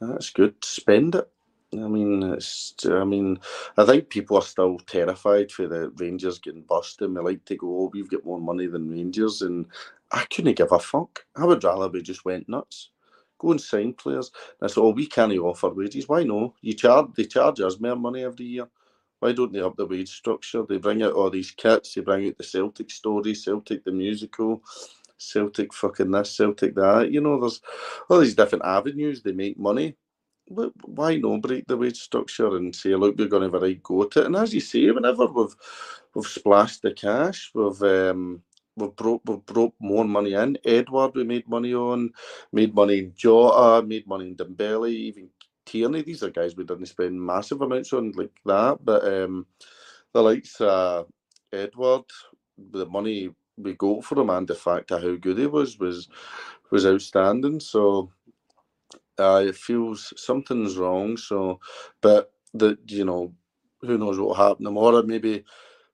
that's 0.00 0.30
good. 0.30 0.64
Spend 0.64 1.16
it. 1.16 1.30
I 1.74 1.86
mean, 1.88 2.22
it's. 2.22 2.74
I 2.86 3.04
mean, 3.04 3.38
I 3.76 3.84
think 3.84 4.08
people 4.08 4.38
are 4.38 4.42
still 4.42 4.78
terrified 4.86 5.52
for 5.52 5.68
the 5.68 5.90
Rangers 5.96 6.38
getting 6.38 6.62
busted. 6.62 7.14
We 7.14 7.20
like 7.20 7.44
to 7.44 7.56
go, 7.56 7.66
oh, 7.68 7.90
we've 7.92 8.10
got 8.10 8.24
more 8.24 8.40
money 8.40 8.66
than 8.66 8.90
Rangers, 8.90 9.42
and 9.42 9.66
I 10.10 10.24
couldn't 10.34 10.56
give 10.56 10.72
a 10.72 10.78
fuck. 10.78 11.26
I 11.36 11.44
would 11.44 11.62
rather 11.62 11.88
we 11.88 12.00
just 12.02 12.24
went 12.24 12.48
nuts. 12.48 12.90
Go 13.38 13.50
and 13.50 13.60
sign 13.60 13.92
players. 13.92 14.30
And 14.60 14.68
I 14.68 14.72
said, 14.72 14.80
oh, 14.80 14.90
we 14.90 15.06
can't 15.06 15.32
offer 15.38 15.68
wages. 15.68 16.08
Why 16.08 16.24
no? 16.24 16.54
You 16.62 16.72
charge. 16.72 17.08
They 17.16 17.24
charge 17.24 17.60
us 17.60 17.78
more 17.78 17.96
money 17.96 18.24
every 18.24 18.46
year. 18.46 18.66
Why 19.20 19.32
don't 19.32 19.52
they 19.52 19.60
up 19.60 19.76
the 19.76 19.86
wage 19.86 20.10
structure? 20.10 20.64
They 20.68 20.78
bring 20.78 21.02
out 21.02 21.12
all 21.12 21.30
these 21.30 21.50
kits. 21.50 21.94
They 21.94 22.00
bring 22.00 22.28
out 22.28 22.38
the 22.38 22.44
Celtic 22.44 22.90
story, 22.90 23.34
Celtic 23.34 23.84
the 23.84 23.92
musical. 23.92 24.62
Celtic 25.18 25.74
fucking 25.74 26.10
this, 26.12 26.34
Celtic 26.36 26.74
that. 26.76 27.12
You 27.12 27.20
know, 27.20 27.38
there's 27.38 27.60
all 28.08 28.20
these 28.20 28.34
different 28.34 28.64
avenues. 28.64 29.22
They 29.22 29.32
make 29.32 29.58
money 29.58 29.96
why 30.48 31.16
not 31.16 31.42
break 31.42 31.66
the 31.66 31.76
wage 31.76 32.00
structure 32.00 32.56
and 32.56 32.74
say, 32.74 32.94
look, 32.94 33.16
we're 33.18 33.28
going 33.28 33.42
to 33.42 33.46
have 33.46 33.62
a 33.62 33.66
right 33.66 33.82
go 33.82 34.02
at 34.02 34.16
it? 34.16 34.26
And 34.26 34.36
as 34.36 34.54
you 34.54 34.60
say, 34.60 34.90
whenever 34.90 35.26
we've 35.26 35.54
we've 36.14 36.26
splashed 36.26 36.82
the 36.82 36.92
cash, 36.92 37.50
we've 37.54 37.82
um, 37.82 38.42
we've 38.76 38.96
brought 38.96 39.22
we've 39.24 39.44
brought 39.46 39.74
more 39.80 40.04
money 40.04 40.34
in. 40.34 40.58
Edouard, 40.64 41.14
we 41.14 41.24
made 41.24 41.48
money 41.48 41.74
on, 41.74 42.10
made 42.52 42.74
money 42.74 42.98
in 42.98 43.12
Jota, 43.14 43.86
made 43.86 44.06
money 44.06 44.28
in 44.28 44.36
Dembele, 44.36 44.90
even 44.90 45.28
Tierney. 45.66 46.02
These 46.02 46.22
are 46.22 46.30
guys 46.30 46.56
we 46.56 46.64
didn't 46.64 46.86
spend 46.86 47.20
massive 47.20 47.62
amounts 47.62 47.92
on 47.92 48.12
like 48.12 48.32
that, 48.46 48.78
but 48.84 49.04
um, 49.04 49.46
the 50.12 50.22
likes 50.22 50.60
uh, 50.60 51.04
Edouard, 51.52 52.04
the 52.72 52.86
money 52.86 53.30
we 53.56 53.74
got 53.74 54.04
for 54.04 54.18
him 54.18 54.30
and 54.30 54.46
the 54.46 54.54
fact 54.54 54.92
of 54.92 55.02
how 55.02 55.16
good 55.16 55.38
he 55.38 55.46
was 55.46 55.78
was 55.78 56.08
was 56.70 56.86
outstanding. 56.86 57.60
So 57.60 58.10
uh, 59.18 59.44
it 59.46 59.56
feels 59.56 60.12
something's 60.16 60.78
wrong. 60.78 61.16
So, 61.16 61.60
but 62.02 62.32
the 62.54 62.78
you 62.88 63.04
know, 63.06 63.34
who 63.82 63.98
knows 63.98 64.18
what 64.18 64.28
will 64.28 64.34
happen 64.34 64.64
tomorrow? 64.66 65.02
Maybe 65.02 65.36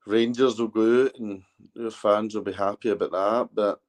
Rangers 0.07 0.59
will 0.59 0.69
go 0.69 1.05
out 1.05 1.19
and 1.19 1.43
your 1.75 1.91
fans 1.93 2.35
will 2.35 2.43
be 2.43 2.53
happy 2.53 2.91
about 2.91 3.13
that, 3.13 3.49
but 3.55 3.81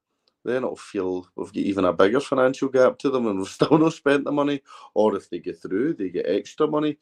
then 0.46 0.58
it'll 0.58 0.76
feel 0.76 1.28
we've 1.36 1.48
got 1.54 1.58
even 1.58 1.86
a 1.86 1.94
bigger 1.94 2.20
financial 2.20 2.70
gap 2.70 3.00
to 3.00 3.10
them 3.10 3.28
and 3.28 3.40
we've 3.40 3.48
still 3.60 3.78
not 3.78 3.94
spent 3.94 4.26
the 4.26 4.32
money. 4.32 4.62
Or 4.94 5.16
if 5.16 5.30
they 5.30 5.40
get 5.40 5.62
through, 5.62 5.96
they 5.96 6.10
get 6.10 6.28
extra 6.28 6.68
money. 6.68 6.98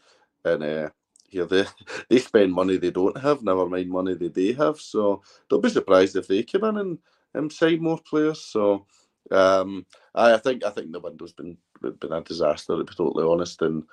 And 0.46 0.64
uh, 0.64 0.90
here 1.28 1.46
they 1.46 1.66
they 2.10 2.20
spend 2.20 2.54
money 2.54 2.78
they 2.78 2.92
don't 2.92 3.18
have, 3.18 3.44
never 3.44 3.68
mind 3.68 3.90
money 3.90 4.16
they 4.16 4.30
do 4.30 4.54
have. 4.56 4.80
So 4.80 5.24
don't 5.50 5.64
be 5.64 5.70
surprised 5.70 6.16
if 6.16 6.28
they 6.28 6.44
come 6.44 6.64
in 6.66 6.78
and, 6.78 7.00
and 7.34 7.52
sign 7.52 7.82
more 7.84 8.00
players. 8.00 8.42
So 8.42 8.86
um, 9.32 9.86
I, 10.16 10.34
I 10.34 10.38
think 10.38 10.64
I 10.64 10.70
think 10.70 10.92
the 10.92 11.00
window's 11.00 11.34
been 11.34 11.58
been 11.82 12.14
a 12.14 12.22
disaster 12.22 12.78
to 12.78 12.84
be 12.84 12.94
totally 12.94 13.26
honest, 13.26 13.62
and 13.62 13.84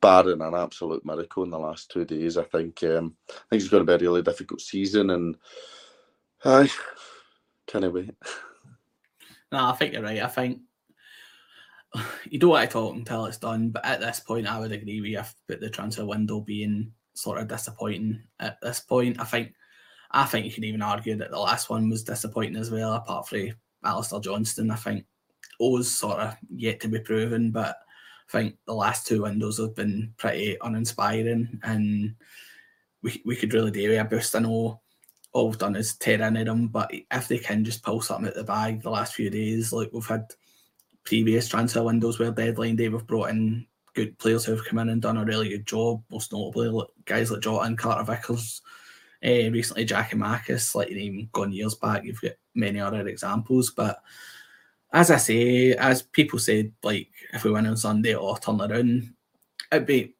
barring 0.00 0.40
an 0.40 0.54
absolute 0.54 1.04
miracle 1.04 1.42
in 1.44 1.50
the 1.50 1.58
last 1.58 1.90
two 1.90 2.04
days, 2.04 2.36
I 2.36 2.44
think 2.44 2.82
um, 2.84 3.14
I 3.28 3.32
think 3.50 3.62
it's 3.62 3.68
going 3.68 3.86
to 3.86 3.98
be 3.98 4.04
a 4.04 4.08
really 4.08 4.22
difficult 4.22 4.60
season, 4.60 5.10
and 5.10 5.36
I 6.44 6.70
can't 7.66 7.92
wait. 7.92 8.14
No, 9.52 9.66
I 9.66 9.72
think 9.72 9.92
you're 9.94 10.02
right. 10.02 10.22
I 10.22 10.28
think 10.28 10.60
you 12.30 12.38
don't 12.38 12.50
want 12.50 12.70
to 12.70 12.72
talk 12.72 12.94
until 12.94 13.26
it's 13.26 13.38
done, 13.38 13.70
but 13.70 13.84
at 13.84 14.00
this 14.00 14.20
point, 14.20 14.46
I 14.46 14.58
would 14.58 14.72
agree 14.72 15.00
with 15.00 15.10
you 15.10 15.18
about 15.18 15.60
the 15.60 15.70
transfer 15.70 16.04
window 16.04 16.40
being 16.40 16.92
sort 17.14 17.38
of 17.38 17.48
disappointing. 17.48 18.22
At 18.38 18.60
this 18.62 18.80
point, 18.80 19.20
I 19.20 19.24
think 19.24 19.52
I 20.12 20.24
think 20.24 20.46
you 20.46 20.52
can 20.52 20.64
even 20.64 20.82
argue 20.82 21.16
that 21.16 21.30
the 21.30 21.38
last 21.38 21.70
one 21.70 21.88
was 21.88 22.04
disappointing 22.04 22.56
as 22.56 22.70
well, 22.70 22.94
apart 22.94 23.28
from 23.28 23.50
Alistair 23.84 24.20
Johnston. 24.20 24.70
I 24.70 24.76
think 24.76 25.04
O's 25.60 25.90
sort 25.90 26.18
of 26.18 26.36
yet 26.54 26.80
to 26.80 26.88
be 26.88 27.00
proven, 27.00 27.50
but 27.50 27.76
I 28.28 28.32
think 28.32 28.56
the 28.66 28.74
last 28.74 29.06
two 29.06 29.22
windows 29.22 29.58
have 29.58 29.74
been 29.74 30.14
pretty 30.16 30.56
uninspiring 30.60 31.60
and 31.62 32.14
we, 33.02 33.22
we 33.24 33.36
could 33.36 33.52
really 33.52 33.70
do 33.70 33.88
with 33.88 34.00
a 34.00 34.04
boost. 34.04 34.36
I 34.36 34.40
know 34.40 34.80
all 35.32 35.48
we've 35.48 35.58
done 35.58 35.76
is 35.76 35.96
tear 35.96 36.22
into 36.22 36.44
them, 36.44 36.68
but 36.68 36.90
if 36.92 37.28
they 37.28 37.38
can 37.38 37.64
just 37.64 37.82
pull 37.82 38.00
something 38.00 38.28
out 38.28 38.34
the 38.34 38.44
bag 38.44 38.82
the 38.82 38.90
last 38.90 39.14
few 39.14 39.30
days, 39.30 39.72
like 39.72 39.90
we've 39.92 40.06
had 40.06 40.26
previous 41.04 41.48
transfer 41.48 41.82
windows 41.82 42.18
where 42.18 42.30
deadline 42.30 42.76
day 42.76 42.88
we've 42.88 43.06
brought 43.06 43.30
in 43.30 43.66
good 43.94 44.18
players 44.18 44.44
who've 44.44 44.64
come 44.64 44.78
in 44.78 44.90
and 44.90 45.02
done 45.02 45.16
a 45.16 45.24
really 45.24 45.48
good 45.48 45.66
job, 45.66 46.02
most 46.10 46.32
notably 46.32 46.84
guys 47.04 47.30
like 47.30 47.40
Jota 47.40 47.64
and 47.64 47.78
Carter 47.78 48.04
Vickers. 48.04 48.62
Uh, 49.22 49.50
recently, 49.50 49.84
Jackie 49.84 50.16
Marcus, 50.16 50.74
like 50.74 50.88
even 50.88 51.28
gone 51.32 51.52
years 51.52 51.74
back, 51.74 52.04
you've 52.04 52.20
got 52.20 52.32
many 52.54 52.80
other 52.80 53.06
examples. 53.06 53.70
But 53.70 54.00
as 54.92 55.10
I 55.10 55.16
say, 55.16 55.72
as 55.74 56.02
people 56.02 56.38
said, 56.38 56.72
like 56.82 57.08
if 57.32 57.44
we 57.44 57.50
win 57.50 57.66
on 57.66 57.76
Sunday 57.76 58.14
or 58.14 58.38
turn 58.38 58.60
around, 58.60 59.12
it'd 59.70 59.86
be 59.86 60.14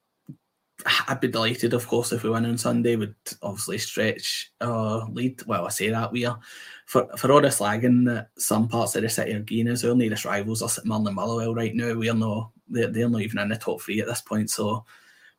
I'd 1.09 1.21
be 1.21 1.29
delighted, 1.29 1.75
of 1.75 1.87
course, 1.87 2.13
if 2.13 2.23
we 2.23 2.31
win 2.31 2.47
on 2.47 2.57
Sunday. 2.57 2.97
Would 2.97 3.15
obviously 3.43 3.79
stretch 3.79 4.53
our 4.61 5.09
lead. 5.11 5.43
Well, 5.47 5.67
I 5.67 5.71
say 5.71 5.91
that 5.91 6.13
we 6.13 6.25
are 6.25 6.39
for 6.87 7.09
for 7.17 7.33
all 7.33 7.41
the 7.41 7.49
slagging 7.49 8.07
that 8.07 8.31
some 8.39 8.69
parts 8.69 8.97
of 8.97 9.03
the 9.03 9.09
city 9.09 9.35
are 9.35 9.71
as 9.71 9.85
our 9.85 9.95
nearest 9.95 10.25
rivals 10.25 10.63
are 10.63 10.69
sitting 10.69 10.93
on 10.93 11.05
the 11.05 11.11
Motherwell 11.11 11.55
right 11.55 11.75
now. 11.75 11.95
We're 11.95 12.15
no, 12.15 12.53
they're, 12.69 12.89
they're 12.89 13.09
not 13.09 13.23
even 13.23 13.39
in 13.39 13.49
the 13.49 13.57
top 13.57 13.81
three 13.83 14.01
at 14.01 14.07
this 14.07 14.21
point. 14.21 14.51
So 14.51 14.85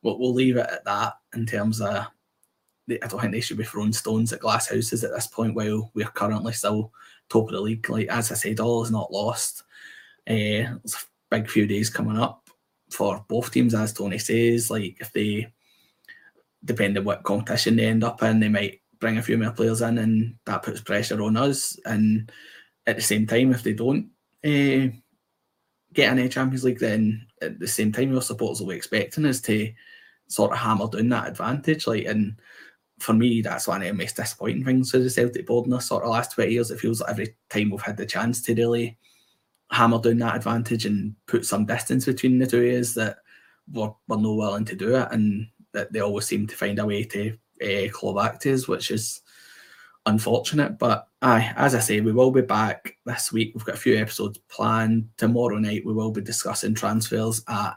we'll, 0.02 0.18
we'll 0.18 0.34
leave 0.34 0.56
it 0.56 0.70
at 0.70 0.84
that 0.84 1.14
in 1.34 1.46
terms 1.46 1.80
of 1.80 2.06
I 2.90 3.06
don't 3.06 3.20
think 3.20 3.32
they 3.32 3.40
should 3.40 3.58
be 3.58 3.64
throwing 3.64 3.92
stones 3.92 4.32
at 4.32 4.40
glass 4.40 4.68
houses 4.68 5.04
at 5.04 5.12
this 5.12 5.26
point 5.26 5.54
while 5.54 5.90
we're 5.94 6.06
currently 6.06 6.52
still 6.52 6.92
top 7.28 7.48
of 7.48 7.52
the 7.52 7.60
league. 7.60 7.88
Like 7.88 8.08
as 8.08 8.30
I 8.30 8.34
said, 8.34 8.60
all 8.60 8.82
is 8.82 8.90
not 8.90 9.12
lost. 9.12 9.62
Uh, 10.28 10.78
there's 10.80 10.94
a 10.94 10.98
big 11.30 11.48
few 11.48 11.66
days 11.66 11.90
coming 11.90 12.18
up 12.18 12.48
for 12.90 13.24
both 13.28 13.50
teams, 13.50 13.74
as 13.74 13.92
Tony 13.92 14.18
says. 14.18 14.70
Like 14.70 14.98
if 15.00 15.12
they, 15.12 15.52
depending 16.64 17.04
what 17.04 17.24
competition 17.24 17.76
they 17.76 17.86
end 17.86 18.04
up 18.04 18.22
in, 18.22 18.40
they 18.40 18.48
might 18.48 18.80
bring 19.00 19.18
a 19.18 19.22
few 19.22 19.36
more 19.38 19.50
players 19.50 19.82
in, 19.82 19.98
and 19.98 20.36
that 20.46 20.62
puts 20.62 20.80
pressure 20.80 21.20
on 21.22 21.36
us. 21.36 21.78
And 21.84 22.30
at 22.86 22.96
the 22.96 23.02
same 23.02 23.26
time, 23.26 23.52
if 23.52 23.62
they 23.62 23.72
don't 23.72 24.10
uh, 24.44 24.94
get 25.92 26.10
any 26.10 26.28
Champions 26.28 26.64
League, 26.64 26.78
then 26.78 27.26
at 27.40 27.58
the 27.58 27.68
same 27.68 27.92
time, 27.92 28.12
your 28.12 28.22
supporters 28.22 28.60
will 28.60 28.68
be 28.68 28.76
expecting 28.76 29.26
us 29.26 29.40
to 29.42 29.72
sort 30.28 30.52
of 30.52 30.58
hammer 30.58 30.88
down 30.88 31.08
that 31.10 31.28
advantage. 31.28 31.86
Like 31.86 32.06
and 32.06 32.36
for 33.02 33.12
me, 33.12 33.42
that's 33.42 33.66
one 33.66 33.82
of 33.82 33.88
the 33.88 33.94
most 33.94 34.16
disappointing 34.16 34.64
things 34.64 34.92
with 34.92 35.02
the 35.02 35.10
Celtic 35.10 35.46
board 35.46 35.66
in 35.66 35.72
the 35.72 35.80
sort 35.80 36.04
of 36.04 36.10
last 36.10 36.32
20 36.32 36.52
years. 36.52 36.70
It 36.70 36.80
feels 36.80 37.00
like 37.00 37.10
every 37.10 37.36
time 37.50 37.70
we've 37.70 37.80
had 37.80 37.96
the 37.96 38.06
chance 38.06 38.40
to 38.42 38.54
really 38.54 38.96
hammer 39.70 39.98
down 39.98 40.18
that 40.18 40.36
advantage 40.36 40.86
and 40.86 41.14
put 41.26 41.44
some 41.44 41.66
distance 41.66 42.04
between 42.04 42.38
the 42.38 42.46
two 42.46 42.62
is 42.62 42.94
that 42.94 43.18
we're, 43.72 43.92
we're 44.06 44.18
no 44.18 44.34
willing 44.34 44.64
to 44.66 44.76
do 44.76 44.96
it. 44.96 45.08
And 45.10 45.48
that 45.72 45.92
they 45.92 46.00
always 46.00 46.26
seem 46.26 46.46
to 46.46 46.56
find 46.56 46.78
a 46.78 46.86
way 46.86 47.02
to 47.04 47.36
uh, 47.62 47.90
claw 47.90 48.14
back 48.14 48.38
to 48.40 48.52
us, 48.52 48.68
which 48.68 48.90
is 48.90 49.22
unfortunate. 50.06 50.78
But 50.78 51.08
aye, 51.22 51.52
as 51.56 51.74
I 51.74 51.80
say, 51.80 52.00
we 52.00 52.12
will 52.12 52.30
be 52.30 52.42
back 52.42 52.96
this 53.04 53.32
week. 53.32 53.52
We've 53.54 53.64
got 53.64 53.74
a 53.74 53.78
few 53.78 53.96
episodes 53.96 54.38
planned. 54.48 55.08
Tomorrow 55.16 55.58
night, 55.58 55.84
we 55.84 55.92
will 55.92 56.12
be 56.12 56.20
discussing 56.20 56.74
transfers 56.74 57.42
at 57.48 57.76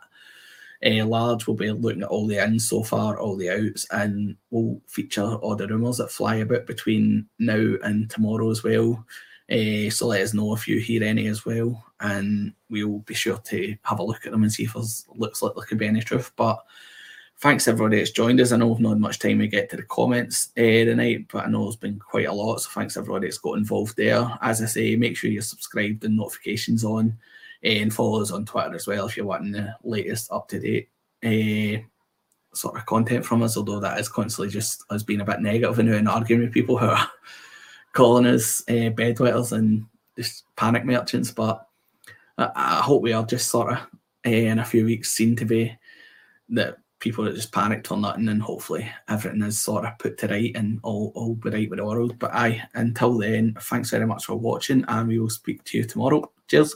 uh, 0.83 1.05
large, 1.05 1.47
we'll 1.47 1.55
be 1.55 1.71
looking 1.71 2.03
at 2.03 2.09
all 2.09 2.27
the 2.27 2.43
ins 2.43 2.67
so 2.67 2.83
far, 2.83 3.19
all 3.19 3.35
the 3.35 3.49
outs, 3.49 3.87
and 3.91 4.35
we'll 4.49 4.81
feature 4.87 5.35
all 5.35 5.55
the 5.55 5.67
rumours 5.67 5.97
that 5.97 6.11
fly 6.11 6.35
about 6.35 6.65
between 6.65 7.27
now 7.39 7.75
and 7.83 8.09
tomorrow 8.09 8.49
as 8.49 8.63
well. 8.63 9.05
Uh, 9.51 9.89
so 9.89 10.07
let 10.07 10.21
us 10.21 10.33
know 10.33 10.53
if 10.55 10.67
you 10.67 10.79
hear 10.79 11.03
any 11.03 11.27
as 11.27 11.45
well, 11.45 11.83
and 11.99 12.53
we'll 12.69 12.99
be 12.99 13.13
sure 13.13 13.37
to 13.37 13.75
have 13.83 13.99
a 13.99 14.03
look 14.03 14.25
at 14.25 14.31
them 14.31 14.43
and 14.43 14.51
see 14.51 14.63
if 14.63 14.73
there's 14.73 15.05
looks 15.15 15.41
like 15.41 15.53
there 15.55 15.65
could 15.65 15.77
be 15.77 15.87
any 15.87 16.01
truth. 16.01 16.31
But 16.35 16.63
thanks 17.37 17.67
everybody 17.67 17.97
that's 17.97 18.11
joined 18.11 18.41
us. 18.41 18.51
I 18.51 18.57
know 18.57 18.67
we've 18.67 18.79
not 18.79 18.91
had 18.91 18.99
much 18.99 19.19
time 19.19 19.39
to 19.39 19.47
get 19.47 19.69
to 19.69 19.77
the 19.77 19.83
comments 19.83 20.49
uh, 20.57 20.61
tonight, 20.61 21.27
but 21.31 21.45
I 21.45 21.49
know 21.49 21.67
it's 21.67 21.75
been 21.75 21.99
quite 21.99 22.27
a 22.27 22.33
lot. 22.33 22.57
So 22.57 22.69
thanks 22.71 22.97
everybody 22.97 23.27
that's 23.27 23.37
got 23.37 23.57
involved 23.57 23.97
there. 23.97 24.27
As 24.41 24.61
I 24.61 24.65
say, 24.65 24.95
make 24.95 25.15
sure 25.15 25.29
you're 25.29 25.41
subscribed 25.41 26.03
and 26.05 26.17
notifications 26.17 26.83
on 26.83 27.17
and 27.65 27.93
follow 27.93 28.21
us 28.21 28.31
on 28.31 28.45
Twitter 28.45 28.75
as 28.75 28.87
well 28.87 29.07
if 29.07 29.17
you're 29.17 29.25
wanting 29.25 29.51
the 29.51 29.75
latest 29.83 30.31
up 30.31 30.47
to 30.47 30.59
date 30.59 30.89
uh, 31.23 31.81
sort 32.53 32.77
of 32.77 32.85
content 32.85 33.25
from 33.25 33.41
us. 33.41 33.57
Although 33.57 33.79
that 33.79 33.99
is 33.99 34.07
constantly 34.07 34.51
just 34.51 34.83
us 34.89 35.03
being 35.03 35.21
a 35.21 35.25
bit 35.25 35.41
negative 35.41 35.79
and, 35.79 35.89
and 35.89 36.07
arguing 36.07 36.43
with 36.43 36.53
people 36.53 36.77
who 36.77 36.87
are 36.87 37.09
calling 37.93 38.27
us 38.27 38.61
uh, 38.69 38.91
bedwetters 38.91 39.51
and 39.51 39.85
just 40.15 40.43
panic 40.55 40.85
merchants. 40.85 41.31
But 41.31 41.67
I, 42.37 42.51
I 42.55 42.81
hope 42.81 43.01
we 43.01 43.13
are 43.13 43.25
just 43.25 43.49
sort 43.49 43.73
of 43.73 43.79
uh, 44.25 44.29
in 44.29 44.59
a 44.59 44.65
few 44.65 44.85
weeks 44.85 45.11
seen 45.11 45.35
to 45.37 45.45
be 45.45 45.75
that 46.49 46.77
people 46.99 47.23
that 47.23 47.35
just 47.35 47.51
panicked 47.51 47.91
or 47.91 47.97
nothing, 47.97 48.27
and 48.29 48.41
hopefully 48.41 48.89
everything 49.09 49.41
is 49.41 49.59
sort 49.59 49.85
of 49.85 49.97
put 49.99 50.17
to 50.19 50.27
right 50.27 50.55
and 50.55 50.79
all 50.83 51.11
all 51.15 51.35
be 51.35 51.49
right 51.49 51.69
with 51.69 51.79
the 51.79 51.85
world. 51.85 52.17
But 52.19 52.33
I 52.33 52.63
until 52.75 53.17
then, 53.17 53.55
thanks 53.59 53.89
very 53.89 54.05
much 54.05 54.25
for 54.25 54.35
watching, 54.35 54.85
and 54.87 55.07
we 55.07 55.19
will 55.19 55.29
speak 55.29 55.63
to 55.65 55.77
you 55.77 55.83
tomorrow. 55.83 56.31
Cheers. 56.47 56.75